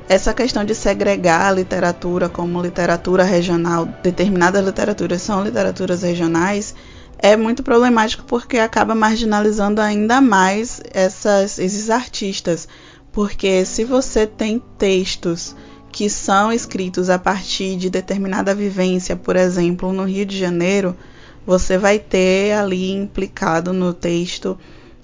essa 0.07 0.31
questão 0.31 0.63
de 0.63 0.75
segregar 0.75 1.47
a 1.47 1.51
literatura 1.51 2.29
como 2.29 2.61
literatura 2.61 3.23
regional, 3.23 3.89
determinadas 4.03 4.63
literaturas 4.63 5.23
são 5.23 5.43
literaturas 5.43 6.03
regionais, 6.03 6.75
é 7.17 7.35
muito 7.35 7.63
problemático 7.63 8.23
porque 8.25 8.59
acaba 8.59 8.93
marginalizando 8.93 9.81
ainda 9.81 10.21
mais 10.21 10.79
essas, 10.93 11.57
esses 11.57 11.89
artistas. 11.89 12.67
Porque 13.11 13.65
se 13.65 13.83
você 13.83 14.27
tem 14.27 14.61
textos 14.77 15.55
que 15.91 16.07
são 16.11 16.53
escritos 16.53 17.09
a 17.09 17.17
partir 17.17 17.75
de 17.75 17.89
determinada 17.89 18.53
vivência, 18.53 19.15
por 19.15 19.35
exemplo, 19.35 19.91
no 19.91 20.03
Rio 20.03 20.27
de 20.27 20.37
Janeiro, 20.37 20.95
você 21.43 21.75
vai 21.75 21.97
ter 21.97 22.53
ali 22.53 22.91
implicado 22.91 23.73
no 23.73 23.93
texto 23.93 24.55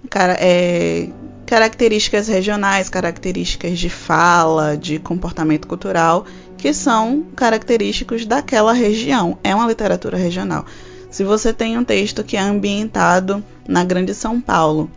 cara, 0.09 0.37
é, 0.39 1.09
características 1.45 2.27
regionais, 2.27 2.89
características 2.89 3.77
de 3.77 3.89
fala, 3.89 4.77
de 4.77 4.99
comportamento 4.99 5.67
cultural, 5.67 6.25
que 6.57 6.73
são 6.73 7.25
característicos 7.35 8.25
daquela 8.25 8.73
região. 8.73 9.37
É 9.43 9.53
uma 9.53 9.67
literatura 9.67 10.17
regional. 10.17 10.65
Se 11.09 11.23
você 11.23 11.53
tem 11.53 11.77
um 11.77 11.83
texto 11.83 12.23
que 12.23 12.37
é 12.37 12.39
ambientado 12.39 13.43
na 13.67 13.83
Grande 13.83 14.13
São 14.13 14.41
Paulo, 14.41 14.89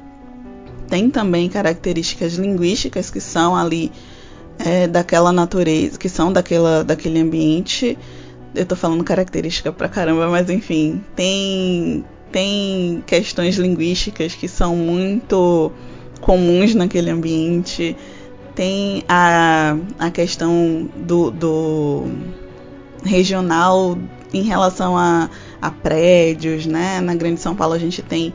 tem 0.88 1.10
também 1.10 1.48
características 1.48 2.34
linguísticas 2.34 3.10
que 3.10 3.20
são 3.20 3.54
ali 3.54 3.92
é, 4.58 4.86
daquela 4.86 5.32
natureza, 5.32 5.98
que 5.98 6.08
são 6.08 6.32
daquela, 6.32 6.84
daquele 6.84 7.20
ambiente. 7.20 7.98
Eu 8.54 8.64
tô 8.64 8.76
falando 8.76 9.04
característica 9.04 9.70
pra 9.72 9.88
caramba, 9.88 10.28
mas 10.28 10.48
enfim, 10.48 11.04
tem, 11.14 12.04
tem 12.32 13.02
questões 13.06 13.56
linguísticas 13.56 14.34
que 14.34 14.48
são 14.48 14.74
muito 14.74 15.72
comuns 16.26 16.74
naquele 16.74 17.08
ambiente. 17.08 17.96
Tem 18.52 19.04
a, 19.08 19.76
a 19.96 20.10
questão 20.10 20.90
do, 20.96 21.30
do 21.30 22.04
regional 23.04 23.96
em 24.34 24.42
relação 24.42 24.98
a, 24.98 25.30
a 25.62 25.70
prédios, 25.70 26.66
né? 26.66 27.00
Na 27.00 27.14
Grande 27.14 27.40
São 27.40 27.54
Paulo 27.54 27.74
a 27.74 27.78
gente 27.78 28.02
tem 28.02 28.34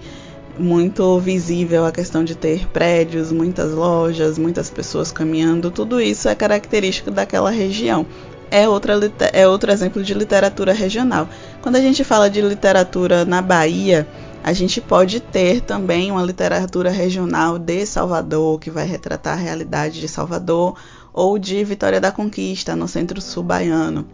muito 0.58 1.20
visível 1.20 1.86
a 1.86 1.92
questão 1.92 2.24
de 2.24 2.36
ter 2.36 2.68
prédios, 2.70 3.32
muitas 3.32 3.74
lojas, 3.74 4.38
muitas 4.38 4.70
pessoas 4.70 5.12
caminhando, 5.12 5.70
tudo 5.72 6.00
isso 6.00 6.30
é 6.30 6.36
característico 6.36 7.12
daquela 7.12 7.50
região. 7.50 8.06
É, 8.50 8.68
outra, 8.68 8.94
é 9.34 9.48
outro 9.48 9.72
exemplo 9.72 10.04
de 10.04 10.14
literatura 10.14 10.74
regional. 10.74 11.28
Quando 11.62 11.78
a 11.78 11.82
gente 11.82 12.04
fala 12.04 12.30
de 12.30 12.42
literatura 12.42 13.26
na 13.26 13.42
Bahia, 13.42 14.08
a 14.44 14.54
gente 14.54 14.82
pode 14.82 15.20
ter 15.20 15.62
também 15.62 16.12
uma 16.12 16.24
literatura 16.24 16.90
regional 16.90 17.60
de 17.60 17.86
Salvador, 17.86 18.60
que 18.60 18.72
vai 18.72 18.86
retratar 18.86 19.34
a 19.34 19.42
realidade 19.42 20.00
de 20.00 20.08
Salvador, 20.08 20.76
ou 21.14 21.38
de 21.38 21.64
Vitória 21.64 22.02
da 22.02 22.12
Conquista, 22.12 22.76
no 22.76 22.88
centro-sul 22.88 23.44
baiano, 23.44 24.08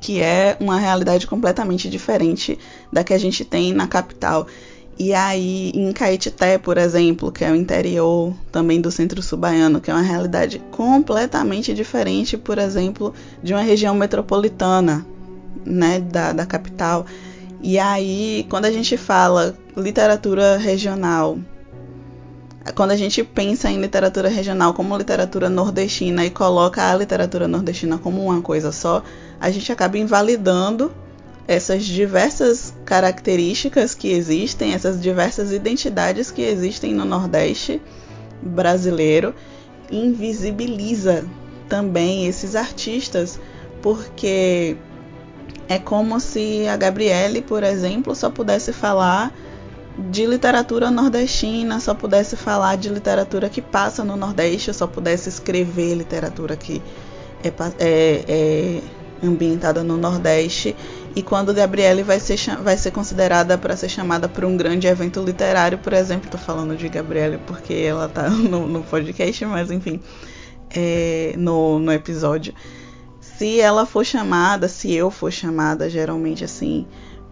que 0.00 0.20
é 0.20 0.56
uma 0.60 0.78
realidade 0.78 1.26
completamente 1.26 1.88
diferente 1.88 2.58
da 2.92 3.02
que 3.02 3.12
a 3.12 3.18
gente 3.18 3.44
tem 3.44 3.72
na 3.72 3.88
capital. 3.88 4.46
E 4.98 5.14
aí, 5.14 5.72
em 5.74 5.92
Caetité, 5.92 6.58
por 6.58 6.76
exemplo, 6.76 7.32
que 7.32 7.42
é 7.42 7.50
o 7.50 7.56
interior 7.56 8.34
também 8.52 8.80
do 8.80 8.90
centro-sul 8.90 9.38
baiano, 9.38 9.80
que 9.80 9.90
é 9.90 9.94
uma 9.94 10.02
realidade 10.02 10.60
completamente 10.70 11.72
diferente, 11.72 12.36
por 12.36 12.58
exemplo, 12.58 13.14
de 13.42 13.52
uma 13.52 13.62
região 13.62 13.94
metropolitana, 13.94 15.04
né, 15.64 16.00
da, 16.00 16.32
da 16.32 16.46
capital. 16.46 17.06
E 17.62 17.78
aí, 17.78 18.46
quando 18.48 18.64
a 18.64 18.72
gente 18.72 18.96
fala 18.96 19.54
literatura 19.76 20.56
regional, 20.56 21.38
quando 22.74 22.92
a 22.92 22.96
gente 22.96 23.22
pensa 23.22 23.70
em 23.70 23.80
literatura 23.80 24.28
regional 24.28 24.72
como 24.72 24.96
literatura 24.96 25.48
nordestina 25.48 26.24
e 26.24 26.30
coloca 26.30 26.90
a 26.90 26.94
literatura 26.94 27.46
nordestina 27.46 27.98
como 27.98 28.24
uma 28.24 28.40
coisa 28.40 28.72
só, 28.72 29.02
a 29.38 29.50
gente 29.50 29.70
acaba 29.70 29.98
invalidando 29.98 30.90
essas 31.46 31.84
diversas 31.84 32.72
características 32.84 33.94
que 33.94 34.12
existem, 34.12 34.72
essas 34.72 35.00
diversas 35.00 35.52
identidades 35.52 36.30
que 36.30 36.42
existem 36.42 36.94
no 36.94 37.04
Nordeste 37.04 37.82
brasileiro, 38.40 39.34
invisibiliza 39.90 41.24
também 41.68 42.26
esses 42.26 42.54
artistas, 42.54 43.40
porque 43.82 44.76
é 45.70 45.78
como 45.78 46.18
se 46.18 46.66
a 46.66 46.76
Gabriele, 46.76 47.40
por 47.40 47.62
exemplo, 47.62 48.12
só 48.16 48.28
pudesse 48.28 48.72
falar 48.72 49.32
de 49.96 50.26
literatura 50.26 50.90
nordestina, 50.90 51.78
só 51.78 51.94
pudesse 51.94 52.34
falar 52.34 52.76
de 52.76 52.88
literatura 52.88 53.48
que 53.48 53.62
passa 53.62 54.02
no 54.02 54.16
Nordeste, 54.16 54.74
só 54.74 54.88
pudesse 54.88 55.28
escrever 55.28 55.94
literatura 55.94 56.56
que 56.56 56.82
é, 57.44 57.52
é, 57.78 58.24
é 58.28 58.82
ambientada 59.22 59.84
no 59.84 59.96
Nordeste. 59.96 60.74
E 61.14 61.22
quando 61.22 61.54
Gabriele 61.54 62.02
vai 62.02 62.18
ser, 62.18 62.36
vai 62.64 62.76
ser 62.76 62.90
considerada 62.90 63.56
para 63.56 63.76
ser 63.76 63.88
chamada 63.88 64.28
para 64.28 64.44
um 64.48 64.56
grande 64.56 64.88
evento 64.88 65.22
literário, 65.22 65.78
por 65.78 65.92
exemplo, 65.92 66.24
estou 66.24 66.40
falando 66.40 66.76
de 66.76 66.88
Gabriele 66.88 67.38
porque 67.46 67.74
ela 67.74 68.06
está 68.06 68.26
no, 68.28 68.66
no, 68.66 68.82
podcast, 68.82 69.46
mas 69.46 69.70
enfim, 69.70 70.00
é, 70.74 71.32
no, 71.38 71.78
no 71.78 71.92
episódio. 71.92 72.52
Se 73.40 73.58
ela 73.58 73.86
for 73.86 74.04
chamada, 74.04 74.68
se 74.68 74.92
eu 74.92 75.10
for 75.10 75.32
chamada, 75.32 75.88
geralmente 75.88 76.44
assim, 76.44 76.86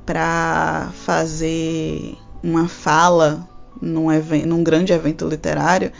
para 0.06 0.88
fazer 1.04 2.16
uma 2.42 2.66
fala 2.66 3.46
num, 3.78 4.10
evento, 4.10 4.48
num 4.48 4.64
grande 4.64 4.90
evento 4.90 5.28
literário, 5.28 5.92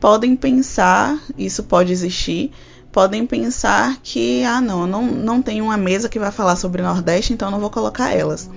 podem 0.00 0.34
pensar, 0.34 1.16
isso 1.38 1.62
pode 1.62 1.92
existir, 1.92 2.50
podem 2.90 3.24
pensar 3.24 3.98
que, 4.02 4.42
ah, 4.42 4.60
não, 4.60 4.84
não, 4.84 5.06
não 5.06 5.40
tem 5.40 5.62
uma 5.62 5.76
mesa 5.76 6.08
que 6.08 6.18
vai 6.18 6.32
falar 6.32 6.56
sobre 6.56 6.82
Nordeste, 6.82 7.32
então 7.32 7.48
não 7.48 7.60
vou 7.60 7.70
colocar 7.70 8.10
elas. 8.10 8.50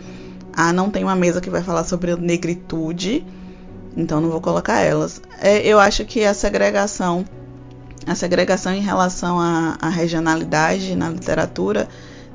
Ah, 0.53 0.73
não 0.73 0.89
tem 0.89 1.03
uma 1.03 1.15
mesa 1.15 1.39
que 1.39 1.51
vai 1.51 1.61
falar 1.61 1.83
sobre 1.83 2.15
negritude, 2.15 3.23
então 3.95 4.19
não 4.19 4.31
vou 4.31 4.41
colocar 4.41 4.79
elas. 4.79 5.21
É, 5.39 5.59
eu 5.67 5.79
acho 5.79 6.03
que 6.03 6.25
a 6.25 6.33
segregação, 6.33 7.23
a 8.05 8.15
segregação 8.15 8.73
em 8.73 8.81
relação 8.81 9.39
à, 9.39 9.77
à 9.81 9.89
regionalidade 9.89 10.95
na 10.95 11.09
literatura 11.09 11.87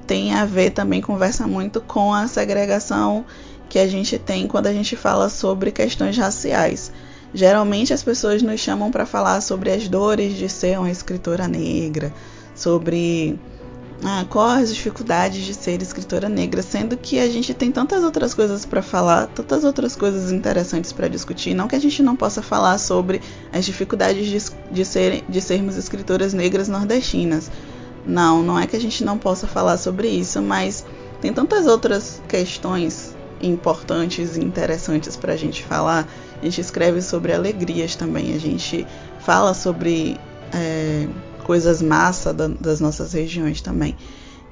tem 0.07 0.35
a 0.35 0.45
ver 0.45 0.71
também, 0.71 1.01
conversa 1.01 1.47
muito 1.47 1.81
com 1.81 2.12
a 2.12 2.27
segregação 2.27 3.25
que 3.68 3.79
a 3.79 3.87
gente 3.87 4.18
tem 4.18 4.49
quando 4.49 4.66
a 4.66 4.73
gente 4.73 4.97
fala 4.97 5.29
sobre 5.29 5.71
questões 5.71 6.18
raciais. 6.18 6.91
Geralmente 7.33 7.93
as 7.93 8.03
pessoas 8.03 8.43
nos 8.43 8.61
chamam 8.61 8.91
para 8.91 9.07
falar 9.07 9.41
sobre 9.41 9.71
as 9.71 9.87
dores 9.87 10.37
de 10.37 10.49
ser 10.49 10.79
uma 10.79 10.91
escritora 10.91 11.47
negra, 11.47 12.12
sobre 12.57 13.39
ah, 14.03 14.25
as 14.57 14.75
dificuldades 14.75 15.45
de 15.45 15.53
ser 15.53 15.83
escritora 15.83 16.29
negra, 16.29 16.63
sendo 16.63 16.97
que 16.97 17.19
a 17.19 17.29
gente 17.29 17.53
tem 17.53 17.71
tantas 17.71 18.03
outras 18.03 18.33
coisas 18.33 18.65
para 18.65 18.81
falar, 18.81 19.27
tantas 19.27 19.63
outras 19.63 19.95
coisas 19.95 20.33
interessantes 20.33 20.93
para 20.93 21.07
discutir. 21.09 21.53
Não 21.55 21.69
que 21.69 21.77
a 21.77 21.81
gente 21.81 22.03
não 22.03 22.17
possa 22.17 22.41
falar 22.41 22.79
sobre 22.79 23.21
as 23.53 23.65
dificuldades 23.65 24.27
de, 24.27 24.73
de, 24.73 24.85
ser, 24.85 25.23
de 25.29 25.41
sermos 25.41 25.77
escritoras 25.77 26.33
negras 26.33 26.67
nordestinas. 26.69 27.51
Não, 28.07 28.43
não 28.43 28.59
é 28.59 28.67
que 28.67 28.77
a 28.77 28.81
gente 28.81 29.05
não 29.05 29.19
possa 29.19 29.47
falar 29.47 29.77
sobre 29.77 30.09
isso, 30.09 30.41
mas 30.41 30.85
tem 31.21 31.33
tantas 31.33 31.67
outras 31.67 32.23
questões 32.27 33.15
importantes 33.43 34.37
e 34.37 34.41
interessantes 34.41 35.17
para 35.17 35.35
a 35.35 35.37
gente 35.37 35.63
falar. 35.63 36.09
A 36.41 36.45
gente 36.45 36.61
escreve 36.61 37.03
sobre 37.03 37.35
alegrias 37.35 37.95
também, 37.97 38.35
a 38.35 38.39
gente 38.39 38.87
fala 39.21 39.53
sobre 39.53 40.17
é, 40.55 41.07
coisas 41.51 41.83
massa 41.83 42.33
da, 42.33 42.47
das 42.47 42.79
nossas 42.79 43.13
regiões 43.13 43.61
também. 43.61 43.97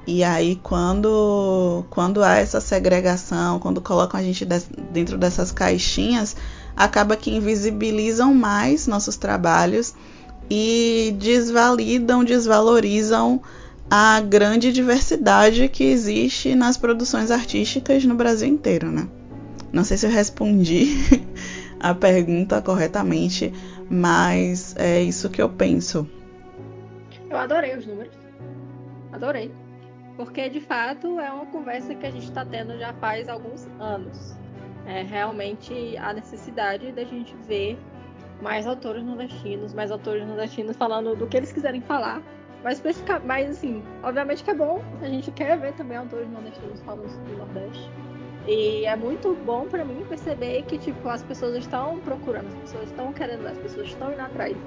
E 0.05 0.21
aí, 0.21 0.59
quando, 0.61 1.85
quando 1.89 2.21
há 2.21 2.35
essa 2.35 2.59
segregação, 2.59 3.57
quando 3.57 3.79
colocam 3.79 4.19
a 4.19 4.23
gente 4.23 4.45
dentro 4.91 5.17
dessas 5.17 5.49
caixinhas, 5.49 6.35
acaba 6.75 7.15
que 7.15 7.31
invisibilizam 7.31 8.35
mais 8.35 8.85
nossos 8.85 9.15
trabalhos 9.15 9.95
e 10.49 11.15
desvalidam, 11.17 12.21
desvalorizam 12.21 13.41
a 13.89 14.19
grande 14.19 14.73
diversidade 14.73 15.69
que 15.69 15.85
existe 15.85 16.53
nas 16.53 16.75
produções 16.75 17.31
artísticas 17.31 18.03
no 18.03 18.15
Brasil 18.15 18.49
inteiro, 18.49 18.91
né? 18.91 19.07
Não 19.71 19.85
sei 19.85 19.95
se 19.95 20.05
eu 20.05 20.11
respondi 20.11 20.97
a 21.79 21.93
pergunta 21.93 22.61
corretamente, 22.61 23.53
mas 23.89 24.75
é 24.77 25.01
isso 25.01 25.29
que 25.29 25.41
eu 25.41 25.47
penso. 25.47 26.05
Eu 27.29 27.37
adorei 27.37 27.75
os 27.75 27.85
números. 27.85 28.15
Adorei. 29.11 29.51
Porque 30.15 30.49
de 30.49 30.59
fato 30.59 31.19
é 31.19 31.31
uma 31.31 31.45
conversa 31.45 31.95
que 31.95 32.05
a 32.05 32.11
gente 32.11 32.25
está 32.25 32.43
tendo 32.43 32.77
já 32.77 32.93
faz 32.93 33.29
alguns 33.29 33.67
anos. 33.79 34.35
É 34.85 35.03
realmente 35.03 35.95
a 35.97 36.13
necessidade 36.13 36.91
da 36.91 37.03
gente 37.03 37.35
ver 37.47 37.77
mais 38.41 38.65
autores 38.65 39.03
nordestinos, 39.03 39.73
mais 39.73 39.91
autores 39.91 40.25
nordestinos 40.25 40.75
falando 40.75 41.15
do 41.15 41.27
que 41.27 41.37
eles 41.37 41.51
quiserem 41.51 41.81
falar 41.81 42.21
mas, 42.63 42.81
mas 43.25 43.49
assim, 43.49 43.81
obviamente 44.03 44.43
que 44.43 44.51
é 44.51 44.53
bom. 44.53 44.83
A 45.01 45.07
gente 45.07 45.31
quer 45.31 45.57
ver 45.57 45.73
também 45.73 45.97
autores 45.97 46.29
nordestinos 46.29 46.81
falando 46.81 47.07
do 47.25 47.37
Nordeste. 47.37 47.89
E 48.47 48.85
é 48.85 48.95
muito 48.95 49.33
bom 49.45 49.67
para 49.67 49.85
mim 49.85 50.05
perceber 50.07 50.63
que 50.63 50.77
tipo 50.77 51.07
as 51.07 51.21
pessoas 51.23 51.55
estão 51.57 51.99
procurando, 51.99 52.47
as 52.47 52.55
pessoas 52.55 52.85
estão 52.85 53.13
querendo, 53.13 53.45
as 53.45 53.57
pessoas 53.59 53.87
estão 53.87 54.11
indo 54.11 54.21
atrás. 54.21 54.57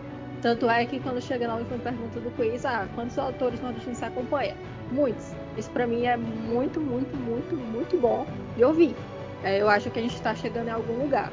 Tanto 0.42 0.68
é 0.68 0.84
que 0.84 0.98
quando 0.98 1.22
chega 1.22 1.46
na 1.46 1.54
última 1.54 1.78
pergunta 1.78 2.18
do 2.18 2.28
quiz, 2.32 2.66
ah, 2.66 2.88
quantos 2.96 3.16
autores 3.16 3.60
nordestinos 3.60 3.98
você 3.98 4.06
acompanha? 4.06 4.56
Muitos. 4.90 5.32
Isso 5.56 5.70
para 5.70 5.86
mim 5.86 6.04
é 6.04 6.16
muito, 6.16 6.80
muito, 6.80 7.16
muito, 7.16 7.54
muito 7.54 7.96
bom 7.96 8.26
de 8.56 8.64
ouvir. 8.64 8.96
É, 9.44 9.62
eu 9.62 9.68
acho 9.68 9.88
que 9.88 10.00
a 10.00 10.02
gente 10.02 10.16
está 10.16 10.34
chegando 10.34 10.66
em 10.66 10.72
algum 10.72 11.00
lugar. 11.00 11.30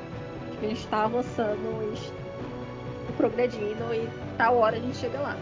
Acho 0.47 0.59
que 0.59 0.65
a 0.65 0.69
gente 0.69 0.79
está 0.79 1.05
avançando 1.05 1.91
e 3.09 3.11
progredindo 3.13 3.93
e 3.93 4.07
tá 4.37 4.51
hora 4.51 4.77
a 4.77 4.79
gente 4.79 4.97
chega 4.97 5.19
lá. 5.19 5.35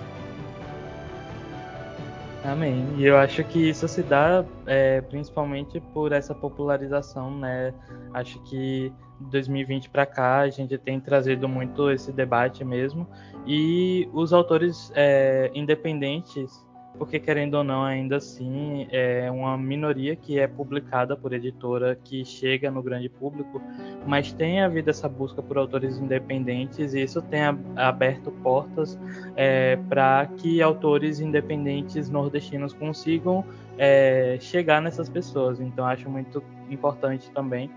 Amém. 2.46 2.88
E 2.98 3.06
eu 3.06 3.18
acho 3.18 3.44
que 3.44 3.70
isso 3.70 3.86
se 3.90 4.02
dá 4.02 4.46
é, 4.66 5.02
principalmente 5.02 5.82
por 5.94 6.14
essa 6.14 6.34
popularização, 6.34 7.38
né? 7.38 7.74
Acho 8.14 8.40
que 8.44 8.94
2020 9.20 9.90
para 9.90 10.06
cá 10.06 10.40
a 10.40 10.50
gente 10.50 10.78
tem 10.78 11.00
trazido 11.00 11.48
muito 11.48 11.90
esse 11.90 12.12
debate 12.12 12.64
mesmo 12.64 13.08
e 13.46 14.08
os 14.14 14.34
autores 14.34 14.92
é, 14.96 15.52
independentes 15.54 16.66
porque 16.98 17.20
querendo 17.20 17.56
ou 17.56 17.64
não, 17.64 17.84
ainda 17.84 18.18
assim 18.18 18.88
é 18.92 19.30
uma 19.30 19.58
minoria 19.58 20.16
que 20.16 20.40
é 20.40 20.48
publicada 20.48 21.16
por 21.16 21.34
editora 21.34 21.96
que 21.96 22.26
chega 22.26 22.72
no 22.72 22.82
grande 22.82 23.08
público, 23.08 23.62
mas 24.06 24.34
tem 24.34 24.62
havido 24.62 24.90
essa 24.90 25.08
busca 25.08 25.42
por 25.42 25.58
autores 25.58 25.98
independentes 25.98 26.94
e 26.94 27.02
isso 27.02 27.22
tem 27.22 27.42
aberto 27.76 28.32
portas 28.44 29.00
é, 29.36 29.78
para 29.88 30.26
que 30.38 30.62
autores 30.62 31.20
independentes 31.20 32.10
nordestinos 32.10 32.74
consigam 32.74 33.46
é, 33.78 34.38
chegar 34.40 34.82
nessas 34.82 35.08
pessoas. 35.08 35.60
Então 35.60 35.86
acho 35.86 36.10
muito 36.10 36.44
importante 36.70 37.30
também 37.32 37.70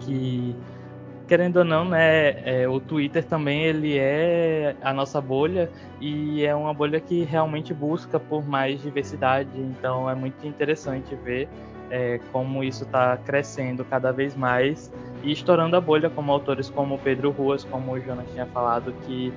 que 0.00 0.54
querendo 1.26 1.56
ou 1.58 1.64
não, 1.64 1.84
né, 1.84 2.34
é, 2.44 2.68
o 2.68 2.78
Twitter 2.78 3.24
também 3.24 3.62
ele 3.62 3.96
é 3.96 4.76
a 4.82 4.92
nossa 4.92 5.20
bolha 5.20 5.70
e 6.00 6.44
é 6.44 6.54
uma 6.54 6.74
bolha 6.74 7.00
que 7.00 7.24
realmente 7.24 7.72
busca 7.72 8.20
por 8.20 8.46
mais 8.46 8.80
diversidade. 8.82 9.48
Então 9.56 10.08
é 10.08 10.14
muito 10.14 10.46
interessante 10.46 11.14
ver 11.14 11.48
é, 11.90 12.20
como 12.32 12.62
isso 12.62 12.84
está 12.84 13.16
crescendo 13.16 13.84
cada 13.84 14.12
vez 14.12 14.36
mais 14.36 14.92
e 15.22 15.32
estourando 15.32 15.76
a 15.76 15.80
bolha, 15.80 16.10
como 16.10 16.30
autores 16.30 16.68
como 16.68 16.98
Pedro 16.98 17.30
Ruas, 17.30 17.64
como 17.64 17.92
o 17.92 18.00
Jonas 18.00 18.26
tinha 18.32 18.46
falado, 18.46 18.94
que 19.06 19.32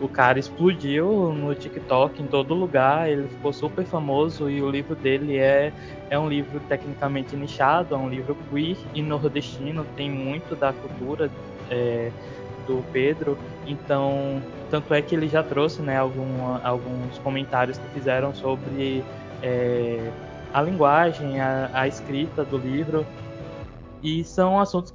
o 0.00 0.08
cara 0.08 0.38
explodiu 0.38 1.32
no 1.32 1.54
TikTok, 1.54 2.22
em 2.22 2.26
todo 2.26 2.54
lugar, 2.54 3.08
ele 3.08 3.28
ficou 3.28 3.52
super 3.52 3.84
famoso 3.84 4.48
e 4.48 4.62
o 4.62 4.70
livro 4.70 4.96
dele 4.96 5.36
é, 5.36 5.72
é 6.08 6.18
um 6.18 6.28
livro 6.28 6.58
tecnicamente 6.60 7.36
nichado, 7.36 7.94
é 7.94 7.98
um 7.98 8.08
livro 8.08 8.36
queer 8.50 8.78
e 8.94 9.02
nordestino, 9.02 9.84
tem 9.96 10.10
muito 10.10 10.56
da 10.56 10.72
cultura 10.72 11.30
é, 11.70 12.10
do 12.66 12.82
Pedro, 12.92 13.36
então, 13.66 14.42
tanto 14.70 14.94
é 14.94 15.02
que 15.02 15.14
ele 15.14 15.28
já 15.28 15.42
trouxe 15.42 15.82
né, 15.82 15.98
algum, 15.98 16.56
alguns 16.64 17.18
comentários 17.18 17.76
que 17.76 17.88
fizeram 17.88 18.34
sobre 18.34 19.04
é, 19.42 20.10
a 20.52 20.62
linguagem, 20.62 21.40
a, 21.40 21.70
a 21.74 21.86
escrita 21.86 22.42
do 22.42 22.56
livro, 22.56 23.06
e 24.02 24.24
são 24.24 24.58
assuntos 24.58 24.94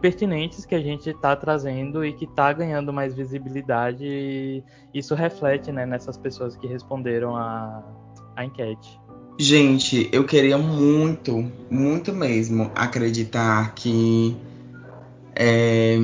pertinentes 0.00 0.64
que 0.64 0.74
a 0.74 0.80
gente 0.80 1.10
está 1.10 1.34
trazendo 1.34 2.04
e 2.04 2.12
que 2.12 2.24
está 2.24 2.52
ganhando 2.52 2.92
mais 2.92 3.14
visibilidade. 3.14 4.04
E 4.04 4.64
isso 4.94 5.14
reflete 5.14 5.72
né, 5.72 5.86
nessas 5.86 6.16
pessoas 6.16 6.56
que 6.56 6.66
responderam 6.66 7.36
a, 7.36 7.82
a 8.34 8.44
enquete. 8.44 9.00
Gente, 9.38 10.08
eu 10.12 10.24
queria 10.24 10.56
muito, 10.56 11.50
muito 11.70 12.12
mesmo 12.12 12.70
acreditar 12.74 13.74
que 13.74 14.34
é, 15.34 15.98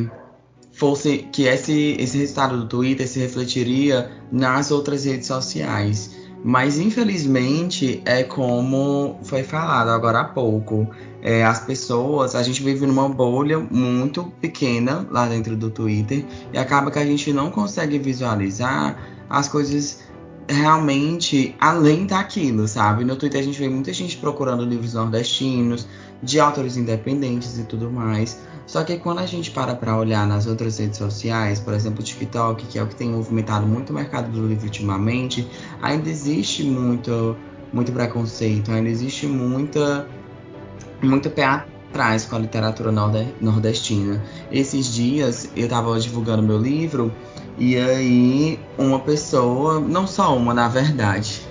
fosse 0.70 1.18
que 1.32 1.44
esse, 1.44 1.96
esse 1.98 2.18
resultado 2.18 2.58
do 2.58 2.68
Twitter 2.68 3.08
se 3.08 3.20
refletiria 3.20 4.10
nas 4.30 4.70
outras 4.70 5.06
redes 5.06 5.26
sociais. 5.26 6.21
Mas 6.44 6.78
infelizmente 6.78 8.02
é 8.04 8.24
como 8.24 9.18
foi 9.22 9.44
falado 9.44 9.90
agora 9.90 10.20
há 10.20 10.24
pouco. 10.24 10.88
É, 11.22 11.44
as 11.44 11.60
pessoas, 11.60 12.34
a 12.34 12.42
gente 12.42 12.62
vive 12.62 12.84
numa 12.84 13.08
bolha 13.08 13.60
muito 13.60 14.24
pequena 14.40 15.06
lá 15.08 15.26
dentro 15.26 15.56
do 15.56 15.70
Twitter 15.70 16.24
e 16.52 16.58
acaba 16.58 16.90
que 16.90 16.98
a 16.98 17.06
gente 17.06 17.32
não 17.32 17.50
consegue 17.50 17.96
visualizar 17.96 18.98
as 19.30 19.48
coisas 19.48 20.00
realmente 20.48 21.54
além 21.60 22.06
daquilo, 22.06 22.66
sabe? 22.66 23.04
No 23.04 23.14
Twitter 23.14 23.40
a 23.40 23.44
gente 23.44 23.58
vê 23.58 23.68
muita 23.68 23.92
gente 23.92 24.16
procurando 24.16 24.64
livros 24.64 24.94
nordestinos, 24.94 25.86
de 26.22 26.40
autores 26.40 26.76
independentes 26.76 27.58
e 27.58 27.64
tudo 27.64 27.90
mais. 27.90 28.38
Só 28.66 28.84
que 28.84 28.96
quando 28.96 29.18
a 29.18 29.26
gente 29.26 29.50
para 29.50 29.74
para 29.74 29.96
olhar 29.96 30.26
nas 30.26 30.46
outras 30.46 30.78
redes 30.78 30.98
sociais, 30.98 31.60
por 31.60 31.74
exemplo, 31.74 32.00
o 32.00 32.02
TikTok, 32.02 32.66
que 32.66 32.78
é 32.78 32.82
o 32.82 32.86
que 32.86 32.94
tem 32.94 33.10
movimentado 33.10 33.66
muito 33.66 33.90
o 33.90 33.92
mercado 33.94 34.30
do 34.30 34.46
livro 34.46 34.64
ultimamente, 34.64 35.46
ainda 35.80 36.08
existe 36.08 36.62
muito, 36.64 37.36
muito 37.72 37.92
preconceito, 37.92 38.70
ainda 38.70 38.88
existe 38.88 39.26
muita, 39.26 40.06
muito 41.02 41.28
pé 41.30 41.44
atrás 41.44 42.24
com 42.24 42.36
a 42.36 42.38
literatura 42.38 42.90
nordestina. 43.40 44.22
Esses 44.50 44.86
dias 44.86 45.50
eu 45.54 45.64
estava 45.64 45.98
divulgando 46.00 46.42
meu 46.42 46.58
livro 46.58 47.12
e 47.58 47.76
aí 47.76 48.58
uma 48.78 48.98
pessoa, 49.00 49.78
não 49.80 50.06
só 50.06 50.36
uma 50.36 50.54
na 50.54 50.68
verdade, 50.68 51.42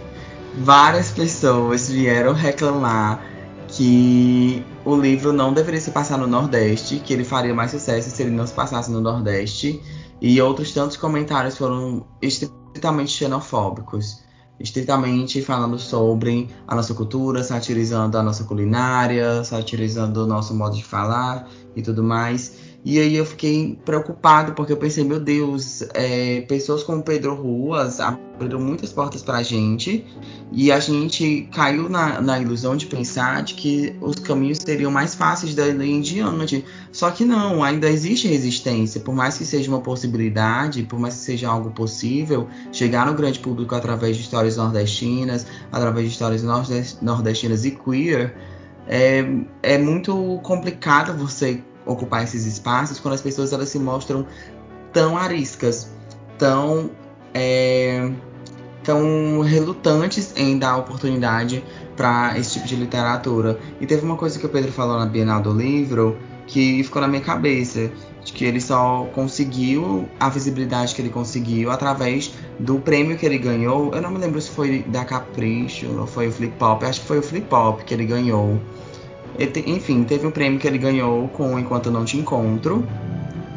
várias 0.57 1.11
pessoas 1.11 1.89
vieram 1.89 2.33
reclamar 2.33 3.23
que 3.67 4.65
o 4.83 4.95
livro 4.95 5.31
não 5.31 5.53
deveria 5.53 5.79
se 5.79 5.91
passar 5.91 6.17
no 6.17 6.27
Nordeste, 6.27 6.99
que 6.99 7.13
ele 7.13 7.23
faria 7.23 7.53
mais 7.53 7.71
sucesso 7.71 8.09
se 8.09 8.23
ele 8.23 8.31
não 8.31 8.47
se 8.47 8.53
passasse 8.53 8.89
no 8.91 8.99
Nordeste, 8.99 9.81
e 10.19 10.41
outros 10.41 10.71
tantos 10.71 10.97
comentários 10.97 11.57
foram 11.57 12.05
estritamente 12.21 13.11
xenofóbicos, 13.11 14.23
estritamente 14.59 15.41
falando 15.41 15.77
sobre 15.77 16.49
a 16.67 16.75
nossa 16.75 16.93
cultura, 16.93 17.43
satirizando 17.43 18.17
a 18.17 18.23
nossa 18.23 18.43
culinária, 18.43 19.43
satirizando 19.43 20.23
o 20.23 20.27
nosso 20.27 20.53
modo 20.53 20.75
de 20.75 20.83
falar 20.83 21.47
e 21.75 21.81
tudo 21.81 22.03
mais. 22.03 22.70
E 22.83 22.99
aí 22.99 23.15
eu 23.15 23.25
fiquei 23.25 23.77
preocupado, 23.85 24.53
porque 24.53 24.73
eu 24.73 24.77
pensei, 24.77 25.03
meu 25.03 25.19
Deus, 25.19 25.83
é, 25.93 26.41
pessoas 26.41 26.81
como 26.81 27.03
Pedro 27.03 27.35
Ruas 27.35 27.99
abriram 27.99 28.59
muitas 28.59 28.91
portas 28.91 29.21
pra 29.21 29.43
gente, 29.43 30.03
e 30.51 30.71
a 30.71 30.79
gente 30.79 31.47
caiu 31.53 31.87
na, 31.87 32.19
na 32.19 32.39
ilusão 32.39 32.75
de 32.75 32.87
pensar 32.87 33.43
de 33.43 33.53
que 33.53 33.95
os 34.01 34.15
caminhos 34.15 34.57
seriam 34.57 34.89
mais 34.89 35.13
fáceis 35.13 35.53
dali 35.53 35.91
em 35.91 36.01
diante. 36.01 36.65
Só 36.91 37.11
que 37.11 37.23
não, 37.23 37.63
ainda 37.63 37.87
existe 37.87 38.27
resistência, 38.27 38.99
por 38.99 39.13
mais 39.13 39.37
que 39.37 39.45
seja 39.45 39.69
uma 39.69 39.81
possibilidade, 39.81 40.81
por 40.81 40.99
mais 40.99 41.13
que 41.13 41.21
seja 41.21 41.49
algo 41.49 41.69
possível, 41.69 42.47
chegar 42.71 43.05
no 43.05 43.13
grande 43.13 43.37
público 43.37 43.75
através 43.75 44.17
de 44.17 44.23
histórias 44.23 44.57
nordestinas, 44.57 45.45
através 45.71 46.07
de 46.07 46.13
histórias 46.13 46.41
nordestinas 46.99 47.63
e 47.63 47.71
queer, 47.71 48.35
é, 48.87 49.23
é 49.61 49.77
muito 49.77 50.39
complicado 50.41 51.15
você 51.15 51.61
ocupar 51.91 52.23
esses 52.23 52.45
espaços 52.45 52.99
quando 52.99 53.13
as 53.13 53.21
pessoas 53.21 53.53
elas 53.53 53.69
se 53.69 53.79
mostram 53.79 54.25
tão 54.91 55.17
ariscas, 55.17 55.89
tão, 56.37 56.89
é, 57.33 58.11
tão 58.83 59.41
relutantes 59.41 60.33
em 60.35 60.57
dar 60.57 60.77
oportunidade 60.77 61.63
para 61.95 62.37
esse 62.37 62.53
tipo 62.53 62.67
de 62.67 62.75
literatura. 62.75 63.59
E 63.79 63.85
teve 63.85 64.05
uma 64.05 64.15
coisa 64.15 64.39
que 64.39 64.45
o 64.45 64.49
Pedro 64.49 64.71
falou 64.71 64.97
na 64.97 65.05
Bienal 65.05 65.41
do 65.41 65.53
Livro 65.53 66.17
que 66.47 66.83
ficou 66.83 67.01
na 67.01 67.07
minha 67.07 67.21
cabeça, 67.21 67.89
de 68.23 68.33
que 68.33 68.43
ele 68.43 68.59
só 68.59 69.07
conseguiu 69.13 70.07
a 70.19 70.27
visibilidade 70.27 70.93
que 70.93 71.01
ele 71.01 71.09
conseguiu 71.09 71.71
através 71.71 72.33
do 72.59 72.77
prêmio 72.77 73.17
que 73.17 73.25
ele 73.25 73.37
ganhou. 73.37 73.93
Eu 73.93 74.01
não 74.01 74.11
me 74.11 74.17
lembro 74.17 74.39
se 74.41 74.49
foi 74.49 74.83
da 74.87 75.05
Capricho 75.05 75.87
ou 75.97 76.05
foi 76.05 76.27
o 76.27 76.31
Flip 76.31 76.53
Pop, 76.57 76.83
acho 76.85 77.01
que 77.01 77.07
foi 77.07 77.19
o 77.19 77.23
Flip 77.23 77.47
Pop 77.47 77.83
que 77.85 77.93
ele 77.93 78.05
ganhou 78.05 78.59
enfim, 79.65 80.03
teve 80.03 80.25
um 80.27 80.31
prêmio 80.31 80.59
que 80.59 80.67
ele 80.67 80.77
ganhou 80.77 81.27
com 81.29 81.57
Enquanto 81.57 81.89
Não 81.91 82.05
Te 82.05 82.17
Encontro. 82.17 82.85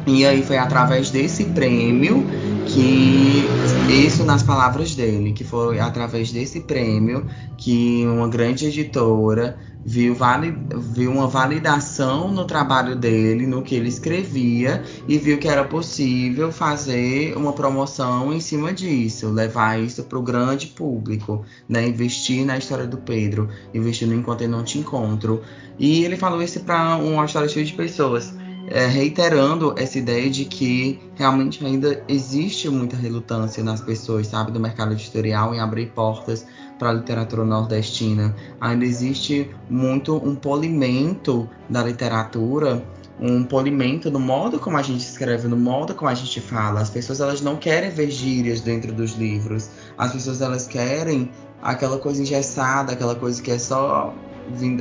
E 0.07 0.23
aí 0.25 0.43
foi 0.43 0.57
através 0.57 1.09
desse 1.09 1.45
prêmio 1.45 2.23
que 2.67 3.43
isso 3.89 4.23
nas 4.23 4.43
palavras 4.43 4.93
dele, 4.93 5.33
que 5.33 5.43
foi 5.43 5.79
através 5.79 6.31
desse 6.31 6.59
prêmio 6.59 7.25
que 7.57 8.05
uma 8.05 8.27
grande 8.27 8.67
editora 8.67 9.57
viu, 9.85 10.15
vali, 10.15 10.57
viu 10.75 11.11
uma 11.11 11.27
validação 11.27 12.31
no 12.31 12.43
trabalho 12.45 12.95
dele, 12.95 13.45
no 13.45 13.61
que 13.61 13.75
ele 13.75 13.87
escrevia, 13.87 14.83
e 15.07 15.19
viu 15.19 15.37
que 15.37 15.47
era 15.47 15.63
possível 15.63 16.51
fazer 16.51 17.37
uma 17.37 17.53
promoção 17.53 18.33
em 18.33 18.39
cima 18.39 18.73
disso, 18.73 19.29
levar 19.29 19.79
isso 19.79 20.03
para 20.03 20.17
o 20.17 20.23
grande 20.23 20.67
público, 20.67 21.45
né? 21.69 21.87
investir 21.87 22.43
na 22.43 22.57
história 22.57 22.87
do 22.87 22.97
Pedro, 22.97 23.47
investir 23.73 24.07
no 24.07 24.15
Enquanto 24.15 24.41
Eu 24.41 24.49
Não 24.49 24.63
Te 24.63 24.79
Encontro. 24.79 25.43
E 25.77 26.03
ele 26.03 26.17
falou 26.17 26.41
isso 26.41 26.59
para 26.61 26.95
uma 26.95 27.25
história 27.25 27.47
cheia 27.47 27.65
de 27.65 27.73
pessoas. 27.73 28.33
É, 28.67 28.87
reiterando 28.87 29.75
essa 29.77 29.99
ideia 29.99 30.27
de 30.27 30.43
que 30.43 30.99
realmente 31.13 31.63
ainda 31.63 32.01
existe 32.07 32.67
muita 32.67 32.97
relutância 32.97 33.63
nas 33.63 33.79
pessoas, 33.79 34.25
sabe, 34.25 34.51
do 34.51 34.59
mercado 34.59 34.93
editorial 34.93 35.53
em 35.53 35.59
abrir 35.59 35.91
portas 35.91 36.47
para 36.77 36.89
a 36.89 36.93
literatura 36.93 37.43
nordestina. 37.43 38.35
Ainda 38.59 38.85
existe 38.85 39.49
muito 39.69 40.15
um 40.15 40.35
polimento 40.35 41.49
da 41.69 41.83
literatura, 41.83 42.83
um 43.19 43.43
polimento 43.43 44.11
no 44.11 44.19
modo 44.19 44.59
como 44.59 44.77
a 44.77 44.81
gente 44.81 45.01
escreve, 45.01 45.47
no 45.47 45.57
modo 45.57 45.93
como 45.93 46.09
a 46.09 46.13
gente 46.13 46.41
fala. 46.41 46.81
As 46.81 46.89
pessoas 46.89 47.19
elas 47.21 47.41
não 47.41 47.55
querem 47.55 47.89
ver 47.89 48.09
gírias 48.11 48.61
dentro 48.61 48.91
dos 48.91 49.13
livros. 49.13 49.69
As 49.97 50.11
pessoas 50.11 50.41
elas 50.41 50.67
querem 50.67 51.31
aquela 51.61 51.97
coisa 51.97 52.21
engessada, 52.21 52.93
aquela 52.93 53.15
coisa 53.15 53.41
que 53.41 53.51
é 53.51 53.57
só 53.57 54.13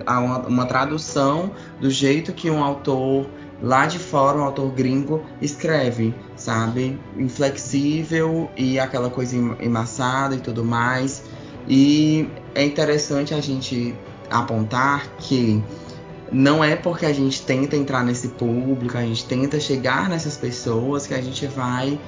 uma, 0.06 0.38
uma 0.40 0.66
tradução 0.66 1.52
do 1.80 1.90
jeito 1.90 2.32
que 2.32 2.50
um 2.50 2.62
autor 2.62 3.26
lá 3.62 3.86
de 3.86 3.98
fora, 3.98 4.36
um 4.36 4.42
autor 4.42 4.70
gringo, 4.72 5.24
escreve, 5.40 6.14
sabe? 6.36 6.98
Inflexível 7.16 8.50
e 8.56 8.78
aquela 8.78 9.08
coisa 9.08 9.36
emassada 9.60 10.34
e 10.34 10.40
tudo 10.40 10.64
mais. 10.64 11.23
E 11.68 12.28
é 12.54 12.64
interessante 12.64 13.34
a 13.34 13.40
gente 13.40 13.94
apontar 14.30 15.08
que 15.18 15.62
não 16.32 16.62
é 16.62 16.76
porque 16.76 17.06
a 17.06 17.12
gente 17.12 17.42
tenta 17.42 17.76
entrar 17.76 18.04
nesse 18.04 18.28
público, 18.28 18.96
a 18.96 19.02
gente 19.02 19.24
tenta 19.24 19.60
chegar 19.60 20.08
nessas 20.08 20.36
pessoas 20.36 21.06
que 21.06 21.14
a 21.14 21.20
gente 21.20 21.46
vai 21.46 21.98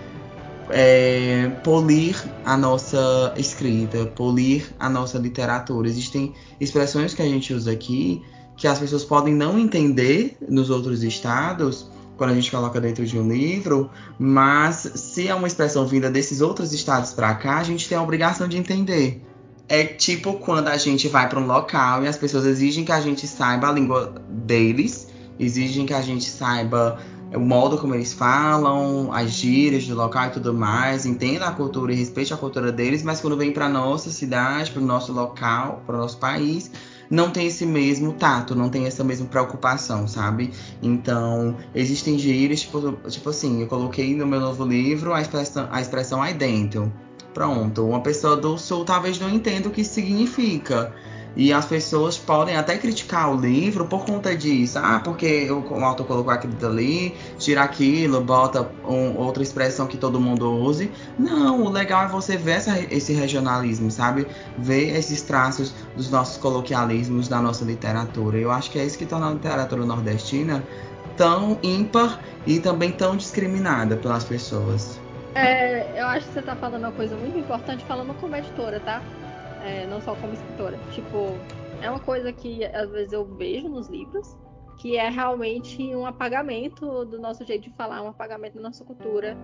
é, 0.71 1.49
polir 1.63 2.17
a 2.45 2.57
nossa 2.57 3.33
escrita, 3.37 4.05
polir 4.07 4.67
a 4.79 4.89
nossa 4.89 5.19
literatura. 5.19 5.89
Existem 5.89 6.35
expressões 6.61 7.15
que 7.15 7.23
a 7.23 7.27
gente 7.27 7.53
usa 7.55 7.71
aqui 7.71 8.23
que 8.57 8.67
as 8.67 8.79
pessoas 8.79 9.05
podem 9.05 9.35
não 9.35 9.59
entender 9.59 10.37
nos 10.49 10.71
outros 10.71 11.03
estados 11.03 11.91
quando 12.17 12.31
a 12.31 12.35
gente 12.35 12.51
coloca 12.51 12.81
dentro 12.81 13.05
de 13.05 13.19
um 13.19 13.29
livro, 13.29 13.91
mas 14.19 14.77
se 14.95 15.29
é 15.29 15.35
uma 15.35 15.47
expressão 15.47 15.87
vinda 15.87 16.11
desses 16.11 16.41
outros 16.41 16.73
estados 16.73 17.13
para 17.13 17.35
cá, 17.35 17.59
a 17.59 17.63
gente 17.63 17.87
tem 17.87 17.99
a 17.99 18.03
obrigação 18.03 18.49
de 18.49 18.57
entender. 18.57 19.23
É 19.69 19.85
tipo 19.85 20.35
quando 20.35 20.69
a 20.69 20.77
gente 20.77 21.09
vai 21.09 21.29
para 21.29 21.41
um 21.41 21.47
local 21.47 22.05
e 22.05 22.09
as 22.09 22.17
pessoas 22.17 22.45
exigem 22.45 22.85
que 22.85 22.93
a 22.93 23.01
gente 23.01 23.27
saiba 23.27 23.69
a 23.69 23.73
língua 23.73 24.15
deles, 24.29 25.09
exigem 25.41 25.85
que 25.85 25.93
a 25.93 26.01
gente 26.01 26.31
saiba 26.31 26.99
o 27.35 27.41
modo 27.41 27.77
como 27.77 27.95
eles 27.95 28.13
falam, 28.13 29.13
as 29.13 29.31
gírias 29.33 29.87
do 29.87 29.95
local 29.97 30.27
e 30.27 30.31
tudo 30.31 30.55
mais, 30.55 31.05
entenda 31.05 31.47
a 31.47 31.51
cultura 31.51 31.93
e 31.93 31.97
respeite 31.97 32.33
a 32.33 32.37
cultura 32.37 32.71
deles, 32.71 33.03
mas 33.03 33.21
quando 33.21 33.37
vem 33.37 33.53
para 33.53 33.69
nossa 33.69 34.11
cidade, 34.11 34.71
para 34.71 34.81
o 34.81 34.87
nosso 34.87 35.13
local, 35.13 35.83
para 35.85 35.97
o 35.97 35.99
nosso 35.99 36.19
país, 36.19 36.71
não 37.11 37.31
tem 37.31 37.49
esse 37.49 37.67
mesmo 37.67 38.13
tato, 38.13 38.55
não 38.55 38.69
tem 38.69 38.87
essa 38.87 39.03
mesma 39.03 39.27
preocupação, 39.27 40.07
sabe? 40.07 40.53
Então, 40.81 41.57
existem 41.75 42.19
gírias, 42.19 42.61
tipo, 42.61 42.93
tipo 43.09 43.31
assim, 43.31 43.63
eu 43.63 43.67
coloquei 43.67 44.15
no 44.15 44.27
meu 44.27 44.41
novo 44.41 44.65
livro 44.65 45.13
a 45.13 45.21
expressão, 45.21 45.69
a 45.71 45.81
expressão 45.81 46.23
aí 46.23 46.35
dentro. 46.35 46.93
Pronto, 47.37 47.87
uma 47.87 48.01
pessoa 48.01 48.35
do 48.35 48.57
sul 48.57 48.83
talvez 48.83 49.21
não 49.21 49.29
entenda 49.29 49.69
o 49.69 49.71
que 49.71 49.85
significa. 49.85 50.95
E 51.37 51.53
as 51.53 51.67
pessoas 51.67 52.17
podem 52.17 52.57
até 52.57 52.79
criticar 52.79 53.31
o 53.31 53.39
livro 53.39 53.85
por 53.85 54.07
conta 54.07 54.35
disso. 54.35 54.79
Ah, 54.79 55.03
porque 55.05 55.47
o 55.51 55.85
autor 55.85 56.07
colocou 56.07 56.33
aquilo 56.33 56.55
dali, 56.55 57.15
tira 57.39 57.63
aquilo, 57.63 58.23
bota 58.23 58.67
um, 58.89 59.19
outra 59.19 59.43
expressão 59.43 59.87
que 59.87 59.99
todo 59.99 60.19
mundo 60.19 60.51
use. 60.51 60.91
Não, 61.19 61.61
o 61.61 61.69
legal 61.69 62.07
é 62.07 62.09
você 62.09 62.39
ver 62.39 62.53
essa, 62.53 62.81
esse 62.91 63.13
regionalismo, 63.13 63.91
sabe? 63.91 64.27
Ver 64.57 64.97
esses 64.97 65.21
traços 65.21 65.75
dos 65.95 66.11
nossos 66.11 66.39
coloquialismos 66.39 67.29
da 67.29 67.39
nossa 67.39 67.67
literatura. 67.67 68.39
Eu 68.39 68.51
acho 68.51 68.71
que 68.71 68.79
é 68.79 68.85
isso 68.87 68.97
que 68.97 69.05
torna 69.05 69.29
a 69.29 69.33
literatura 69.35 69.85
nordestina 69.85 70.65
tão 71.19 71.59
ímpar 71.63 72.19
e 72.47 72.59
também 72.61 72.93
tão 72.93 73.15
discriminada 73.15 73.95
pelas 73.95 74.25
pessoas. 74.25 75.05
É, 75.37 76.01
eu 76.01 76.07
acho 76.07 76.27
que 76.27 76.33
você 76.33 76.41
está 76.41 76.57
falando 76.57 76.85
uma 76.85 76.93
coisa 76.93 77.15
muito 77.17 77.39
importante 77.39 77.85
falando 77.85 78.15
como 78.21 78.35
editora, 78.35 78.81
tá? 78.81 79.03
é, 79.67 79.87
não 79.87 80.01
só 80.01 80.15
como 80.15 80.33
escritora. 80.33 80.79
Tipo, 80.93 81.37
é 81.83 81.91
uma 81.91 81.99
coisa 81.99 82.33
que 82.33 82.65
às 82.65 82.91
vezes 82.91 83.13
eu 83.13 83.25
vejo 83.25 83.69
nos 83.69 83.89
livros, 83.89 84.37
que 84.79 84.97
é 84.97 85.09
realmente 85.09 85.83
um 85.95 86.07
apagamento 86.07 87.05
do 87.05 87.19
nosso 87.19 87.45
jeito 87.45 87.65
de 87.65 87.71
falar, 87.77 88.03
um 88.03 88.09
apagamento 88.09 88.57
da 88.57 88.63
nossa 88.63 88.85
cultura. 88.85 89.37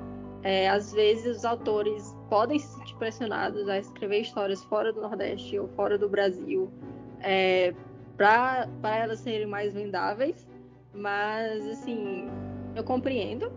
É, 0.44 0.68
às 0.68 0.92
vezes 0.92 1.38
os 1.38 1.44
autores 1.44 2.16
podem 2.28 2.58
se 2.58 2.66
sentir 2.66 2.96
pressionados 2.96 3.68
a 3.68 3.78
escrever 3.78 4.20
histórias 4.20 4.62
fora 4.64 4.92
do 4.92 5.00
Nordeste 5.00 5.58
ou 5.58 5.68
fora 5.68 5.96
do 5.96 6.08
Brasil 6.08 6.68
é, 7.20 7.72
para 8.16 8.96
elas 8.96 9.20
serem 9.20 9.46
mais 9.46 9.72
vendáveis, 9.72 10.48
mas 10.92 11.64
assim, 11.68 12.28
eu 12.74 12.82
compreendo 12.82 13.52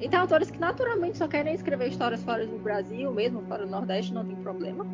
E 0.00 0.08
tem 0.08 0.18
autores 0.18 0.50
que 0.50 0.58
naturalmente 0.58 1.18
só 1.18 1.26
querem 1.26 1.54
escrever 1.54 1.88
histórias 1.88 2.22
fora 2.22 2.46
do 2.46 2.58
Brasil, 2.58 3.12
mesmo 3.12 3.42
fora 3.42 3.64
do 3.64 3.70
Nordeste, 3.70 4.14
não 4.14 4.24
tem 4.24 4.36
problema. 4.36 4.86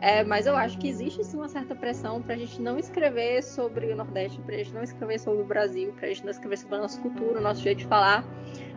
É, 0.00 0.24
mas 0.24 0.46
eu 0.46 0.56
acho 0.56 0.78
que 0.78 0.88
existe 0.88 1.24
sim 1.24 1.36
uma 1.36 1.48
certa 1.48 1.74
pressão 1.74 2.22
para 2.22 2.34
a 2.34 2.38
gente 2.38 2.60
não 2.60 2.78
escrever 2.78 3.42
sobre 3.42 3.92
o 3.92 3.96
Nordeste, 3.96 4.40
para 4.40 4.54
a 4.54 4.58
gente 4.58 4.72
não 4.72 4.82
escrever 4.82 5.18
sobre 5.18 5.42
o 5.42 5.44
Brasil, 5.44 5.92
para 5.92 6.06
a 6.06 6.08
gente 6.08 6.24
não 6.24 6.30
escrever 6.30 6.56
sobre 6.56 6.76
a 6.76 6.80
nossa 6.80 7.00
cultura, 7.00 7.38
o 7.38 7.42
nosso 7.42 7.62
jeito 7.62 7.78
de 7.78 7.86
falar, 7.86 8.24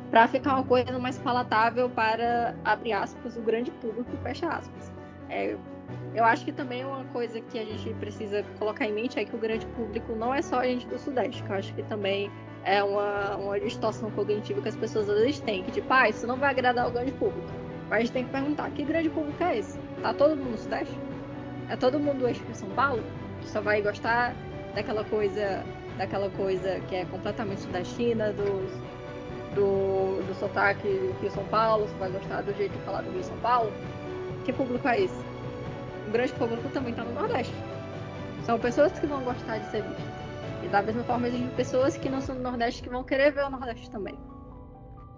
para 0.09 0.27
ficar 0.27 0.55
uma 0.55 0.63
coisa 0.63 0.97
mais 0.99 1.17
palatável 1.19 1.89
para, 1.89 2.55
abre 2.65 2.91
aspas, 2.91 3.38
o 3.38 3.41
grande 3.41 3.71
público, 3.71 4.11
fecha 4.23 4.47
aspas. 4.47 4.91
É, 5.29 5.55
eu 6.13 6.25
acho 6.25 6.43
que 6.43 6.51
também 6.51 6.84
uma 6.84 7.05
coisa 7.05 7.39
que 7.39 7.57
a 7.57 7.63
gente 7.63 7.93
precisa 7.95 8.43
colocar 8.59 8.86
em 8.86 8.93
mente 8.93 9.17
é 9.17 9.25
que 9.25 9.36
o 9.36 9.39
grande 9.39 9.65
público 9.67 10.13
não 10.13 10.34
é 10.34 10.41
só 10.41 10.59
a 10.59 10.65
gente 10.65 10.86
do 10.88 10.99
Sudeste, 10.99 11.41
que 11.43 11.49
eu 11.49 11.55
acho 11.55 11.73
que 11.73 11.84
também 11.84 12.29
é 12.64 12.84
uma, 12.84 13.36
uma 13.38 13.59
distorção 13.59 14.12
cognitiva 14.12 14.62
que 14.62 14.70
as 14.70 14.76
pessoas 14.76 15.09
às 15.09 15.20
vezes 15.20 15.39
têm, 15.39 15.64
que 15.64 15.72
tipo, 15.72 15.91
ah, 15.91 16.09
isso 16.09 16.28
não 16.28 16.38
vai 16.38 16.51
agradar 16.51 16.88
o 16.88 16.91
grande 16.91 17.12
público. 17.14 17.47
Mas 17.89 17.97
a 17.97 17.99
gente 18.01 18.12
tem 18.12 18.26
que 18.26 18.32
perguntar, 18.32 18.70
que 18.72 18.84
grande 18.84 19.09
público 19.09 19.43
é 19.43 19.57
esse? 19.57 19.78
Tá 20.01 20.14
todo 20.14 20.36
mundo 20.36 20.51
no 20.51 20.57
Sudeste? 20.57 20.97
É 21.70 21.76
todo 21.76 21.99
mundo 21.99 22.20
do 22.20 22.28
eixo 22.28 22.43
de 22.45 22.57
São 22.57 22.70
Paulo? 22.70 23.03
Que 23.41 23.49
só 23.49 23.62
vai 23.62 23.82
gostar 23.82 24.36
daquela 24.76 25.03
coisa, 25.03 25.64
daquela 25.97 26.30
coisa 26.30 26.80
que 26.88 26.95
é 26.95 27.05
completamente 27.05 27.62
sudestina, 27.62 28.32
dos, 28.32 28.72
do, 29.55 30.26
do 30.26 30.36
sotaque 30.39 30.88
Rio 31.22 31.32
São 31.32 31.43
Paulo, 31.45 31.88
só 31.88 31.95
vai 31.97 32.12
gostar 32.12 32.41
do 32.41 32.53
jeito 32.55 32.78
de 32.78 32.84
falar 32.84 33.01
do 33.01 33.12
Rio 33.12 33.24
São 33.24 33.38
Paulo? 33.38 33.72
Que 34.45 34.53
público 34.53 34.88
é 34.88 35.01
esse? 35.01 35.22
O 36.07 36.12
grande 36.12 36.34
público 36.34 36.68
também 36.70 36.91
está 36.91 37.03
no 37.03 37.14
Nordeste. 37.14 37.53
São 38.45 38.59
pessoas 38.59 38.91
que 38.97 39.05
vão 39.05 39.22
gostar 39.22 39.57
de 39.57 39.70
ser 39.72 39.84
vistas. 39.84 40.20
E 40.64 40.68
da 40.68 40.82
mesma 40.82 41.03
forma 41.03 41.28
existem 41.28 41.49
pessoas 41.51 41.97
que 41.97 42.09
não 42.09 42.22
são 42.22 42.36
do 42.36 42.41
Nordeste 42.41 42.84
que 42.84 42.89
vão 42.89 43.03
querer 43.03 43.32
ver 43.32 43.45
o 43.45 43.49
Nordeste 43.49 43.89
também. 43.89 44.18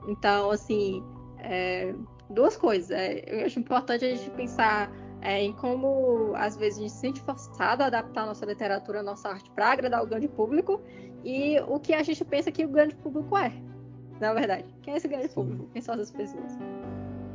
Então, 0.08 0.52
assim, 0.52 1.04
é, 1.40 1.94
duas 2.30 2.58
coisas. 2.58 2.92
É, 2.92 3.24
eu 3.28 3.46
acho 3.46 3.60
importante 3.60 4.06
a 4.06 4.10
gente 4.10 4.30
pensar 4.32 4.92
é, 5.22 5.42
em 5.42 5.54
como, 5.54 6.34
às 6.36 6.58
vezes, 6.58 6.80
a 6.80 6.82
gente 6.82 6.92
se 6.92 7.00
sente 7.00 7.22
forçado 7.22 7.84
a 7.84 7.88
adaptar 7.88 8.24
a 8.24 8.26
nossa 8.28 8.46
literatura, 8.46 9.00
a 9.00 9.04
nossa 9.04 9.30
arte 9.30 9.50
para 9.52 9.72
agradar 9.72 10.04
o 10.04 10.08
grande 10.08 10.28
público 10.28 10.82
e 11.24 11.60
o 11.62 11.80
que 11.80 11.94
a 11.94 12.04
gente 12.04 12.24
pensa 12.26 12.52
que 12.52 12.66
o 12.66 12.70
grande 12.70 12.96
público 12.96 13.38
é. 13.38 13.54
Na 14.20 14.34
verdade, 14.34 14.66
quem 14.82 14.94
é 14.94 14.98
esse 14.98 15.08
grande 15.08 15.30
público? 15.30 15.70
Quem 15.72 15.82
são 15.82 15.96
essas 15.96 16.12
pessoas? 16.12 16.58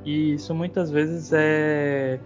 E 0.05 0.35
isso 0.35 0.55
muitas 0.55 0.91
vezes 0.91 1.33
é, 1.33 2.21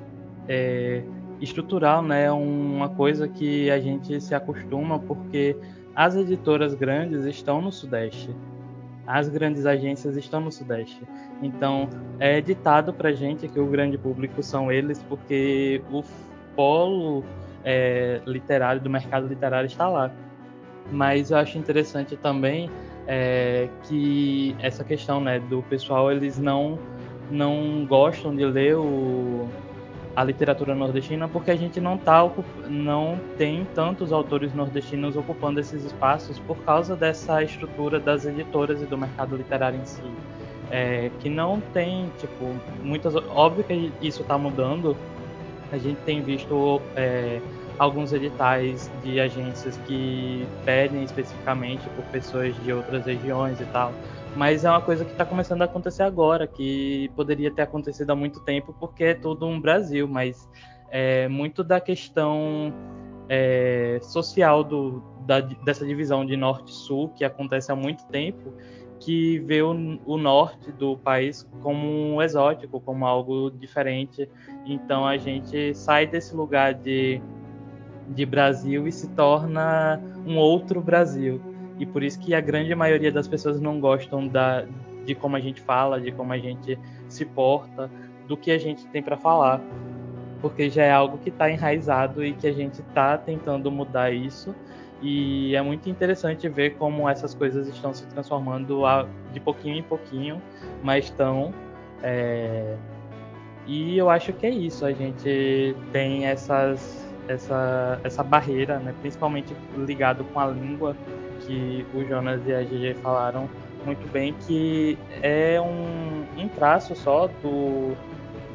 é 0.49 1.03
estrutural, 1.43 2.03
né? 2.03 2.31
Uma 2.31 2.89
coisa 2.89 3.29
que 3.29 3.71
a 3.71 3.81
gente 3.81 4.21
se 4.21 4.35
acostuma 4.35 4.99
porque 4.99 5.57
as 5.95 6.15
editoras 6.15 6.75
grandes 6.75 7.25
estão 7.25 7.61
no 7.61 7.73
Sudeste. 7.73 8.35
As 9.07 9.29
grandes 9.29 9.67
agências 9.67 10.17
estão 10.17 10.41
no 10.41 10.53
Sudeste. 10.53 11.03
Então, 11.43 11.89
é 12.21 12.41
ditado 12.41 12.93
pra 12.93 13.13
gente 13.13 13.49
que 13.49 13.59
o 13.59 13.67
grande 13.67 13.99
público 13.99 14.43
são 14.43 14.71
eles 14.71 15.03
porque 15.09 15.83
o 15.91 16.05
polo 16.55 17.25
é, 17.65 18.21
literário, 18.25 18.81
do 18.81 18.89
mercado 18.89 19.27
literário 19.27 19.67
está 19.67 19.89
lá. 19.89 20.11
Mas 20.91 21.31
eu 21.31 21.37
acho 21.37 21.59
interessante 21.59 22.17
também 22.17 22.71
é, 23.07 23.69
que 23.85 24.55
essa 24.61 24.85
questão 24.85 25.21
né, 25.21 25.41
do 25.41 25.63
pessoal, 25.63 26.13
eles 26.13 26.39
não, 26.39 26.79
não 27.31 27.85
gostam 27.89 28.35
de 28.35 28.45
ler 28.45 28.77
o, 28.77 29.49
a 30.15 30.23
literatura 30.23 30.75
nordestina 30.75 31.27
porque 31.27 31.51
a 31.51 31.57
gente 31.57 31.81
não 31.81 31.97
tá 31.97 32.29
não 32.69 33.19
tem 33.39 33.67
tantos 33.75 34.13
autores 34.13 34.53
nordestinos 34.53 35.17
ocupando 35.17 35.59
esses 35.59 35.85
espaços 35.85 36.39
por 36.41 36.57
causa 36.59 36.95
dessa 36.95 37.43
estrutura 37.43 37.99
das 37.99 38.27
editoras 38.27 38.83
e 38.83 38.85
do 38.85 38.99
mercado 38.99 39.37
literário 39.37 39.81
em 39.81 39.87
si. 39.87 40.03
É, 40.71 41.11
que 41.21 41.29
não 41.29 41.61
tem 41.75 42.11
tipo 42.19 42.55
muitas 42.83 43.15
óbvio 43.15 43.65
que 43.65 43.93
isso 44.01 44.23
está 44.23 44.39
mudando. 44.39 44.97
A 45.71 45.79
gente 45.79 45.99
tem 46.03 46.23
visto 46.23 46.81
é, 46.95 47.41
alguns 47.79 48.13
editais 48.13 48.91
de 49.03 49.19
agências 49.19 49.79
que 49.87 50.47
pedem 50.65 51.03
especificamente 51.05 51.83
por 51.91 52.05
pessoas 52.07 52.55
de 52.63 52.73
outras 52.73 53.07
regiões 53.07 53.61
e 53.61 53.65
tal 53.67 53.93
mas 54.37 54.65
é 54.65 54.71
uma 54.71 54.81
coisa 54.81 55.05
que 55.05 55.13
está 55.13 55.25
começando 55.25 55.63
a 55.63 55.67
acontecer 55.67 56.03
agora, 56.03 56.47
que 56.47 57.11
poderia 57.15 57.51
ter 57.51 57.63
acontecido 57.63 58.11
há 58.11 58.17
muito 58.17 58.41
tempo, 58.41 58.75
porque 58.79 59.05
é 59.05 59.15
tudo 59.15 59.47
um 59.47 59.61
Brasil, 59.61 60.09
mas 60.09 60.49
é 60.91 61.29
muito 61.29 61.63
da 61.63 61.81
questão 61.81 62.73
é, 63.29 63.99
social 64.03 64.65
do, 64.65 65.03
da, 65.27 65.41
dessa 65.41 65.85
divisão 65.85 66.25
de 66.25 66.37
norte-sul, 66.37 67.11
que 67.11 67.25
acontece 67.25 67.71
há 67.71 67.77
muito 67.77 68.05
tempo, 68.07 68.53
que 68.99 69.39
vê 69.41 69.61
o, 69.63 69.99
o, 70.07 70.17
norte 70.17 70.71
do 70.73 70.97
país 70.97 71.47
como 71.61 71.87
um 71.89 72.23
exótico, 72.23 72.81
como 72.81 73.05
algo 73.05 73.51
diferente. 73.51 74.29
Então 74.65 75.05
a 75.05 75.17
gente 75.17 75.75
sai 75.75 76.07
desse 76.07 76.35
lugar 76.35 76.73
de, 76.73 77.21
de 78.09 78.25
Brasil 78.25 78.87
e 78.87 78.93
se 78.93 79.09
torna 79.09 80.01
um 80.25 80.39
outro 80.39 80.81
Brasil 80.81 81.52
e 81.83 81.87
por 81.87 82.01
isso 82.05 82.21
que 82.21 82.33
a 82.33 82.41
grande 82.41 82.73
maioria 82.77 83.11
das 83.11 83.27
pessoas 83.27 83.61
não 83.61 83.81
gostam 83.81 84.29
da, 84.29 84.65
de 85.05 85.17
como 85.17 85.35
a 85.35 85.41
gente 85.41 85.61
fala, 85.61 86.01
de 86.01 86.13
como 86.13 86.33
a 86.33 86.39
gente 86.39 86.79
se 87.09 87.25
porta, 87.25 87.91
do 88.29 88.37
que 88.37 88.53
a 88.53 88.59
gente 88.59 88.87
tem 88.87 89.03
para 89.03 89.17
falar, 89.17 89.61
porque 90.41 90.71
já 90.71 90.85
é 90.85 90.93
algo 90.93 91.19
que 91.19 91.29
está 91.29 91.51
enraizado 91.51 92.25
e 92.25 92.35
que 92.35 92.47
a 92.47 92.53
gente 92.53 92.81
está 92.83 93.19
tentando 93.19 93.69
mudar 93.69 94.13
isso. 94.13 94.55
E 95.03 95.57
é 95.57 95.61
muito 95.61 95.91
interessante 95.91 96.49
ver 96.49 96.77
como 96.77 97.09
essas 97.09 97.35
coisas 97.35 97.67
estão 97.67 97.93
se 97.93 98.07
transformando 98.07 98.83
de 99.33 99.41
pouquinho 99.41 99.79
em 99.79 99.83
pouquinho, 99.83 100.41
mas 100.85 101.07
estão. 101.07 101.53
É... 102.01 102.77
E 103.67 103.99
eu 103.99 104.09
acho 104.09 104.33
que 104.33 104.47
é 104.47 104.51
isso. 104.51 104.87
A 104.87 104.93
gente 104.93 105.75
tem 105.91 106.27
essas, 106.27 107.05
essa, 107.27 107.99
essa 108.05 108.23
barreira, 108.23 108.79
né? 108.79 108.95
principalmente 109.01 109.53
ligado 109.77 110.23
com 110.27 110.39
a 110.39 110.47
língua, 110.47 110.97
que 111.53 111.87
o 111.95 112.03
Jonas 112.09 112.41
e 112.47 112.55
a 112.55 112.63
GG 112.63 112.95
falaram 113.03 113.49
muito 113.85 114.11
bem, 114.11 114.35
que 114.47 114.99
é 115.23 115.61
um, 115.61 116.25
um 116.41 116.49
traço 116.49 116.95
só 116.95 117.27
do, 117.43 117.95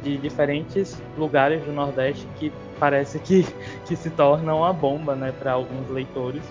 de 0.01 0.17
diferentes 0.17 0.99
lugares 1.17 1.63
do 1.63 1.71
Nordeste 1.71 2.27
que 2.37 2.51
parece 2.79 3.19
que, 3.19 3.45
que 3.85 3.95
se 3.95 4.09
torna 4.09 4.55
uma 4.55 4.73
bomba 4.73 5.15
né, 5.15 5.31
para 5.37 5.51
alguns 5.51 5.87
leitores. 5.89 6.41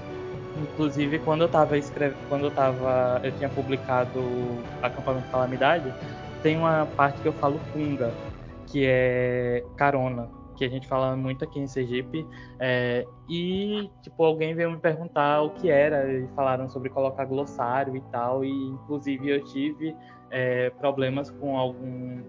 Inclusive, 0.56 1.18
quando 1.18 1.42
eu 1.42 1.46
estava 1.46 1.76
escrevendo, 1.76 2.16
quando 2.28 2.44
eu 2.44 2.50
tava, 2.50 3.20
eu 3.22 3.32
tinha 3.32 3.48
publicado 3.48 4.22
Acampamento 4.82 5.28
Calamidade, 5.30 5.92
tem 6.42 6.56
uma 6.56 6.86
parte 6.96 7.20
que 7.20 7.28
eu 7.28 7.32
falo 7.32 7.60
Kunga, 7.72 8.10
que 8.66 8.86
é 8.86 9.62
carona, 9.76 10.28
que 10.56 10.64
a 10.64 10.68
gente 10.68 10.88
fala 10.88 11.14
muito 11.14 11.44
aqui 11.44 11.60
em 11.60 11.66
Sergipe. 11.66 12.26
É, 12.58 13.06
e, 13.28 13.90
tipo, 14.02 14.24
alguém 14.24 14.54
veio 14.54 14.70
me 14.70 14.78
perguntar 14.78 15.42
o 15.42 15.50
que 15.50 15.70
era, 15.70 16.10
e 16.10 16.26
falaram 16.28 16.68
sobre 16.68 16.88
colocar 16.88 17.24
glossário 17.24 17.96
e 17.96 18.00
tal, 18.12 18.44
e 18.44 18.50
inclusive 18.50 19.28
eu 19.28 19.44
tive 19.44 19.94
é, 20.30 20.70
problemas 20.70 21.30
com 21.30 21.56
algum, 21.56 22.20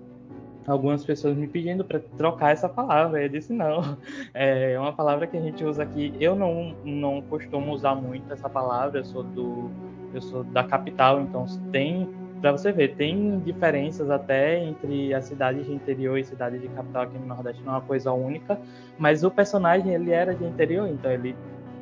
algumas 0.67 1.03
pessoas 1.03 1.35
me 1.37 1.47
pedindo 1.47 1.83
para 1.83 1.99
trocar 2.17 2.51
essa 2.51 2.69
palavra. 2.69 3.23
Eu 3.23 3.29
disse 3.29 3.53
não, 3.53 3.97
é 4.33 4.77
uma 4.79 4.93
palavra 4.93 5.25
que 5.25 5.37
a 5.37 5.41
gente 5.41 5.63
usa 5.63 5.83
aqui. 5.83 6.13
Eu 6.19 6.35
não, 6.35 6.75
não 6.83 7.21
costumo 7.21 7.71
usar 7.71 7.95
muito 7.95 8.31
essa 8.31 8.49
palavra, 8.49 8.99
eu 8.99 9.05
sou 9.05 9.23
do 9.23 9.71
eu 10.13 10.21
sou 10.21 10.43
da 10.43 10.63
capital, 10.63 11.21
então 11.21 11.45
tem 11.71 12.09
para 12.41 12.51
você 12.51 12.71
ver, 12.71 12.95
tem 12.95 13.39
diferenças 13.39 14.09
até 14.09 14.63
entre 14.63 15.13
as 15.13 15.25
cidades 15.25 15.65
de 15.65 15.73
interior 15.73 16.17
e 16.17 16.23
cidades 16.23 16.61
de 16.61 16.67
capital 16.69 17.03
aqui 17.03 17.17
no 17.17 17.25
Nordeste, 17.25 17.61
não 17.63 17.73
é 17.73 17.75
uma 17.77 17.81
coisa 17.81 18.11
única, 18.11 18.59
mas 18.97 19.23
o 19.23 19.31
personagem 19.31 19.93
ele 19.93 20.11
era 20.11 20.35
de 20.35 20.43
interior, 20.43 20.87
então 20.87 21.11
ele 21.11 21.35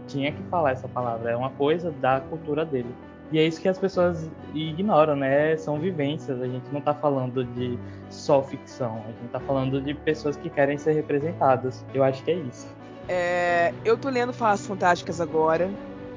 tinha 0.08 0.32
que 0.32 0.42
falar 0.44 0.72
essa 0.72 0.88
palavra, 0.88 1.32
é 1.32 1.36
uma 1.36 1.50
coisa 1.50 1.92
da 1.92 2.20
cultura 2.20 2.66
dele. 2.66 2.94
E 3.32 3.40
é 3.40 3.46
isso 3.46 3.60
que 3.60 3.68
as 3.68 3.78
pessoas 3.78 4.30
ignoram, 4.54 5.16
né? 5.16 5.58
São 5.58 5.80
vivências, 5.80 6.40
a 6.42 6.48
gente 6.48 6.66
não 6.72 6.80
está 6.80 6.94
falando 6.94 7.44
de 7.44 7.78
só 8.10 8.44
ficção, 8.44 9.02
a 9.04 9.12
gente 9.12 9.26
está 9.26 9.40
falando 9.40 9.82
de 9.82 9.94
pessoas 9.94 10.38
que 10.38 10.50
querem 10.50 10.78
ser 10.78 10.94
representadas. 10.94 11.84
Eu 11.94 12.04
acho 12.04 12.24
que 12.24 12.32
é 12.32 12.36
isso. 12.36 12.68
É, 13.10 13.74
eu 13.84 13.98
tô 13.98 14.10
lendo 14.10 14.32
Falas 14.32 14.66
Fantásticas 14.66 15.20
agora, 15.20 15.70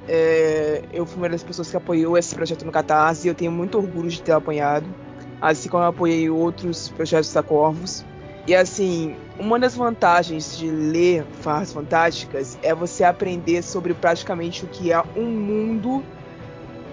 é, 0.08 0.82
eu 0.92 1.04
fui 1.04 1.18
uma 1.18 1.28
das 1.28 1.42
pessoas 1.42 1.70
que 1.70 1.76
apoiou 1.76 2.16
esse 2.16 2.34
projeto 2.34 2.64
no 2.64 2.72
Catarse 2.72 3.26
e 3.26 3.30
eu 3.30 3.34
tenho 3.34 3.52
muito 3.52 3.76
orgulho 3.76 4.08
de 4.08 4.22
ter 4.22 4.32
apoiado, 4.32 4.86
assim 5.40 5.68
como 5.68 5.84
eu 5.84 5.88
apoiei 5.88 6.30
outros 6.30 6.88
projetos 6.88 7.32
da 7.32 7.42
Corvos. 7.42 8.04
E 8.46 8.54
assim, 8.54 9.14
uma 9.38 9.58
das 9.58 9.74
vantagens 9.74 10.56
de 10.56 10.70
ler 10.70 11.24
Farras 11.42 11.70
Fantásticas 11.70 12.58
é 12.62 12.74
você 12.74 13.04
aprender 13.04 13.62
sobre 13.62 13.92
praticamente 13.92 14.64
o 14.64 14.68
que 14.68 14.90
é 14.90 15.02
um 15.14 15.26
mundo 15.26 16.02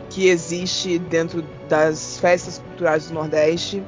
que 0.10 0.28
existe 0.28 1.00
dentro 1.00 1.42
das 1.70 2.20
festas 2.20 2.60
culturais 2.60 3.08
do 3.08 3.14
Nordeste, 3.14 3.82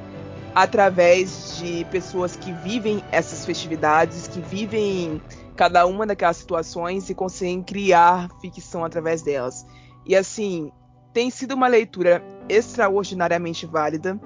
através 0.55 1.57
de 1.57 1.86
pessoas 1.91 2.36
que 2.36 2.51
vivem 2.51 3.03
essas 3.11 3.45
festividades, 3.45 4.28
que 4.28 4.39
vivem 4.39 5.21
cada 5.58 5.86
uma 5.88 6.05
daquelas 6.05 6.38
situações 6.38 7.10
e 7.10 7.16
conseguem 7.16 7.64
criar 7.64 8.30
ficção 8.39 8.86
através 8.86 9.24
delas. 9.24 9.66
E 10.05 10.16
assim, 10.16 10.72
tem 11.12 11.30
sido 11.32 11.55
uma 11.55 11.68
leitura 11.68 12.24
extraordinariamente 12.47 13.66
válida. 13.66 14.20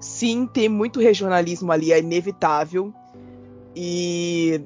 sim, 0.00 0.46
tem 0.46 0.68
muito 0.68 0.98
regionalismo 0.98 1.70
ali, 1.70 1.92
é 1.92 1.98
inevitável. 1.98 2.92
E 3.76 4.60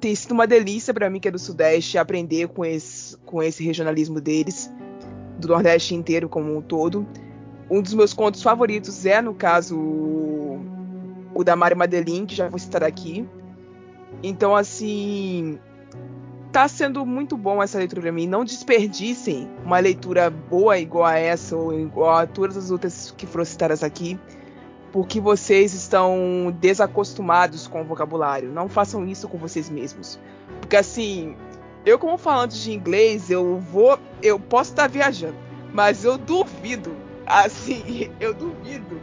tem 0.00 0.14
sido 0.14 0.32
uma 0.32 0.46
delícia 0.46 0.92
para 0.92 1.08
mim, 1.08 1.20
que 1.20 1.28
é 1.28 1.30
do 1.30 1.38
Sudeste, 1.38 1.96
aprender 1.96 2.48
com 2.48 2.64
esse, 2.64 3.16
com 3.18 3.42
esse 3.42 3.64
regionalismo 3.64 4.20
deles, 4.20 4.70
do 5.38 5.48
Nordeste 5.48 5.94
inteiro 5.94 6.28
como 6.28 6.56
um 6.56 6.60
todo. 6.60 7.06
Um 7.70 7.80
dos 7.80 7.94
meus 7.94 8.12
contos 8.12 8.42
favoritos 8.42 9.06
é, 9.06 9.22
no 9.22 9.34
caso, 9.34 9.78
o 9.78 11.44
da 11.44 11.54
Mari 11.54 11.76
Madeline, 11.76 12.26
que 12.26 12.34
já 12.34 12.48
vou 12.48 12.58
citar 12.58 12.82
aqui. 12.82 13.26
Então, 14.22 14.54
assim, 14.54 15.58
tá 16.52 16.66
sendo 16.68 17.06
muito 17.06 17.36
bom 17.36 17.62
essa 17.62 17.78
leitura 17.78 18.02
para 18.02 18.12
mim. 18.12 18.26
Não 18.26 18.44
desperdicem 18.44 19.48
uma 19.64 19.78
leitura 19.78 20.30
boa 20.30 20.78
igual 20.78 21.06
a 21.06 21.18
essa 21.18 21.56
ou 21.56 21.78
igual 21.78 22.16
a 22.16 22.26
todas 22.26 22.56
as 22.56 22.70
outras 22.70 23.14
que 23.16 23.26
foram 23.26 23.44
citadas 23.44 23.82
aqui, 23.82 24.18
porque 24.92 25.20
vocês 25.20 25.72
estão 25.72 26.54
desacostumados 26.60 27.66
com 27.66 27.82
o 27.82 27.84
vocabulário. 27.84 28.50
Não 28.50 28.68
façam 28.68 29.06
isso 29.06 29.28
com 29.28 29.38
vocês 29.38 29.70
mesmos. 29.70 30.18
Porque 30.60 30.76
assim, 30.76 31.36
eu 31.84 31.98
como 31.98 32.18
falante 32.18 32.60
de 32.60 32.72
inglês, 32.72 33.30
eu 33.30 33.58
vou, 33.58 33.98
eu 34.22 34.38
posso 34.38 34.70
estar 34.70 34.88
viajando, 34.88 35.36
mas 35.72 36.04
eu 36.04 36.18
duvido, 36.18 36.94
assim, 37.26 38.10
eu 38.20 38.34
duvido 38.34 39.00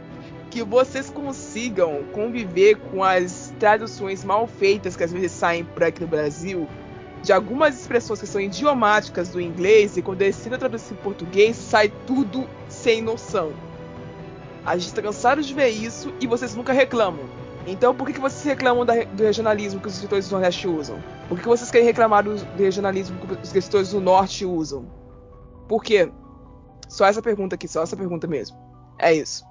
que 0.50 0.62
vocês 0.62 1.10
consigam 1.10 2.04
conviver 2.12 2.76
com 2.76 3.04
as 3.04 3.52
traduções 3.58 4.24
mal 4.24 4.46
feitas 4.46 4.96
que 4.96 5.04
às 5.04 5.12
vezes 5.12 5.32
saem 5.32 5.64
por 5.64 5.84
aqui 5.84 6.00
no 6.00 6.06
Brasil 6.06 6.68
de 7.22 7.32
algumas 7.32 7.80
expressões 7.80 8.20
que 8.20 8.26
são 8.26 8.40
idiomáticas 8.40 9.28
do 9.28 9.40
inglês 9.40 9.96
e 9.96 10.02
quando 10.02 10.18
decide 10.18 10.56
traduzir 10.56 10.94
em 10.94 10.96
português 10.96 11.56
sai 11.56 11.92
tudo 12.06 12.48
sem 12.68 13.02
noção. 13.02 13.52
A 14.64 14.76
gente 14.76 14.88
está 14.88 15.02
cansado 15.02 15.42
de 15.42 15.52
ver 15.52 15.68
isso 15.68 16.12
e 16.20 16.26
vocês 16.26 16.54
nunca 16.54 16.72
reclamam. 16.72 17.24
Então 17.66 17.94
por 17.94 18.06
que, 18.06 18.14
que 18.14 18.20
vocês 18.20 18.44
reclamam 18.44 18.86
da, 18.86 19.04
do 19.04 19.22
regionalismo 19.22 19.80
que 19.80 19.88
os 19.88 19.94
escritores 19.94 20.28
do 20.28 20.32
Nordeste 20.32 20.68
usam? 20.68 21.02
Por 21.28 21.36
que, 21.36 21.42
que 21.42 21.48
vocês 21.48 21.70
querem 21.70 21.86
reclamar 21.86 22.24
do, 22.24 22.36
do 22.36 22.62
regionalismo 22.62 23.18
que 23.18 23.34
os 23.34 23.54
escritores 23.54 23.90
do 23.90 24.00
Norte 24.00 24.44
usam? 24.44 24.86
Por 25.68 25.82
quê? 25.82 26.10
Só 26.88 27.04
essa 27.04 27.20
pergunta 27.20 27.54
aqui, 27.54 27.68
só 27.68 27.82
essa 27.82 27.96
pergunta 27.96 28.26
mesmo. 28.26 28.56
É 28.98 29.12
isso. 29.12 29.44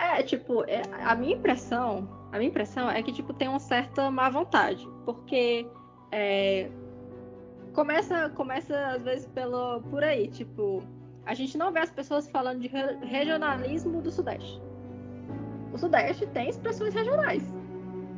É, 0.00 0.22
tipo, 0.22 0.64
é, 0.64 0.80
a 1.04 1.14
minha 1.14 1.34
impressão, 1.36 2.08
a 2.32 2.38
minha 2.38 2.48
impressão 2.48 2.90
é 2.90 3.02
que, 3.02 3.12
tipo, 3.12 3.34
tem 3.34 3.48
uma 3.48 3.58
certa 3.58 4.10
má 4.10 4.30
vontade. 4.30 4.88
Porque 5.04 5.66
é, 6.10 6.70
começa, 7.74 8.30
começa 8.30 8.74
às 8.86 9.02
vezes 9.02 9.26
pelo, 9.26 9.82
por 9.82 10.02
aí, 10.02 10.28
tipo, 10.28 10.82
a 11.26 11.34
gente 11.34 11.58
não 11.58 11.70
vê 11.70 11.80
as 11.80 11.90
pessoas 11.90 12.30
falando 12.30 12.60
de 12.60 12.68
regionalismo 13.06 14.00
do 14.00 14.10
Sudeste. 14.10 14.60
O 15.72 15.78
Sudeste 15.78 16.26
tem 16.28 16.48
expressões 16.48 16.94
regionais. 16.94 17.42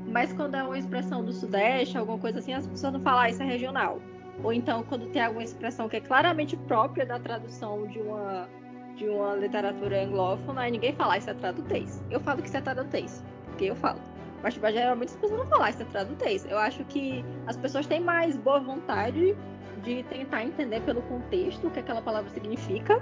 Mas 0.07 0.33
quando 0.33 0.55
é 0.55 0.63
uma 0.63 0.79
expressão 0.79 1.25
do 1.25 1.33
Sudeste, 1.33 1.99
alguma 1.99 2.19
coisa 2.19 2.39
assim, 2.39 2.53
as 2.53 2.67
pessoas 2.67 2.93
não 2.93 3.01
falam, 3.01 3.21
ah, 3.23 3.31
isso 3.31 3.43
é 3.43 3.47
regional. 3.47 4.01
Ou 4.43 4.53
então, 4.53 4.85
quando 4.85 5.11
tem 5.11 5.23
alguma 5.23 5.43
expressão 5.43 5.89
que 5.89 5.97
é 5.97 6.01
claramente 6.01 6.57
própria 6.57 7.05
da 7.05 7.19
tradução 7.19 7.87
de 7.87 7.99
uma, 7.99 8.49
de 8.97 9.09
uma 9.09 9.35
literatura 9.35 10.05
anglófona, 10.05 10.63
aí 10.63 10.71
ninguém 10.71 10.95
fala, 10.95 11.19
isso 11.19 11.31
é 11.31 11.35
tradutez. 11.35 12.03
Eu 12.11 12.21
falo 12.21 12.43
que 12.43 12.49
isso 12.49 12.57
é 12.57 12.61
tradutez, 12.61 13.25
porque 13.47 13.67
eu 13.67 13.77
falo. 13.77 14.01
Mas 14.43 14.55
tipo, 14.55 14.71
geralmente 14.71 15.11
as 15.11 15.17
pessoas 15.17 15.41
não 15.41 15.47
falam 15.47 15.69
isso 15.69 15.83
é 15.83 15.85
tradutez. 15.85 16.47
Eu 16.51 16.59
acho 16.59 16.85
que 16.85 17.25
as 17.47 17.57
pessoas 17.57 17.87
têm 17.87 18.01
mais 18.01 18.37
boa 18.37 18.61
vontade 18.61 19.37
de 19.85 20.03
tentar 20.05 20.45
entender 20.45 20.81
pelo 20.83 21.03
contexto 21.03 21.67
o 21.67 21.71
que 21.71 21.81
aquela 21.81 22.03
palavra 22.03 22.31
significa 22.31 23.01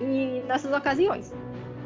e 0.00 0.42
nessas 0.46 0.72
ocasiões. 0.72 1.32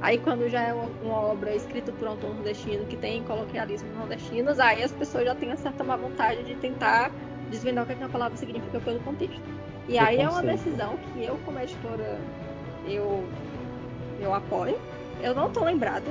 Aí 0.01 0.19
quando 0.19 0.49
já 0.49 0.63
é 0.63 0.73
uma, 0.73 0.89
uma 1.03 1.17
obra 1.17 1.55
escrita 1.55 1.93
por 1.93 2.09
um 2.09 2.13
autor 2.13 2.35
nordestino 2.35 2.85
que 2.87 2.97
tem 2.97 3.23
coloquialismos 3.25 3.95
nordestinos, 3.97 4.59
aí 4.59 4.83
as 4.83 4.93
pessoas 4.93 5.25
já 5.25 5.35
têm 5.35 5.49
uma 5.49 5.57
certa 5.57 5.85
má 5.85 5.97
vontade 5.97 6.43
de 6.45 6.55
tentar 6.57 7.11
desvendar 7.51 7.85
o 7.85 7.87
que 7.87 7.93
aquela 7.93 8.11
palavra 8.11 8.37
significa 8.37 8.81
pelo 8.81 9.01
contexto. 9.01 9.41
E 9.89 9.99
aí 9.99 10.19
é 10.19 10.29
uma 10.29 10.43
decisão 10.43 10.97
que 10.97 11.25
eu, 11.25 11.39
como 11.45 11.59
editora, 11.59 12.19
eu, 12.87 13.25
eu 14.21 14.35
apoio. 14.35 14.79
Eu 15.23 15.35
não 15.35 15.51
tô 15.51 15.65
lembrada, 15.65 16.05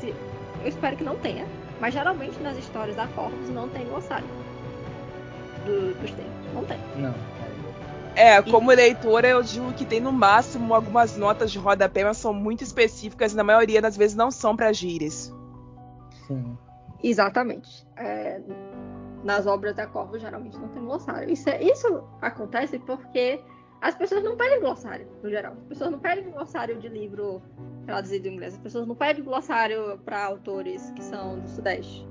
se, 0.00 0.14
eu 0.62 0.68
espero 0.68 0.96
que 0.96 1.04
não 1.04 1.16
tenha, 1.16 1.46
mas 1.80 1.94
geralmente 1.94 2.38
nas 2.40 2.56
histórias 2.56 2.96
da 2.96 3.06
Corvus 3.08 3.48
não 3.48 3.68
tem 3.68 3.86
glossário 3.86 4.26
do, 5.64 5.94
dos 5.94 6.10
termos. 6.10 6.32
Não 6.54 6.64
tem. 6.64 6.78
Não. 6.96 7.14
É, 8.14 8.42
como 8.42 8.72
e... 8.72 8.76
leitora, 8.76 9.28
eu 9.28 9.42
digo 9.42 9.72
que 9.72 9.84
tem 9.84 10.00
no 10.00 10.12
máximo 10.12 10.74
algumas 10.74 11.16
notas 11.16 11.50
de 11.50 11.58
rodapé, 11.58 12.04
mas 12.04 12.16
são 12.16 12.34
muito 12.34 12.62
específicas 12.62 13.32
e 13.32 13.36
na 13.36 13.44
maioria 13.44 13.80
das 13.80 13.96
vezes 13.96 14.16
não 14.16 14.30
são 14.30 14.56
para 14.56 14.72
gírias. 14.72 15.32
Sim. 16.26 16.58
Exatamente. 17.02 17.86
É, 17.96 18.40
nas 19.24 19.46
obras 19.46 19.74
da 19.74 19.86
Corvus 19.86 20.20
geralmente 20.20 20.58
não 20.58 20.68
tem 20.68 20.84
glossário. 20.84 21.30
Isso, 21.30 21.48
é, 21.48 21.62
isso 21.62 22.04
acontece 22.20 22.78
porque 22.80 23.40
as 23.80 23.94
pessoas 23.94 24.22
não 24.22 24.36
pedem 24.36 24.60
glossário, 24.60 25.06
no 25.22 25.30
geral. 25.30 25.54
As 25.62 25.68
pessoas 25.68 25.90
não 25.90 25.98
pedem 25.98 26.30
glossário 26.30 26.78
de 26.78 26.88
livro 26.88 27.42
traduzido 27.86 28.28
em 28.28 28.34
inglês. 28.34 28.54
As 28.54 28.60
pessoas 28.60 28.86
não 28.86 28.94
pedem 28.94 29.24
glossário 29.24 29.98
para 30.04 30.22
autores 30.24 30.90
que 30.90 31.02
são 31.02 31.38
do 31.38 31.48
Sudeste. 31.48 32.06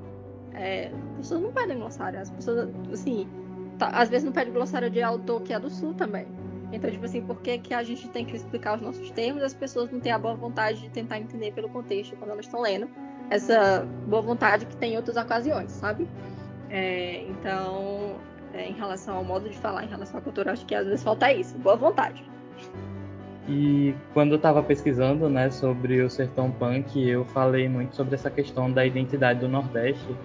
É, 0.54 0.88
as 1.12 1.18
pessoas 1.18 1.42
não 1.42 1.54
pedem 1.54 1.78
glossário. 1.78 2.20
As 2.20 2.32
pessoas, 2.32 2.70
assim, 2.92 3.28
tá, 3.78 3.88
às 3.90 4.10
vezes 4.10 4.24
não 4.24 4.32
pedem 4.32 4.52
glossário 4.52 4.90
de 4.90 5.02
autor 5.02 5.42
que 5.44 5.54
é 5.54 5.60
do 5.60 5.70
Sul 5.70 5.94
também. 5.94 6.28
Então, 6.72 6.90
tipo 6.90 7.06
assim, 7.06 7.22
por 7.22 7.40
que, 7.42 7.58
que 7.60 7.74
a 7.74 7.84
gente 7.84 8.08
tem 8.10 8.26
que 8.26 8.36
explicar 8.36 8.76
os 8.76 8.82
nossos 8.82 9.10
termos 9.12 9.42
as 9.42 9.54
pessoas 9.54 9.92
não 9.92 10.00
têm 10.00 10.12
a 10.12 10.20
boa 10.20 10.36
vontade 10.36 10.82
de 10.82 10.90
tentar 10.90 11.20
entender 11.20 11.52
pelo 11.52 11.70
contexto 11.70 12.16
quando 12.16 12.32
elas 12.32 12.46
estão 12.46 12.62
lendo? 12.62 12.90
Essa 13.30 13.88
boa 14.08 14.22
vontade 14.22 14.66
que 14.66 14.76
tem 14.76 14.94
em 14.94 14.98
outras 14.98 15.18
ocasiões, 15.18 15.72
sabe? 15.72 16.08
É, 16.70 17.24
então, 17.24 18.16
é, 18.54 18.68
em 18.68 18.74
relação 18.74 19.16
ao 19.18 19.24
modo 19.24 19.50
de 19.50 19.58
falar, 19.58 19.84
em 19.84 19.88
relação 19.88 20.20
à 20.20 20.22
cultura, 20.22 20.52
acho 20.52 20.66
que 20.66 20.76
às 20.76 20.86
vezes 20.86 21.04
falta 21.04 21.32
isso, 21.32 21.58
boa 21.58 21.76
vontade. 21.76 22.24
E 23.48 23.96
quando 24.14 24.32
eu 24.32 24.38
estava 24.38 24.62
pesquisando, 24.62 25.28
né, 25.28 25.50
sobre 25.50 26.02
o 26.02 26.10
sertão 26.10 26.52
punk, 26.52 27.00
eu 27.02 27.26
falei 27.26 27.68
muito 27.68 27.96
sobre 27.96 28.14
essa 28.14 28.30
questão 28.30 28.72
da 28.72 28.86
identidade 28.86 29.40
do 29.40 29.48
Nordeste, 29.48 30.16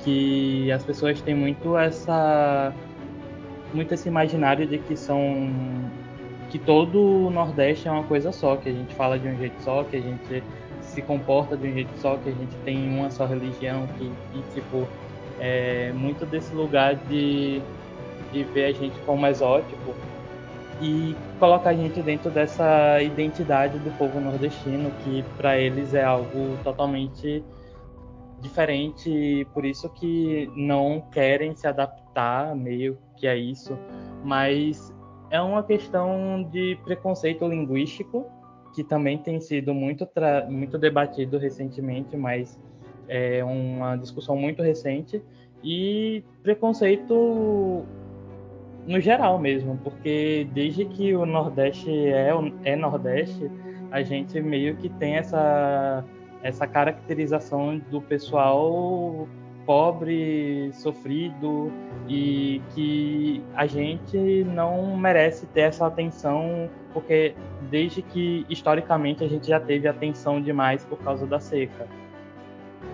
que 0.00 0.70
as 0.72 0.84
pessoas 0.84 1.20
têm 1.20 1.34
muito 1.34 1.76
essa 1.76 2.72
muito 3.72 3.94
esse 3.94 4.08
imaginário 4.08 4.66
de 4.66 4.78
que 4.78 4.96
são 4.96 5.48
que 6.50 6.58
todo 6.58 7.26
o 7.26 7.30
Nordeste 7.30 7.88
é 7.88 7.90
uma 7.90 8.02
coisa 8.02 8.32
só, 8.32 8.56
que 8.56 8.68
a 8.68 8.72
gente 8.72 8.94
fala 8.94 9.18
de 9.18 9.26
um 9.26 9.38
jeito 9.38 9.62
só, 9.62 9.84
que 9.84 9.96
a 9.96 10.00
gente 10.00 10.42
se 10.82 11.00
comporta 11.00 11.56
de 11.56 11.68
um 11.68 11.72
jeito 11.72 11.96
só, 11.98 12.16
que 12.16 12.28
a 12.28 12.32
gente 12.32 12.54
tem 12.64 12.88
uma 12.88 13.10
só 13.10 13.24
religião, 13.24 13.86
que 13.96 14.12
e, 14.34 14.42
tipo 14.54 14.86
é 15.44 15.92
muito 15.92 16.24
desse 16.24 16.54
lugar 16.54 16.94
de 16.94 17.60
de 18.32 18.44
ver 18.44 18.64
a 18.64 18.72
gente 18.72 18.98
como 19.00 19.26
exótico 19.26 19.94
e 20.80 21.14
colocar 21.38 21.70
a 21.70 21.74
gente 21.74 22.00
dentro 22.00 22.30
dessa 22.30 23.00
identidade 23.02 23.78
do 23.78 23.90
povo 23.92 24.18
nordestino, 24.18 24.90
que 25.04 25.22
para 25.36 25.58
eles 25.58 25.94
é 25.94 26.02
algo 26.02 26.56
totalmente 26.64 27.44
diferente, 28.40 29.46
por 29.52 29.64
isso 29.64 29.88
que 29.90 30.50
não 30.56 31.02
querem 31.12 31.54
se 31.54 31.66
adaptar 31.66 32.56
meio 32.56 32.98
que 33.16 33.28
a 33.28 33.36
isso, 33.36 33.78
mas 34.24 34.92
é 35.30 35.40
uma 35.40 35.62
questão 35.62 36.48
de 36.50 36.76
preconceito 36.84 37.46
linguístico 37.46 38.26
que 38.74 38.82
também 38.82 39.18
tem 39.18 39.40
sido 39.40 39.74
muito 39.74 40.08
muito 40.48 40.78
debatido 40.78 41.38
recentemente, 41.38 42.16
mas 42.16 42.58
é 43.12 43.44
uma 43.44 43.94
discussão 43.96 44.34
muito 44.34 44.62
recente 44.62 45.22
e 45.62 46.24
preconceito 46.42 47.84
no 48.86 48.98
geral 49.00 49.38
mesmo, 49.38 49.78
porque 49.84 50.48
desde 50.52 50.86
que 50.86 51.14
o 51.14 51.26
Nordeste 51.26 51.90
é, 51.90 52.30
é 52.64 52.74
Nordeste, 52.74 53.50
a 53.90 54.02
gente 54.02 54.40
meio 54.40 54.76
que 54.76 54.88
tem 54.88 55.16
essa, 55.16 56.02
essa 56.42 56.66
caracterização 56.66 57.78
do 57.90 58.00
pessoal 58.00 59.28
pobre, 59.66 60.70
sofrido 60.72 61.70
e 62.08 62.60
que 62.74 63.44
a 63.54 63.66
gente 63.66 64.16
não 64.44 64.96
merece 64.96 65.46
ter 65.46 65.60
essa 65.60 65.86
atenção 65.86 66.68
porque 66.92 67.34
desde 67.70 68.02
que 68.02 68.44
historicamente 68.48 69.22
a 69.22 69.28
gente 69.28 69.46
já 69.46 69.60
teve 69.60 69.86
atenção 69.86 70.42
demais 70.42 70.84
por 70.84 70.98
causa 70.98 71.26
da 71.26 71.38
seca. 71.38 71.86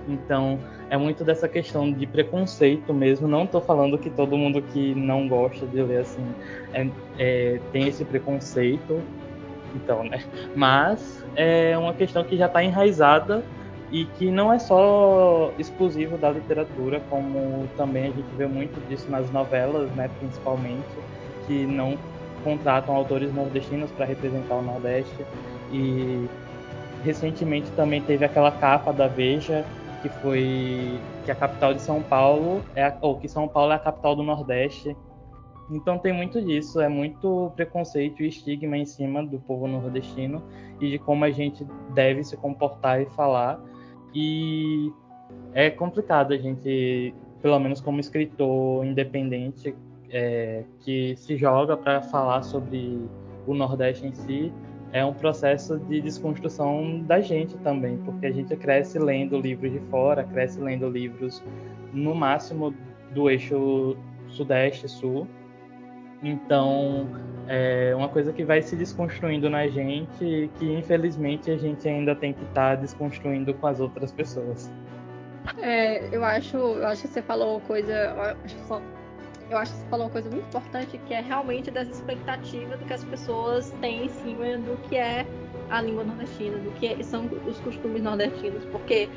Então, 0.09 0.59
é 0.91 0.97
muito 0.97 1.23
dessa 1.23 1.47
questão 1.47 1.93
de 1.93 2.07
preconceito 2.07 2.93
mesmo. 2.95 3.29
Não 3.29 3.45
estou 3.45 3.61
falando 3.61 3.99
que 3.99 4.09
todo 4.09 4.37
mundo 4.37 4.63
que 4.63 4.95
não 4.95 5.29
gosta 5.29 5.67
de 5.67 5.83
ler 5.83 6.01
assim 6.01 6.25
é, 6.73 6.89
é, 7.19 7.61
tem 7.73 7.87
esse 7.87 8.05
preconceito, 8.05 9.01
então, 9.75 10.03
né? 10.03 10.25
Mas 10.57 11.25
é 11.37 11.77
uma 11.77 11.93
questão 11.93 12.25
que 12.25 12.37
já 12.37 12.47
está 12.47 12.65
enraizada 12.65 13.45
e 13.91 14.05
que 14.05 14.31
não 14.31 14.53
é 14.53 14.59
só 14.59 15.53
exclusivo 15.59 16.17
da 16.17 16.31
literatura, 16.31 17.01
como 17.09 17.67
também 17.77 18.05
a 18.05 18.11
gente 18.11 18.29
vê 18.37 18.47
muito 18.47 18.81
disso 18.89 19.11
nas 19.11 19.31
novelas, 19.31 19.91
né? 19.93 20.11
Principalmente, 20.19 20.89
que 21.47 21.67
não 21.67 21.97
contratam 22.45 22.95
autores 22.95 23.33
nordestinos 23.35 23.91
para 23.91 24.07
representar 24.07 24.55
o 24.55 24.63
Nordeste 24.63 25.27
e 25.73 26.27
recentemente 27.05 27.71
também 27.73 28.01
teve 28.01 28.25
aquela 28.25 28.51
capa 28.51 28.93
da 28.93 29.07
Veja 29.07 29.65
que 30.03 30.09
foi 30.09 30.99
que 31.25 31.31
a 31.31 31.35
capital 31.35 31.75
de 31.75 31.83
São 31.83 32.03
Paulo 32.03 32.63
é 32.75 32.93
ou 33.01 33.19
que 33.19 33.29
São 33.29 33.49
Paulo 33.49 33.73
é 33.73 33.77
a 33.77 33.79
capital 33.79 34.15
do 34.15 34.23
Nordeste. 34.23 34.97
Então 35.71 35.99
tem 35.99 36.13
muito 36.13 36.41
disso, 36.41 36.81
é 36.81 36.89
muito 36.89 37.53
preconceito 37.55 38.23
e 38.23 38.29
estigma 38.29 38.77
em 38.77 38.87
cima 38.87 39.25
do 39.25 39.39
povo 39.39 39.67
nordestino 39.67 40.43
e 40.81 40.91
de 40.91 40.99
como 40.99 41.25
a 41.25 41.31
gente 41.31 41.67
deve 41.95 42.25
se 42.25 42.37
comportar 42.37 43.03
e 43.03 43.07
falar. 43.07 43.61
E 44.15 44.91
é 45.53 45.69
complicado 45.69 46.33
a 46.33 46.39
gente, 46.39 47.15
pelo 47.43 47.59
menos 47.59 47.83
como 47.83 48.01
escritor 48.01 48.87
independente, 48.87 49.75
é, 50.11 50.65
que 50.81 51.15
se 51.17 51.37
joga 51.37 51.77
para 51.77 52.01
falar 52.01 52.43
sobre 52.43 53.07
o 53.47 53.53
Nordeste 53.53 54.07
em 54.07 54.15
si, 54.15 54.53
é 54.93 55.05
um 55.05 55.13
processo 55.13 55.79
de 55.79 56.01
desconstrução 56.01 57.01
da 57.03 57.21
gente 57.21 57.57
também, 57.59 57.99
porque 57.99 58.27
a 58.27 58.33
gente 58.33 58.55
cresce 58.57 58.99
lendo 58.99 59.39
livros 59.39 59.73
de 59.73 59.81
fora, 59.91 60.25
cresce 60.25 60.61
lendo 60.61 60.89
livros 60.89 61.43
no 61.93 62.15
máximo 62.15 62.75
do 63.13 63.29
eixo 63.29 63.97
Sudeste-Sul. 64.29 65.27
Então, 66.23 67.09
é 67.47 67.95
uma 67.95 68.09
coisa 68.09 68.33
que 68.33 68.45
vai 68.45 68.61
se 68.61 68.77
desconstruindo 68.77 69.49
na 69.49 69.69
gente 69.69 70.51
que 70.59 70.73
infelizmente 70.73 71.51
a 71.51 71.57
gente 71.57 71.89
ainda 71.89 72.15
tem 72.15 72.33
que 72.33 72.43
estar 72.45 72.77
tá 72.77 72.81
desconstruindo 72.81 73.55
com 73.55 73.67
as 73.67 73.81
outras 73.81 74.13
pessoas. 74.13 74.71
É, 75.63 76.15
eu 76.15 76.23
acho, 76.25 76.57
eu 76.57 76.87
acho 76.87 77.03
que 77.03 77.09
você 77.09 77.23
falou 77.23 77.61
coisa, 77.61 78.15
eu 79.51 79.57
acho 79.57 79.73
que 79.73 79.79
você 79.79 79.87
falou 79.89 80.07
uma 80.07 80.13
coisa 80.13 80.31
muito 80.31 80.47
importante 80.47 80.99
que 80.99 81.15
é 81.15 81.21
realmente 81.21 81.71
das 81.71 81.89
expectativas 81.89 82.79
do 82.79 82.85
que 82.85 82.93
as 82.93 83.05
pessoas 83.05 83.71
têm 83.81 84.07
em 84.07 84.09
cima 84.09 84.59
do 84.59 84.77
que 84.89 84.97
é 84.97 85.27
a 85.71 85.81
língua 85.81 86.05
nordestina, 86.05 86.59
do 86.59 86.71
que 86.73 87.03
são 87.05 87.27
os 87.47 87.59
costumes 87.61 88.03
nordestinos, 88.03 88.65
porque 88.67 89.09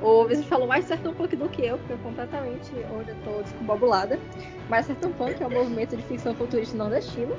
o 0.00 0.24
Vincent 0.24 0.46
falou 0.46 0.66
mais 0.66 0.84
Sertão 0.84 1.12
Punk 1.12 1.34
do 1.36 1.48
que 1.48 1.62
eu, 1.64 1.78
porque 1.78 1.94
eu 1.94 1.98
completamente 1.98 2.70
hoje 2.72 3.10
eu 3.10 3.16
tô 3.24 3.42
descombobulada. 3.42 4.18
Mas 4.68 4.86
Sertão 4.86 5.12
Punk 5.12 5.42
é 5.42 5.46
um 5.46 5.50
movimento 5.50 5.96
de 5.96 6.02
ficção 6.02 6.34
futurista 6.34 6.76
nordestino 6.76 7.34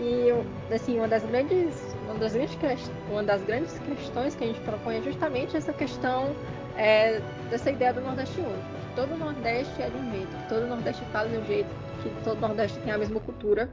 e 0.00 0.28
assim 0.74 0.98
uma 0.98 1.06
das 1.06 1.22
grandes 1.22 1.94
uma 2.04 2.14
das 2.14 2.32
grandes 2.32 2.90
uma 3.10 3.22
das 3.22 3.42
grandes 3.42 3.78
questões 3.80 4.34
que 4.34 4.44
a 4.44 4.46
gente 4.46 4.60
propõe 4.60 4.96
é 4.96 5.02
justamente 5.02 5.56
essa 5.56 5.72
questão 5.72 6.34
é, 6.76 7.20
dessa 7.50 7.70
ideia 7.70 7.92
do 7.92 8.00
Nordeste 8.00 8.40
único. 8.40 8.79
Todo 9.00 9.14
o 9.14 9.16
Nordeste 9.16 9.80
é 9.80 9.88
de 9.88 9.96
um 9.96 10.10
jeito, 10.10 10.30
todo 10.46 10.64
o 10.64 10.66
Nordeste 10.66 11.02
fala 11.06 11.26
de 11.26 11.38
um 11.38 11.44
jeito, 11.46 11.70
que 12.02 12.22
todo 12.22 12.36
o 12.36 12.40
Nordeste 12.42 12.78
tem 12.80 12.92
a 12.92 12.98
mesma 12.98 13.18
cultura. 13.18 13.72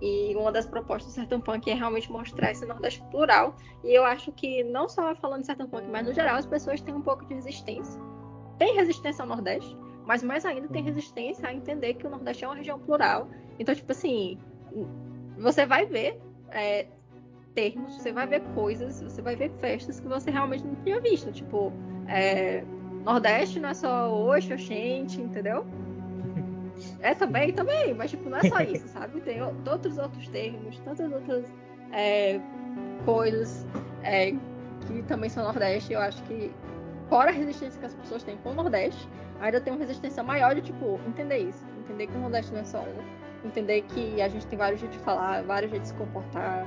E 0.00 0.36
uma 0.36 0.52
das 0.52 0.66
propostas 0.66 1.12
do 1.12 1.16
Sertão 1.16 1.40
Punk 1.40 1.68
é 1.68 1.74
realmente 1.74 2.08
mostrar 2.12 2.52
esse 2.52 2.64
Nordeste 2.64 3.02
plural. 3.10 3.56
E 3.82 3.92
eu 3.92 4.04
acho 4.04 4.30
que 4.30 4.62
não 4.62 4.88
só 4.88 5.16
falando 5.16 5.40
de 5.40 5.46
Sertão 5.46 5.68
Punk, 5.68 5.88
mas 5.90 6.06
no 6.06 6.12
geral 6.12 6.36
as 6.36 6.46
pessoas 6.46 6.80
têm 6.80 6.94
um 6.94 7.02
pouco 7.02 7.24
de 7.26 7.34
resistência. 7.34 8.00
Tem 8.56 8.76
resistência 8.76 9.24
ao 9.24 9.28
Nordeste, 9.28 9.76
mas 10.06 10.22
mais 10.22 10.46
ainda 10.46 10.68
tem 10.68 10.84
resistência 10.84 11.48
a 11.48 11.52
entender 11.52 11.94
que 11.94 12.06
o 12.06 12.10
Nordeste 12.10 12.44
é 12.44 12.46
uma 12.46 12.54
região 12.54 12.78
plural. 12.78 13.26
Então, 13.58 13.74
tipo 13.74 13.90
assim, 13.90 14.38
você 15.38 15.66
vai 15.66 15.86
ver 15.86 16.20
é, 16.52 16.86
termos, 17.52 17.96
você 17.96 18.12
vai 18.12 18.28
ver 18.28 18.42
coisas, 18.54 19.02
você 19.02 19.20
vai 19.20 19.34
ver 19.34 19.50
festas 19.58 19.98
que 19.98 20.06
você 20.06 20.30
realmente 20.30 20.64
não 20.64 20.76
tinha 20.84 21.00
visto. 21.00 21.32
Tipo, 21.32 21.72
é, 22.06 22.64
Nordeste 23.04 23.58
não 23.58 23.70
é 23.70 23.74
só 23.74 24.12
Oxe, 24.12 24.52
Oxente, 24.52 25.20
entendeu? 25.20 25.66
É 27.00 27.14
também, 27.14 27.52
também, 27.52 27.94
mas 27.94 28.10
tipo, 28.10 28.28
não 28.28 28.38
é 28.38 28.48
só 28.48 28.60
isso, 28.60 28.88
sabe? 28.88 29.20
Tem 29.20 29.40
outros 29.42 29.98
outros 29.98 30.26
termos, 30.28 30.78
tantas 30.80 31.12
outras 31.12 31.44
é, 31.92 32.40
coisas 33.04 33.66
é, 34.02 34.32
que 34.86 35.02
também 35.06 35.28
são 35.28 35.44
Nordeste. 35.44 35.92
Eu 35.92 36.00
acho 36.00 36.22
que, 36.24 36.50
fora 37.08 37.30
a 37.30 37.32
resistência 37.32 37.78
que 37.78 37.86
as 37.86 37.94
pessoas 37.94 38.22
têm 38.22 38.36
com 38.38 38.50
o 38.50 38.54
Nordeste, 38.54 39.08
ainda 39.40 39.60
tem 39.60 39.72
uma 39.72 39.78
resistência 39.78 40.22
maior 40.22 40.54
de, 40.54 40.62
tipo, 40.62 40.98
entender 41.06 41.38
isso. 41.38 41.64
Entender 41.84 42.06
que 42.06 42.16
o 42.16 42.20
Nordeste 42.20 42.52
não 42.52 42.60
é 42.60 42.64
só 42.64 42.80
um. 42.80 43.46
Entender 43.46 43.82
que 43.82 44.20
a 44.20 44.28
gente 44.28 44.46
tem 44.46 44.58
vários 44.58 44.80
jeitos 44.80 44.98
de 44.98 45.04
falar, 45.04 45.42
vários 45.42 45.70
jeitos 45.70 45.90
de 45.90 45.96
se 45.96 46.04
comportar, 46.04 46.66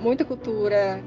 muita 0.00 0.24
cultura, 0.24 1.02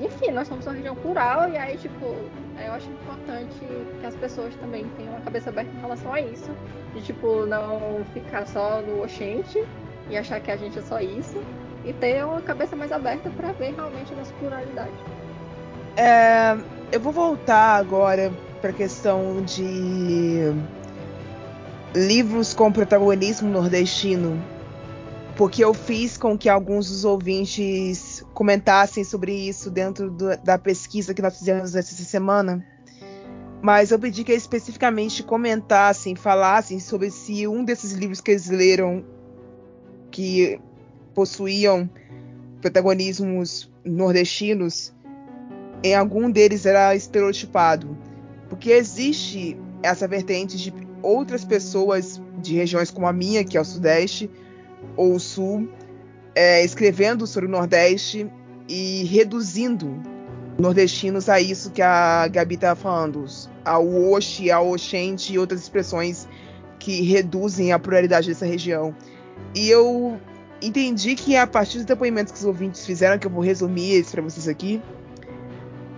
enfim, 0.00 0.30
nós 0.30 0.46
somos 0.48 0.66
uma 0.66 0.74
região 0.74 0.94
plural 0.94 1.48
e 1.48 1.56
aí, 1.56 1.76
tipo, 1.76 2.04
eu 2.04 2.72
acho 2.72 2.88
importante 2.90 3.58
que 4.00 4.06
as 4.06 4.14
pessoas 4.16 4.54
também 4.56 4.86
tenham 4.96 5.16
a 5.16 5.20
cabeça 5.20 5.50
aberta 5.50 5.70
em 5.74 5.80
relação 5.80 6.12
a 6.12 6.20
isso. 6.20 6.50
De, 6.94 7.02
tipo, 7.02 7.46
não 7.46 8.04
ficar 8.12 8.46
só 8.46 8.82
no 8.82 9.02
oxente 9.02 9.64
e 10.10 10.16
achar 10.16 10.40
que 10.40 10.50
a 10.50 10.56
gente 10.56 10.78
é 10.78 10.82
só 10.82 11.00
isso. 11.00 11.42
E 11.84 11.92
ter 11.92 12.24
uma 12.24 12.42
cabeça 12.42 12.74
mais 12.76 12.92
aberta 12.92 13.30
para 13.30 13.52
ver 13.52 13.74
realmente 13.74 14.12
a 14.12 14.16
nossa 14.16 14.32
pluralidade. 14.34 14.92
É, 15.96 16.56
eu 16.92 17.00
vou 17.00 17.12
voltar 17.12 17.76
agora 17.76 18.32
para 18.60 18.70
a 18.70 18.72
questão 18.72 19.42
de 19.42 20.52
livros 21.94 22.52
com 22.52 22.70
protagonismo 22.70 23.48
nordestino 23.48 24.42
porque 25.36 25.62
eu 25.62 25.74
fiz 25.74 26.16
com 26.16 26.36
que 26.36 26.48
alguns 26.48 26.88
dos 26.88 27.04
ouvintes 27.04 28.15
comentassem 28.36 29.02
sobre 29.02 29.32
isso 29.32 29.70
dentro 29.70 30.10
do, 30.10 30.36
da 30.36 30.58
pesquisa 30.58 31.14
que 31.14 31.22
nós 31.22 31.38
fizemos 31.38 31.74
essa 31.74 31.94
semana. 32.04 32.62
Mas 33.62 33.90
eu 33.90 33.98
pedi 33.98 34.22
que 34.22 34.30
eles 34.30 34.42
especificamente 34.42 35.22
comentassem, 35.22 36.14
falassem 36.14 36.78
sobre 36.78 37.10
se 37.10 37.48
um 37.48 37.64
desses 37.64 37.92
livros 37.92 38.20
que 38.20 38.32
eles 38.32 38.50
leram 38.50 39.02
que 40.10 40.60
possuíam 41.14 41.88
protagonismos 42.60 43.72
nordestinos, 43.82 44.92
em 45.82 45.94
algum 45.94 46.30
deles 46.30 46.66
era 46.66 46.94
estereotipado. 46.94 47.96
Porque 48.50 48.70
existe 48.70 49.56
essa 49.82 50.06
vertente 50.06 50.58
de 50.58 50.74
outras 51.00 51.42
pessoas 51.42 52.20
de 52.42 52.54
regiões 52.54 52.90
como 52.90 53.06
a 53.06 53.14
minha, 53.14 53.42
que 53.44 53.56
é 53.56 53.60
o 53.60 53.64
Sudeste, 53.64 54.30
ou 54.94 55.14
o 55.14 55.20
Sul, 55.20 55.70
é, 56.36 56.62
escrevendo 56.62 57.26
sobre 57.26 57.48
o 57.48 57.50
Nordeste 57.50 58.30
e 58.68 59.04
reduzindo 59.04 59.98
nordestinos 60.58 61.28
a 61.30 61.40
isso 61.40 61.70
que 61.70 61.80
a 61.80 62.28
Gabi 62.28 62.56
estava 62.56 62.78
falando, 62.78 63.24
ao 63.64 63.86
Oxi, 64.12 64.50
ao 64.50 64.70
Oxente 64.70 65.32
e 65.32 65.38
outras 65.38 65.62
expressões 65.62 66.28
que 66.78 67.00
reduzem 67.02 67.72
a 67.72 67.78
pluralidade 67.78 68.28
dessa 68.28 68.44
região. 68.44 68.94
E 69.54 69.68
eu 69.68 70.20
entendi 70.60 71.14
que 71.14 71.36
a 71.36 71.46
partir 71.46 71.78
dos 71.78 71.86
depoimentos 71.86 72.32
que 72.32 72.38
os 72.38 72.44
ouvintes 72.44 72.84
fizeram, 72.84 73.18
que 73.18 73.26
eu 73.26 73.30
vou 73.30 73.42
resumir 73.42 73.92
eles 73.92 74.10
para 74.10 74.22
vocês 74.22 74.46
aqui, 74.46 74.82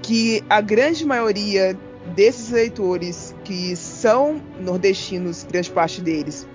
que 0.03 0.43
a 0.49 0.61
grande 0.61 1.05
maioria 1.05 1.77
desses 2.15 2.51
leitores 2.51 3.35
que 3.45 3.75
são 3.75 4.41
nordestinos, 4.61 5.45
grande 5.45 5.71
parte 5.71 6.01
deles, 6.01 6.47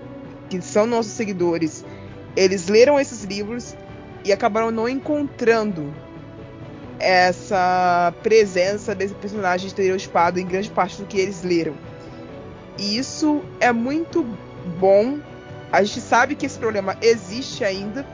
que 0.50 0.62
são 0.62 0.86
nossos 0.86 1.12
seguidores 1.12 1.86
eles 2.36 2.68
leram 2.68 3.00
esses 3.00 3.24
livros 3.24 3.76
e 4.26 4.32
acabaram 4.32 4.72
não 4.72 4.88
encontrando 4.88 5.94
essa 7.00 8.14
presença 8.24 8.96
desse 8.96 9.14
personagem 9.16 9.68
estereotipado 9.68 10.40
em 10.40 10.46
grande 10.46 10.70
parte 10.70 11.02
do 11.02 11.06
que 11.06 11.20
eles 11.20 11.44
leram. 11.44 11.76
E 12.78 12.98
isso 12.98 13.44
é 13.60 13.72
muito 13.72 14.26
bom. 14.80 15.20
A 15.72 15.84
gente 15.84 16.02
sabe 16.02 16.36
que 16.36 16.46
esse 16.46 16.58
problema 16.58 16.96
existe 17.02 17.64
ainda, 17.64 18.06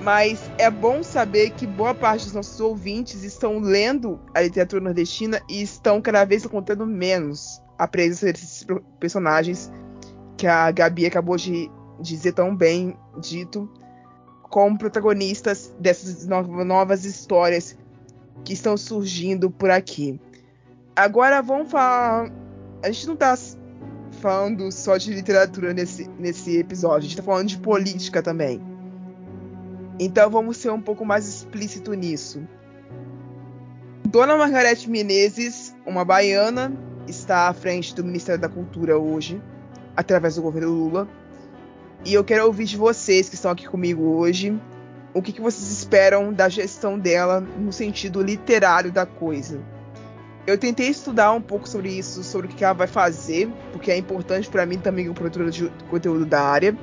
mas 0.00 0.38
é 0.58 0.70
bom 0.70 1.02
saber 1.02 1.50
que 1.50 1.66
boa 1.66 1.94
parte 1.94 2.24
dos 2.24 2.34
nossos 2.34 2.60
ouvintes 2.60 3.22
estão 3.22 3.58
lendo 3.58 4.20
a 4.34 4.42
literatura 4.42 4.82
nordestina 4.82 5.40
e 5.48 5.62
estão 5.62 6.00
cada 6.00 6.24
vez 6.24 6.44
encontrando 6.44 6.86
menos 6.86 7.62
a 7.78 7.88
presença 7.88 8.26
desses 8.26 8.66
personagens 8.98 9.72
que 10.36 10.46
a 10.46 10.70
Gabi 10.70 11.06
acabou 11.06 11.36
de 11.36 11.70
dizer 12.00 12.32
tão 12.32 12.54
bem 12.54 12.96
dito, 13.20 13.68
como 14.42 14.78
protagonistas 14.78 15.74
dessas 15.78 16.26
novas 16.26 17.04
histórias 17.04 17.76
que 18.44 18.52
estão 18.52 18.76
surgindo 18.76 19.50
por 19.50 19.70
aqui. 19.70 20.20
Agora 20.96 21.42
vamos 21.42 21.70
falar. 21.70 22.32
A 22.82 22.90
gente 22.90 23.06
não 23.06 23.14
está 23.14 23.36
falando 24.20 24.70
só 24.72 24.96
de 24.96 25.12
literatura 25.12 25.72
nesse, 25.72 26.08
nesse 26.18 26.58
episódio, 26.58 26.98
a 26.98 27.00
gente 27.02 27.10
está 27.10 27.22
falando 27.22 27.48
de 27.48 27.58
política 27.58 28.22
também. 28.22 28.60
Então 29.98 30.30
vamos 30.30 30.56
ser 30.56 30.70
um 30.70 30.80
pouco 30.80 31.04
mais 31.04 31.28
explícito 31.28 31.92
nisso. 31.94 32.46
Dona 34.08 34.36
Margarete 34.36 34.88
Menezes, 34.88 35.76
uma 35.84 36.04
baiana, 36.04 36.72
está 37.06 37.48
à 37.48 37.52
frente 37.52 37.94
do 37.94 38.04
Ministério 38.04 38.40
da 38.40 38.48
Cultura 38.48 38.96
hoje, 38.96 39.42
através 39.96 40.36
do 40.36 40.42
governo 40.42 40.70
Lula. 40.70 41.08
E 42.04 42.14
eu 42.14 42.22
quero 42.22 42.46
ouvir 42.46 42.64
de 42.64 42.76
vocês 42.76 43.28
que 43.28 43.34
estão 43.34 43.50
aqui 43.50 43.66
comigo 43.66 44.02
hoje. 44.02 44.58
O 45.12 45.20
que, 45.20 45.32
que 45.32 45.40
vocês 45.40 45.70
esperam 45.70 46.32
da 46.32 46.48
gestão 46.48 46.98
dela 46.98 47.40
no 47.40 47.72
sentido 47.72 48.22
literário 48.22 48.92
da 48.92 49.04
coisa? 49.04 49.60
Eu 50.46 50.56
tentei 50.56 50.88
estudar 50.88 51.32
um 51.32 51.40
pouco 51.40 51.68
sobre 51.68 51.90
isso, 51.90 52.22
sobre 52.22 52.46
o 52.46 52.50
que 52.50 52.64
ela 52.64 52.72
vai 52.72 52.86
fazer, 52.86 53.50
porque 53.72 53.90
é 53.90 53.96
importante 53.96 54.48
para 54.48 54.64
mim 54.64 54.78
também, 54.78 55.08
o 55.08 55.14
produtor 55.14 55.50
de 55.50 55.70
conteúdo 55.90 56.24
da 56.24 56.40
área. 56.40 56.74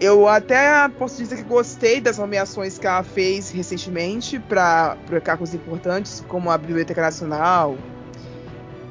eu 0.00 0.28
até 0.28 0.88
posso 0.88 1.16
dizer 1.18 1.36
que 1.36 1.42
gostei 1.42 2.00
das 2.00 2.18
nomeações 2.18 2.78
que 2.78 2.86
ela 2.86 3.02
fez 3.02 3.50
recentemente 3.50 4.38
para 4.38 4.96
cargos 5.22 5.52
importantes, 5.54 6.24
como 6.28 6.50
a 6.50 6.56
Biblioteca 6.56 7.02
Nacional 7.02 7.76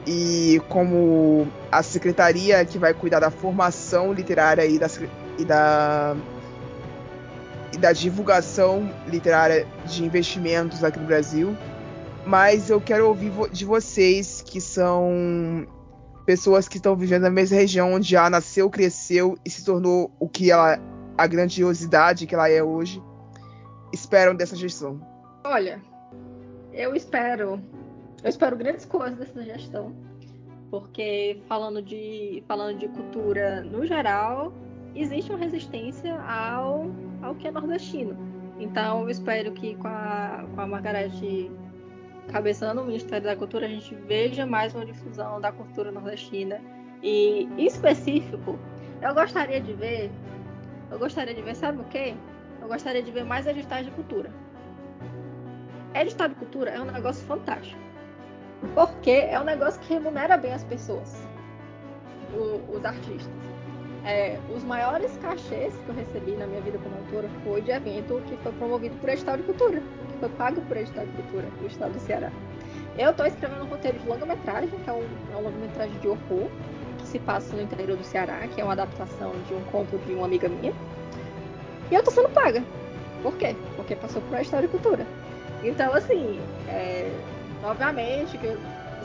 e 0.06 0.62
como 0.70 1.48
a 1.72 1.82
secretaria 1.82 2.64
que 2.66 2.78
vai 2.78 2.94
cuidar 2.94 3.20
da 3.20 3.32
formação 3.32 4.12
literária 4.14 4.66
e 4.66 4.78
da, 4.78 4.88
e 5.38 5.46
da, 5.46 6.16
e 7.74 7.78
da 7.78 7.94
divulgação 7.94 8.92
literária 9.08 9.68
de 9.86 10.04
investimentos 10.04 10.84
aqui 10.84 11.00
no 11.00 11.06
Brasil. 11.06 11.56
Mas 12.26 12.70
eu 12.70 12.80
quero 12.80 13.08
ouvir 13.08 13.32
de 13.52 13.66
vocês 13.66 14.42
que 14.42 14.62
são 14.62 15.68
pessoas 16.26 16.68
que 16.68 16.78
estão 16.78 16.96
vivendo 16.96 17.24
na 17.24 17.30
mesma 17.30 17.58
região 17.58 17.94
onde 17.94 18.16
ela 18.16 18.30
nasceu, 18.30 18.70
cresceu 18.70 19.38
e 19.44 19.50
se 19.50 19.64
tornou 19.66 20.12
o 20.20 20.30
que 20.30 20.52
ela 20.52 20.80
a 21.18 21.28
grandiosidade 21.28 22.26
que 22.26 22.34
ela 22.34 22.50
é 22.50 22.64
hoje, 22.64 23.02
esperam 23.94 24.36
dessa 24.36 24.56
gestão? 24.56 25.00
Olha, 25.44 25.82
eu 26.72 26.96
espero, 26.96 27.62
eu 28.24 28.30
espero 28.30 28.56
grandes 28.56 28.86
coisas 28.86 29.18
dessa 29.18 29.44
gestão, 29.44 29.94
porque 30.72 31.41
falando 31.48 31.82
de 31.82 32.44
falando 32.48 32.78
de 32.78 32.88
cultura 32.88 33.62
no 33.62 33.86
geral, 33.86 34.54
existe 34.95 35.32
uma 35.32 35.40
resistência 35.40 36.20
ao 36.22 36.88
ao 37.22 37.36
que 37.36 37.48
é 37.48 37.52
nordestino. 37.52 38.18
Então, 38.60 39.02
eu 39.02 39.10
espero 39.10 39.52
que 39.52 39.76
com 39.76 39.88
a, 39.88 40.45
com 40.54 40.62
a 40.62 40.68
Margarete 40.68 41.52
cabeçando 42.32 42.82
o 42.82 42.86
Ministério 42.86 43.26
da 43.26 43.36
Cultura, 43.36 43.66
a 43.66 43.70
gente 43.70 43.95
veja 43.95 44.45
mais 44.45 44.74
uma 44.74 44.86
difusão 44.86 45.41
da 45.41 45.52
cultura 45.52 45.91
nordestina. 45.91 46.62
E, 47.02 47.50
em 47.58 47.66
específico, 47.66 48.58
eu 49.02 49.14
gostaria 49.14 49.60
de 49.60 49.74
ver 49.74 50.12
eu 50.94 51.00
gostaria 51.00 51.34
de 51.34 51.41
ver, 51.41 51.56
sabe 51.56 51.82
o 51.82 51.84
quê? 51.86 52.14
Eu 52.62 52.68
gostaria 52.68 53.02
de 53.02 53.12
ver 53.12 53.26
mais 53.26 53.48
editais 53.48 53.84
de 53.84 53.91
cultura. 53.94 54.30
Edital 55.95 56.30
de 56.30 56.36
cultura 56.36 56.70
é 56.70 56.80
um 56.80 56.86
negócio 56.86 57.26
fantástico. 57.26 57.82
Porque 58.73 59.11
é 59.11 59.40
um 59.40 59.44
negócio 59.44 59.80
que 59.81 59.94
remunera 59.94 60.38
bem 60.38 60.53
as 60.53 60.64
pessoas, 60.64 61.22
o, 62.34 62.76
os 62.76 62.85
artistas. 62.85 63.31
É, 64.06 64.38
os 64.53 64.64
maiores 64.64 65.15
cachês 65.18 65.73
que 65.73 65.90
eu 65.90 65.95
recebi 65.95 66.31
na 66.31 66.45
minha 66.45 66.60
vida 66.60 66.77
como 66.80 66.95
autora 66.98 67.30
foi 67.44 67.61
de 67.61 67.72
evento 67.72 68.22
que 68.27 68.35
foi 68.38 68.52
promovido 68.53 68.95
por 68.98 69.10
edital 69.10 69.38
de 69.38 69.44
cultura, 69.44 69.80
que 69.80 70.18
foi 70.19 70.30
pago 70.30 70.61
por 70.61 70.76
edital 70.76 71.06
de 71.06 71.11
cultura 71.14 71.48
do 71.60 71.68
estado 71.68 71.94
do 71.94 71.99
Ceará. 71.99 72.31
Eu 72.98 73.11
estou 73.11 73.26
escrevendo 73.26 73.64
um 73.64 73.68
roteiro 73.68 73.98
de 73.99 74.07
longa-metragem, 74.07 74.69
que 74.69 74.90
é 74.90 74.94
um, 74.94 75.07
é 75.34 75.38
um 75.38 75.41
longa-metragem 75.44 75.98
de 75.99 76.07
horror, 76.07 76.49
se 77.06 77.19
passa 77.19 77.56
no 77.56 77.61
interior 77.61 77.98
do 77.98 78.03
Ceará, 78.03 78.45
que 78.48 78.60
é 78.60 78.64
uma 78.64 78.73
adaptação 78.73 79.31
de 79.48 79.53
um 79.53 79.64
conto 79.65 79.98
de 79.99 80.14
uma 80.14 80.26
amiga 80.26 80.49
minha. 80.49 80.73
E 81.90 81.95
eu 81.95 82.03
tô 82.03 82.11
sendo 82.11 82.30
paga. 82.30 82.64
Por 83.22 83.35
quê? 83.38 83.56
Porque 83.76 83.95
passou 83.95 84.22
por 84.22 84.30
uma 84.30 84.41
história 84.41 84.68
de 84.68 84.72
cultura. 84.72 85.06
Então, 85.64 85.94
assim, 85.94 86.41
é, 86.68 87.10
obviamente 87.64 88.38
que 88.38 88.48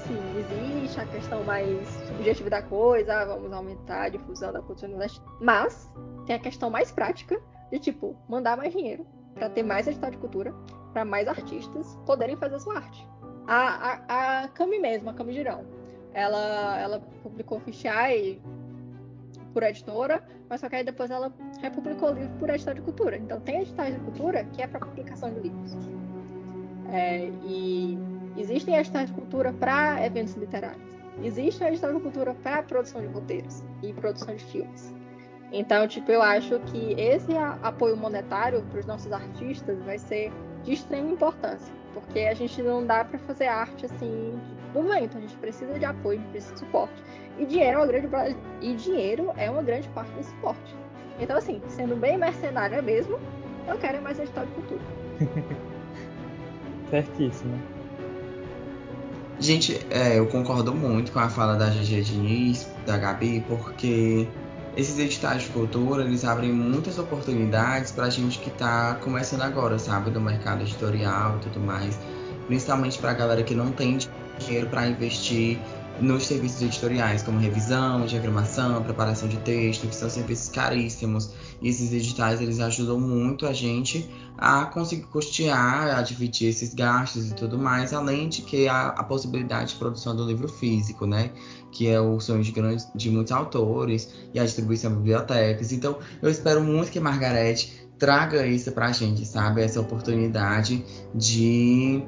assim, 0.09 0.17
existe 0.39 1.01
a 1.01 1.07
questão 1.07 1.45
mais 1.45 1.87
subjetiva 2.07 2.51
da 2.51 2.63
coisa, 2.63 3.25
vamos 3.27 3.53
aumentar 3.53 4.05
a 4.05 4.09
difusão 4.09 4.53
da 4.53 4.63
cultura 4.63 4.91
no 4.91 4.99
leste. 4.99 5.21
Mas 5.41 5.91
tem 6.27 6.37
a 6.37 6.39
questão 6.39 6.71
mais 6.71 6.91
prática 6.91 7.41
de, 7.71 7.79
tipo, 7.79 8.17
mandar 8.29 8.57
mais 8.57 8.73
dinheiro 8.73 9.07
para 9.35 9.51
ter 9.51 9.63
mais 9.63 9.87
edital 9.87 10.11
de 10.11 10.17
cultura, 10.17 10.55
para 10.93 11.05
mais 11.05 11.29
artistas 11.29 11.99
poderem 12.07 12.37
fazer 12.37 12.59
sua 12.61 12.77
arte. 12.77 13.07
A, 13.47 14.03
a, 14.09 14.43
a 14.43 14.49
Cami 14.49 14.79
mesmo, 14.79 15.11
a 15.11 15.15
Cami 15.15 15.33
Girão, 15.33 15.65
ela, 16.13 16.79
ela 16.79 17.01
publicou 17.23 17.61
Fichai 17.61 18.41
por 19.53 19.63
editora, 19.63 20.23
mas 20.49 20.61
só 20.61 20.69
que 20.69 20.77
aí 20.77 20.85
depois 20.85 21.11
ela 21.11 21.33
republicou 21.61 22.11
o 22.11 22.15
livro 22.15 22.31
por 22.39 22.51
edital 22.51 22.75
de 22.75 22.83
cultura. 22.83 23.17
Então 23.17 23.41
tem 23.41 23.63
editais 23.63 23.95
de 23.95 24.01
cultura 24.01 24.45
que 24.45 24.63
é 24.63 24.67
para 24.67 24.81
publicação 24.81 25.33
de 25.33 25.41
livros. 25.41 25.73
É, 26.91 27.27
e 27.45 27.99
existem 28.41 28.77
editais 28.77 29.09
de 29.09 29.15
cultura 29.15 29.53
para 29.53 30.05
eventos 30.05 30.35
literários. 30.35 30.83
Existe 31.23 31.65
edital 31.65 31.95
de 31.95 32.01
cultura 32.01 32.35
para 32.35 32.63
produção 32.63 33.01
de 33.01 33.09
roteiros 33.09 33.65
e 33.83 33.93
produção 33.93 34.35
de 34.35 34.45
filmes. 34.45 34.95
Então, 35.53 35.89
tipo, 35.89 36.11
eu 36.13 36.23
acho 36.23 36.61
que 36.61 36.93
esse 37.01 37.33
apoio 37.63 37.97
monetário 37.97 38.63
para 38.71 38.81
os 38.81 38.87
nossos 38.87 39.11
artistas 39.11 39.83
vai 39.83 39.99
ser 39.99 40.31
de 40.63 40.75
extrema 40.75 41.11
importância, 41.11 41.73
porque 41.95 42.21
a 42.21 42.35
gente 42.35 42.63
não 42.63 42.87
dá 42.87 43.05
para 43.05 43.19
fazer 43.21 43.47
arte 43.47 43.87
assim 43.87 44.39
do 44.73 44.83
vento, 44.83 45.17
a 45.17 45.21
gente 45.21 45.37
precisa 45.37 45.79
de 45.79 45.85
apoio, 45.85 46.19
a 46.19 46.23
gente 46.23 46.31
precisa 46.31 46.55
de 46.55 46.61
suporte. 46.61 47.03
E 47.39 47.47
dinheiro 47.47 47.79
é 47.79 47.79
uma 47.79 47.87
grande 47.87 48.37
e 48.61 48.75
dinheiro 48.75 49.33
é 49.37 49.51
uma 49.51 49.63
grande 49.63 49.89
parte 49.89 50.11
do 50.13 50.23
suporte. 50.23 50.77
Então 51.19 51.37
assim, 51.37 51.63
sendo 51.69 51.97
bem 51.97 52.19
mercenária 52.19 52.83
mesmo, 52.83 53.19
eu 53.67 53.79
quero 53.79 54.03
mais 54.03 54.19
edital 54.19 54.45
de 54.45 54.53
cultura. 54.53 54.81
Certíssimo. 56.91 57.78
Gente, 59.41 59.81
é, 59.89 60.19
eu 60.19 60.27
concordo 60.27 60.75
muito 60.75 61.13
com 61.13 61.21
a 61.21 61.29
fala 61.29 61.55
da 61.55 61.71
GG 61.71 62.03
Diniz, 62.03 62.69
da 62.85 62.99
Gabi, 62.99 63.45
porque 63.47 64.27
esses 64.77 64.99
editais 64.99 65.43
de 65.43 65.49
cultura, 65.51 66.03
eles 66.03 66.25
abrem 66.25 66.53
muitas 66.53 66.99
oportunidades 66.99 67.93
para 67.93 68.07
a 68.07 68.11
gente 68.11 68.41
que 68.41 68.49
está 68.49 68.97
começando 68.97 69.43
agora, 69.43 69.79
sabe, 69.79 70.11
do 70.11 70.21
mercado 70.21 70.63
editorial 70.63 71.37
e 71.37 71.41
tudo 71.41 71.61
mais. 71.61 71.99
Principalmente 72.49 72.99
para 72.99 73.13
a 73.13 73.15
galera 73.15 73.43
que 73.45 73.55
não 73.55 73.71
tem 73.71 73.99
dinheiro 74.39 74.69
para 74.69 74.89
investir 74.89 75.59
nos 76.01 76.27
serviços 76.27 76.63
editoriais, 76.63 77.23
como 77.23 77.39
revisão, 77.39 78.07
diagramação, 78.07 78.83
preparação 78.83 79.29
de 79.29 79.37
texto, 79.39 79.87
que 79.87 79.95
são 79.95 80.09
serviços 80.09 80.49
caríssimos. 80.49 81.31
E 81.61 81.69
esses 81.69 81.93
editais 81.93 82.41
eles 82.41 82.61
ajudam 82.61 83.01
muito 83.01 83.47
a 83.47 83.53
gente 83.53 84.09
a 84.37 84.67
conseguir 84.67 85.03
custear, 85.03 85.99
a 85.99 86.03
dividir 86.03 86.49
esses 86.49 86.73
gastos 86.73 87.31
e 87.31 87.35
tudo 87.35 87.59
mais, 87.59 87.93
além 87.93 88.29
de 88.29 88.43
que 88.43 88.69
a, 88.69 88.89
a 88.89 89.03
possibilidade 89.03 89.73
de 89.73 89.77
produção 89.77 90.15
do 90.15 90.25
livro 90.25 90.49
físico, 90.49 91.07
né? 91.07 91.31
Que 91.73 91.89
é 91.89 92.01
o 92.01 92.21
sonho 92.21 92.43
de, 92.43 92.53
grandes, 92.53 92.89
de 92.95 93.11
muitos 93.11 93.33
autores 93.33 94.09
e 94.33 94.39
a 94.39 94.45
distribuição 94.45 94.93
em 94.93 94.97
bibliotecas. 94.97 95.73
Então, 95.73 95.99
eu 96.23 96.31
espero 96.31 96.63
muito 96.63 96.93
que 96.93 97.01
Margarete 97.01 97.89
traga 97.99 98.47
isso 98.47 98.71
pra 98.73 98.93
gente, 98.93 99.27
sabe? 99.27 99.63
Essa 99.63 99.81
oportunidade 99.81 100.85
de 101.15 102.03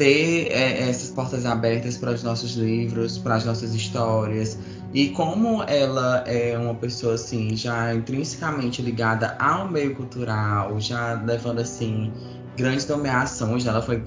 ter 0.00 0.50
é, 0.50 0.88
essas 0.88 1.10
portas 1.10 1.44
abertas 1.44 1.98
para 1.98 2.12
os 2.12 2.22
nossos 2.22 2.54
livros, 2.54 3.18
para 3.18 3.34
as 3.34 3.44
nossas 3.44 3.74
histórias. 3.74 4.58
E 4.94 5.10
como 5.10 5.62
ela 5.64 6.24
é 6.26 6.56
uma 6.56 6.74
pessoa 6.74 7.16
assim, 7.16 7.54
já 7.54 7.94
intrinsecamente 7.94 8.80
ligada 8.80 9.36
ao 9.38 9.70
meio 9.70 9.94
cultural, 9.94 10.80
já 10.80 11.22
levando 11.22 11.58
assim 11.58 12.10
grandes 12.56 12.88
nomeações, 12.88 13.66
ela 13.66 13.82
foi 13.82 14.02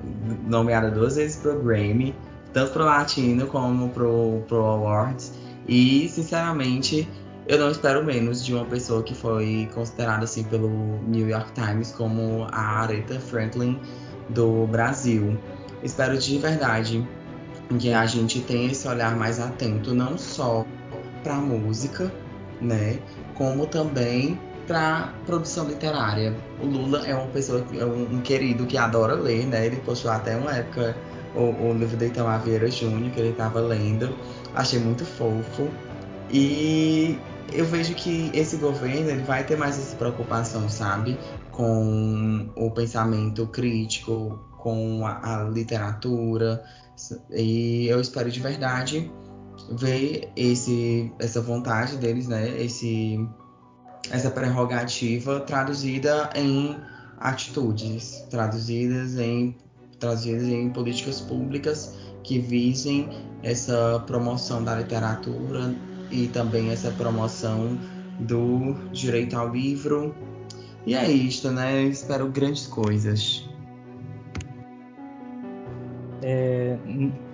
nomeada 0.48 0.90
duas 0.90 1.16
vezes 1.16 1.36
para 1.36 1.52
o 1.52 1.62
Grammy, 1.62 2.16
tanto 2.52 2.72
para 2.72 2.82
o 2.82 2.86
Latino 2.88 3.46
como 3.46 3.90
para 3.90 4.04
o 4.04 4.44
Awards. 4.52 5.32
E 5.68 6.10
sinceramente, 6.10 7.08
eu 7.48 7.60
não 7.60 7.70
espero 7.70 8.04
menos 8.04 8.44
de 8.44 8.52
uma 8.56 8.66
pessoa 8.66 9.04
que 9.04 9.14
foi 9.14 9.70
considerada 9.76 10.24
assim 10.24 10.44
pelo 10.46 10.70
New 11.08 11.30
York 11.30 11.52
Times 11.52 11.92
como 11.92 12.48
a 12.52 12.82
Aretha 12.82 13.20
Franklin 13.20 13.80
do 14.30 14.66
Brasil. 14.66 15.38
Espero 15.84 16.18
de 16.18 16.38
verdade 16.38 17.08
que 17.80 17.92
a 17.92 18.06
gente 18.06 18.40
tenha 18.42 18.72
esse 18.72 18.88
olhar 18.88 19.16
mais 19.16 19.40
atento, 19.40 19.94
não 19.94 20.18
só 20.18 20.66
para 21.24 21.36
a 21.36 21.42
música, 21.42 22.12
né, 22.62 23.00
como 23.36 23.66
também 23.66 24.40
para 24.68 25.14
produção 25.26 25.68
literária. 25.68 26.36
O 26.62 26.66
Lula 26.66 27.06
é 27.06 27.14
uma 27.14 27.28
pessoa, 27.28 27.66
é 27.78 27.86
um, 27.86 28.22
querido 28.22 28.66
que 28.66 28.78
adora 28.78 29.14
ler, 29.14 29.46
né? 29.46 29.66
Ele 29.66 29.78
postou 29.78 30.12
até 30.12 30.36
uma 30.36 30.52
época 30.56 30.96
o, 31.36 31.70
o 31.70 31.74
livro 31.74 31.98
de 31.98 32.06
Itamar 32.06 32.42
Vieira 32.42 32.70
Júnior 32.70 33.12
que 33.12 33.20
ele 33.20 33.30
estava 33.30 33.60
lendo. 33.60 34.16
Achei 34.56 34.80
muito 34.80 35.06
fofo. 35.06 35.68
E 36.32 37.18
eu 37.52 37.66
vejo 37.66 37.94
que 37.94 38.32
esse 38.34 38.58
governo 38.58 39.10
ele 39.10 39.24
vai 39.24 39.44
ter 39.44 39.58
mais 39.58 39.78
essa 39.78 39.96
preocupação, 39.96 40.70
sabe? 40.70 41.18
Com 41.52 42.50
o 42.56 42.72
pensamento 42.72 43.46
crítico, 43.48 44.40
com 44.64 45.06
a, 45.06 45.42
a 45.42 45.44
literatura. 45.44 46.64
E 47.30 47.86
eu 47.88 48.00
espero 48.00 48.32
de 48.32 48.40
verdade 48.40 49.12
ver 49.70 50.32
esse, 50.38 51.12
essa 51.20 51.42
vontade 51.42 51.98
deles, 51.98 52.28
né? 52.30 52.50
Esse, 52.62 53.20
essa 54.10 54.32
prerrogativa 54.32 55.42
traduzida 55.42 56.30
em 56.34 56.78
atitudes, 57.20 58.26
traduzidas 58.30 59.20
em, 59.20 59.56
traduzidas 60.00 60.48
em 60.48 60.70
políticas 60.70 61.20
públicas 61.20 61.96
que 62.24 62.40
visem 62.40 63.10
essa 63.44 64.02
promoção 64.08 64.64
da 64.64 64.76
literatura 64.76 65.76
e 66.10 66.28
também 66.28 66.72
essa 66.72 66.90
promoção 66.92 67.78
do 68.20 68.76
direito 68.94 69.36
ao 69.36 69.50
livro. 69.50 70.16
E 70.86 70.96
é 70.96 71.10
isto, 71.12 71.52
né? 71.52 71.84
Espero 71.84 72.30
grandes 72.30 72.66
coisas. 72.68 73.46
É, 76.24 76.78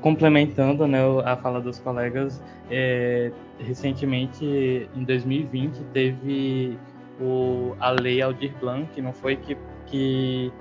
complementando 0.02 0.88
né, 0.88 1.00
a 1.24 1.36
fala 1.38 1.62
dos 1.62 1.78
colegas, 1.80 2.42
é, 2.72 3.32
recentemente, 3.60 4.90
em 4.96 5.04
2020, 5.04 5.84
teve 5.94 6.78
o, 7.22 7.76
a 7.80 7.92
lei 7.92 8.22
Aldir 8.22 8.52
Blanc, 8.60 8.88
que 8.94 9.02
não 9.02 9.14
foi 9.14 9.36
que, 9.36 9.56
que 9.86 10.52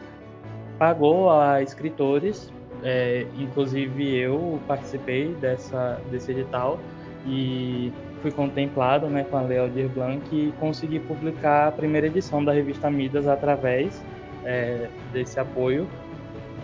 pagou 0.78 1.30
a 1.30 1.62
escritores, 1.62 2.52
é, 2.82 3.26
inclusive 3.38 4.16
eu 4.16 4.60
participei 4.66 5.34
dessa, 5.40 6.00
desse 6.10 6.30
edital 6.30 6.78
e 7.26 7.92
fui 8.22 8.30
contemplado 8.30 9.06
né, 9.08 9.24
com 9.24 9.36
a 9.36 9.42
Lei 9.42 9.58
Aldir 9.58 9.88
Blanc 9.88 10.24
e 10.32 10.52
consegui 10.58 10.98
publicar 11.00 11.68
a 11.68 11.72
primeira 11.72 12.06
edição 12.06 12.44
da 12.44 12.52
revista 12.52 12.90
Midas 12.90 13.26
através 13.26 14.02
é, 14.44 14.88
desse 15.12 15.38
apoio. 15.38 15.88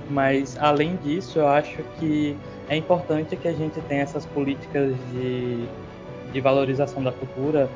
Mas, 0.09 0.57
além 0.61 0.97
disso, 0.97 1.39
eu 1.39 1.49
acho 1.49 1.83
que 1.99 2.37
é 2.69 2.77
importante 2.77 3.37
que 3.37 3.49
a 3.49 3.53
gente 3.53 3.81
tenha 3.83 4.03
essas 4.03 4.27
políticas 4.27 4.95
de, 5.13 5.67
de 6.33 6.41
valorização 6.41 7.03
da 7.03 7.13
cultura 7.13 7.71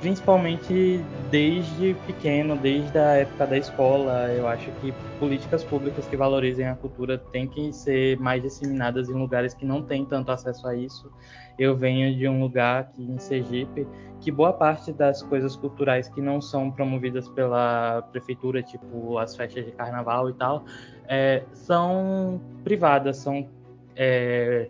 principalmente 0.00 1.00
desde 1.30 1.94
pequeno, 2.06 2.56
desde 2.56 2.98
a 2.98 3.16
época 3.16 3.46
da 3.46 3.58
escola. 3.58 4.32
Eu 4.32 4.46
acho 4.46 4.70
que 4.80 4.92
políticas 5.18 5.64
públicas 5.64 6.06
que 6.06 6.16
valorizem 6.16 6.66
a 6.66 6.74
cultura 6.74 7.18
têm 7.18 7.46
que 7.46 7.72
ser 7.72 8.18
mais 8.18 8.42
disseminadas 8.42 9.08
em 9.08 9.14
lugares 9.14 9.54
que 9.54 9.64
não 9.64 9.82
têm 9.82 10.04
tanto 10.04 10.30
acesso 10.30 10.66
a 10.66 10.74
isso. 10.74 11.10
Eu 11.58 11.76
venho 11.76 12.14
de 12.16 12.28
um 12.28 12.40
lugar 12.40 12.82
aqui 12.82 13.02
em 13.02 13.18
Sergipe 13.18 13.86
que 14.20 14.30
boa 14.30 14.52
parte 14.52 14.92
das 14.92 15.22
coisas 15.22 15.56
culturais 15.56 16.08
que 16.08 16.20
não 16.20 16.40
são 16.40 16.70
promovidas 16.70 17.28
pela 17.28 18.02
prefeitura, 18.10 18.62
tipo 18.62 19.18
as 19.18 19.36
festas 19.36 19.64
de 19.64 19.72
carnaval 19.72 20.30
e 20.30 20.34
tal, 20.34 20.64
é, 21.06 21.44
são 21.52 22.40
privadas, 22.64 23.18
são 23.18 23.48
é, 23.94 24.68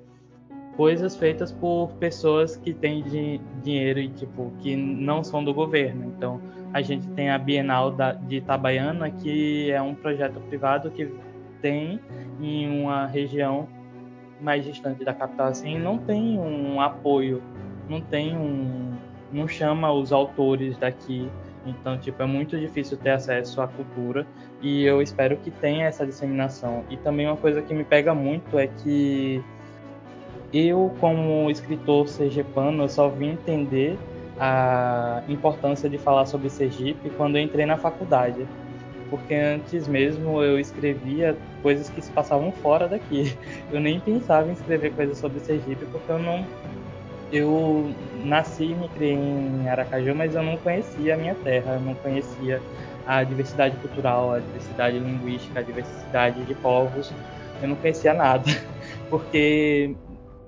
coisas 0.76 1.16
feitas 1.16 1.50
por 1.50 1.90
pessoas 1.94 2.56
que 2.56 2.74
têm 2.74 3.02
dinheiro 3.62 3.98
e 3.98 4.08
tipo 4.08 4.52
que 4.60 4.76
não 4.76 5.24
são 5.24 5.42
do 5.42 5.52
governo. 5.52 6.12
Então 6.16 6.40
a 6.72 6.82
gente 6.82 7.08
tem 7.08 7.30
a 7.30 7.38
Bienal 7.38 7.90
da, 7.90 8.12
de 8.12 8.36
Itabaiana, 8.36 9.10
que 9.10 9.70
é 9.70 9.80
um 9.80 9.94
projeto 9.94 10.38
privado 10.40 10.90
que 10.90 11.10
tem 11.62 11.98
em 12.40 12.82
uma 12.82 13.06
região 13.06 13.66
mais 14.40 14.64
distante 14.64 15.02
da 15.02 15.14
capital 15.14 15.48
assim, 15.48 15.78
não 15.78 15.96
tem 15.96 16.38
um 16.38 16.78
apoio, 16.80 17.42
não 17.88 18.00
tem 18.00 18.36
um 18.36 18.94
não 19.32 19.48
chama 19.48 19.92
os 19.92 20.12
autores 20.12 20.76
daqui. 20.78 21.28
Então, 21.64 21.98
tipo, 21.98 22.22
é 22.22 22.26
muito 22.26 22.56
difícil 22.56 22.96
ter 22.96 23.10
acesso 23.10 23.60
à 23.60 23.66
cultura 23.66 24.24
e 24.62 24.84
eu 24.84 25.02
espero 25.02 25.36
que 25.36 25.50
tenha 25.50 25.86
essa 25.86 26.06
disseminação. 26.06 26.84
E 26.88 26.96
também 26.96 27.26
uma 27.26 27.36
coisa 27.36 27.60
que 27.60 27.74
me 27.74 27.82
pega 27.82 28.14
muito 28.14 28.56
é 28.56 28.68
que 28.68 29.42
eu, 30.52 30.94
como 31.00 31.50
escritor 31.50 32.08
sergipano, 32.08 32.84
eu 32.84 32.88
só 32.88 33.08
vim 33.08 33.30
entender 33.30 33.98
a 34.38 35.22
importância 35.28 35.88
de 35.88 35.98
falar 35.98 36.26
sobre 36.26 36.50
Sergipe 36.50 37.10
quando 37.10 37.36
eu 37.36 37.42
entrei 37.42 37.66
na 37.66 37.76
faculdade. 37.76 38.46
Porque 39.08 39.34
antes 39.34 39.86
mesmo 39.86 40.42
eu 40.42 40.58
escrevia 40.58 41.36
coisas 41.62 41.88
que 41.88 42.02
se 42.02 42.10
passavam 42.10 42.50
fora 42.50 42.88
daqui. 42.88 43.36
Eu 43.70 43.80
nem 43.80 44.00
pensava 44.00 44.48
em 44.48 44.52
escrever 44.52 44.92
coisas 44.94 45.18
sobre 45.18 45.38
Sergipe 45.40 45.86
porque 45.86 46.10
eu 46.10 46.18
não. 46.18 46.44
Eu 47.30 47.92
nasci 48.24 48.64
e 48.64 48.74
me 48.74 48.88
criei 48.88 49.14
em 49.14 49.68
Aracaju, 49.68 50.14
mas 50.14 50.34
eu 50.34 50.42
não 50.44 50.56
conhecia 50.56 51.14
a 51.14 51.16
minha 51.16 51.34
terra, 51.34 51.74
eu 51.74 51.80
não 51.80 51.94
conhecia 51.96 52.62
a 53.04 53.22
diversidade 53.24 53.76
cultural, 53.78 54.32
a 54.32 54.38
diversidade 54.38 54.98
linguística, 54.98 55.58
a 55.58 55.62
diversidade 55.62 56.44
de 56.44 56.54
povos, 56.54 57.12
eu 57.60 57.68
não 57.68 57.76
conhecia 57.76 58.14
nada. 58.14 58.44
Porque 59.10 59.96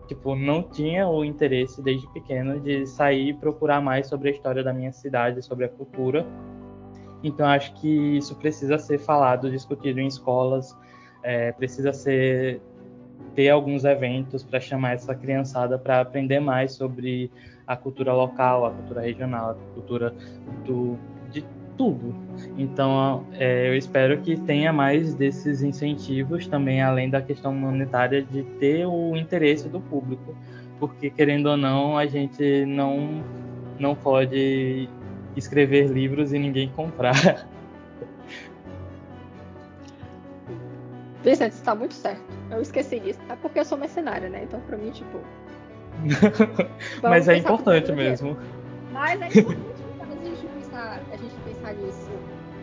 tipo, 0.09 0.35
não 0.35 0.63
tinha 0.63 1.07
o 1.07 1.25
interesse 1.25 1.83
desde 1.83 2.11
pequeno 2.13 2.59
de 2.59 2.87
sair 2.87 3.29
e 3.29 3.35
procurar 3.35 3.81
mais 3.81 4.09
sobre 4.09 4.31
a 4.31 4.33
história 4.33 4.65
da 4.65 4.73
minha 4.73 4.93
cidade, 4.93 5.43
sobre 5.43 5.67
a 5.67 5.69
cultura. 5.69 6.27
Então 7.23 7.47
acho 7.47 7.75
que 7.75 8.17
isso 8.17 8.35
precisa 8.37 8.79
ser 8.79 8.99
falado, 8.99 9.51
discutido 9.51 10.01
em 10.01 10.07
escolas, 10.07 10.75
é, 11.23 11.53
precisa 11.53 11.93
ser 11.93 12.61
ter 13.35 13.51
alguns 13.51 13.85
eventos 13.85 14.43
para 14.43 14.59
chamar 14.59 14.95
essa 14.95 15.15
criançada 15.15 15.79
para 15.79 16.01
aprender 16.01 16.41
mais 16.41 16.73
sobre 16.73 17.31
a 17.67 17.77
cultura 17.77 18.13
local, 18.13 18.65
a 18.65 18.71
cultura 18.71 19.03
regional, 19.03 19.51
a 19.51 19.75
cultura 19.75 20.15
do, 20.65 20.97
de 21.31 21.45
tudo. 21.79 22.15
Então, 22.59 23.25
é, 23.33 23.69
eu 23.69 23.77
espero 23.77 24.21
que 24.21 24.37
tenha 24.37 24.73
mais 24.73 25.15
desses 25.15 25.63
incentivos 25.63 26.47
também, 26.49 26.83
além 26.83 27.09
da 27.09 27.23
questão 27.23 27.55
monetária, 27.55 28.21
de 28.21 28.43
ter 28.43 28.85
o 28.85 29.17
interesse 29.17 29.69
do 29.69 29.81
público, 29.81 30.35
porque 30.81 31.09
querendo 31.09 31.47
ou 31.47 31.57
não, 31.57 31.97
a 31.97 32.05
gente 32.07 32.67
não 32.67 33.23
não 33.79 33.95
pode 33.95 34.89
escrever 35.37 35.87
livros 35.87 36.33
e 36.33 36.39
ninguém 36.39 36.69
comprar. 36.71 37.15
Vicente, 41.23 41.53
está 41.53 41.77
muito 41.77 41.95
certo. 41.95 42.23
Eu 42.51 42.61
esqueci 42.61 42.99
disso. 42.99 43.21
É 43.29 43.37
porque 43.37 43.61
eu 43.61 43.65
sou 43.65 43.79
mercenária, 43.79 44.29
né? 44.29 44.43
Então, 44.45 44.61
para 44.61 44.77
mim, 44.77 44.91
tipo. 44.91 45.21
Mas 47.03 47.29
é 47.29 47.37
importante 47.37 47.93
mesmo. 47.93 48.37
Mas 48.93 49.21
é 49.21 49.27
importante 49.41 49.78
pensar, 50.79 51.01
a 51.13 51.17
gente 51.17 51.35
pensar 51.45 51.75
nisso, 51.75 52.11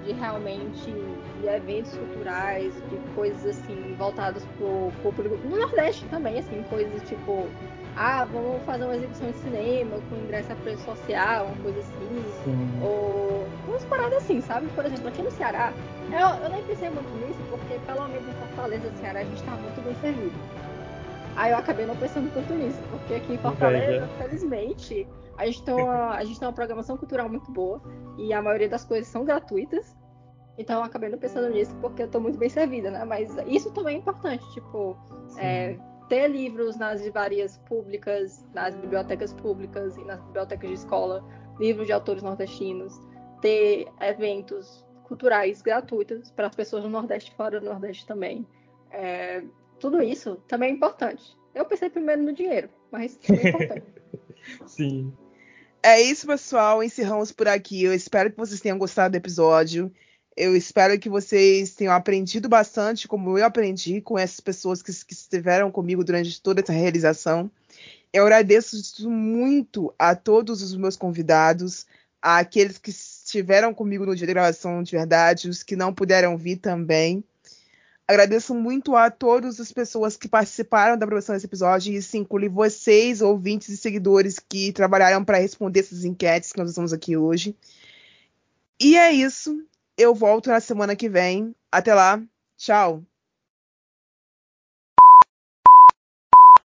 de 0.06 0.14
realmente 0.14 0.94
de 1.42 1.48
eventos 1.48 1.92
culturais, 1.98 2.74
de 2.90 2.98
coisas 3.14 3.46
assim, 3.46 3.96
voltadas 3.98 4.44
pro 4.58 4.92
público. 5.04 5.36
No 5.48 5.58
Nordeste 5.58 6.06
também, 6.06 6.40
assim, 6.40 6.64
coisas 6.70 7.02
tipo, 7.10 7.48
ah, 7.98 8.26
vamos 8.26 8.64
fazer 8.64 8.86
uma 8.86 8.96
exibição 8.96 9.32
de 9.32 9.38
cinema 9.40 9.98
com 10.10 10.16
ingresso 10.16 10.52
a 10.52 10.56
preço 10.56 10.84
social, 10.86 11.48
uma 11.48 11.64
coisa 11.64 11.80
assim. 11.80 12.24
Sim. 12.44 12.80
Ou 12.82 13.48
umas 13.68 13.84
paradas 13.86 14.24
assim, 14.24 14.42
sabe? 14.42 14.68
Por 14.76 14.86
exemplo, 14.86 15.08
aqui 15.08 15.22
no 15.22 15.32
Ceará, 15.32 15.74
eu, 16.12 16.44
eu 16.44 16.50
nem 16.50 16.64
pensei 16.64 16.90
muito 16.90 17.10
nisso, 17.26 17.40
porque 17.50 17.80
pelo 17.86 18.08
menos 18.08 18.28
em 18.28 18.34
Fortaleza, 18.34 18.92
Ceará, 19.02 19.20
a 19.20 19.24
gente 19.24 19.44
tá 19.44 19.52
muito 19.52 19.84
bem 19.84 19.96
servido. 19.96 20.65
Aí 21.36 21.52
eu 21.52 21.58
acabei 21.58 21.86
não 21.86 21.96
pensando 21.96 22.32
tanto 22.34 22.54
nisso, 22.54 22.80
porque 22.90 23.16
aqui 23.16 23.34
em 23.34 23.38
Fortaleza, 23.38 24.08
felizmente, 24.18 25.08
a 25.38 25.46
gente, 25.46 25.64
tem 25.64 25.74
uma, 25.74 26.16
a 26.16 26.24
gente 26.24 26.40
tem 26.40 26.48
uma 26.48 26.54
programação 26.54 26.96
cultural 26.98 27.28
muito 27.28 27.52
boa 27.52 27.82
e 28.18 28.32
a 28.32 28.42
maioria 28.42 28.70
das 28.70 28.86
coisas 28.86 29.08
são 29.08 29.26
gratuitas. 29.26 29.96
Então 30.58 30.78
eu 30.78 30.84
acabei 30.84 31.10
não 31.10 31.18
pensando 31.18 31.50
nisso 31.50 31.76
porque 31.82 32.04
eu 32.04 32.08
tô 32.08 32.22
muito 32.22 32.38
bem 32.38 32.48
servida, 32.48 32.90
né? 32.90 33.04
Mas 33.04 33.36
isso 33.46 33.72
também 33.74 33.98
é 33.98 34.00
importante, 34.00 34.50
tipo, 34.54 34.98
é, 35.38 35.78
ter 36.08 36.30
livros 36.30 36.78
nas 36.78 37.02
livrarias 37.02 37.58
públicas, 37.68 38.46
nas 38.54 38.74
bibliotecas 38.76 39.34
públicas 39.34 39.98
e 39.98 40.04
nas 40.06 40.22
bibliotecas 40.22 40.70
de 40.70 40.76
escola, 40.76 41.22
livros 41.60 41.86
de 41.88 41.92
autores 41.92 42.24
nordestinos, 42.24 42.98
ter 43.42 43.88
eventos 44.00 44.86
culturais 45.04 45.62
gratuitos 45.62 46.32
para 46.32 46.48
as 46.48 46.56
pessoas 46.56 46.84
do 46.84 46.90
Nordeste 46.90 47.34
fora 47.36 47.60
do 47.60 47.66
Nordeste 47.66 48.06
também. 48.06 48.48
É, 48.92 49.44
tudo 49.80 50.02
isso 50.02 50.38
também 50.48 50.72
é 50.72 50.74
importante. 50.74 51.38
Eu 51.54 51.66
pensei 51.66 51.90
primeiro 51.90 52.24
no 52.24 52.34
dinheiro, 52.34 52.70
mas 52.92 53.16
também 53.16 53.46
é 53.46 53.50
importante. 53.50 53.86
Sim. 54.68 55.14
É 55.82 56.02
isso, 56.02 56.26
pessoal. 56.28 56.84
Encerramos 56.84 57.32
por 57.32 57.48
aqui. 57.48 57.84
Eu 57.84 57.94
espero 57.94 58.32
que 58.32 58.38
vocês 58.38 58.60
tenham 58.60 58.78
gostado 58.78 59.12
do 59.12 59.18
episódio. 59.18 59.92
Eu 60.36 60.56
espero 60.56 61.00
que 61.00 61.08
vocês 61.08 61.76
tenham 61.76 61.94
aprendido 61.94 62.50
bastante, 62.50 63.08
como 63.08 63.38
eu 63.38 63.46
aprendi 63.46 64.02
com 64.02 64.18
essas 64.20 64.42
pessoas 64.42 64.82
que, 64.82 64.92
que 65.06 65.14
estiveram 65.14 65.72
comigo 65.72 66.04
durante 66.04 66.42
toda 66.42 66.62
essa 66.62 66.74
realização. 66.74 67.50
Eu 68.12 68.24
agradeço 68.24 69.10
muito 69.10 69.94
a 69.98 70.16
todos 70.16 70.62
os 70.62 70.76
meus 70.76 70.98
convidados, 70.98 71.86
àqueles 72.22 72.78
que 72.78 72.90
estiveram 72.90 73.74
comigo 73.74 74.06
no 74.06 74.16
dia 74.16 74.26
de 74.26 74.34
gravação 74.34 74.82
de 74.82 74.92
verdade, 74.92 75.50
os 75.50 75.64
que 75.64 75.76
não 75.76 75.94
puderam 75.94 76.38
vir 76.38 76.58
também. 76.58 77.24
Agradeço 78.08 78.54
muito 78.54 78.96
a 78.96 79.10
todas 79.10 79.60
as 79.60 79.72
pessoas 79.72 80.16
que 80.16 80.28
participaram 80.28 80.98
da 80.98 81.08
produção 81.08 81.34
desse 81.34 81.48
episódio, 81.48 81.92
e 81.92 81.98
isso 81.98 82.16
inclui 82.16 82.48
vocês, 82.48 83.22
ouvintes 83.22 83.70
e 83.70 83.78
seguidores 83.78 84.38
que 84.38 84.72
trabalharam 84.72 85.26
para 85.26 85.40
responder 85.40 85.80
essas 85.80 86.06
enquetes 86.06 86.52
que 86.52 86.60
nós 86.60 86.70
estamos 86.70 86.94
aqui 86.94 87.18
hoje. 87.18 87.56
E 88.80 88.96
é 88.96 89.12
isso. 89.12 89.66
Eu 89.98 90.14
volto 90.14 90.50
na 90.50 90.60
semana 90.60 90.96
que 90.96 91.10
vem. 91.10 91.56
Até 91.72 91.96
lá. 91.96 92.22
Tchau. 92.58 93.04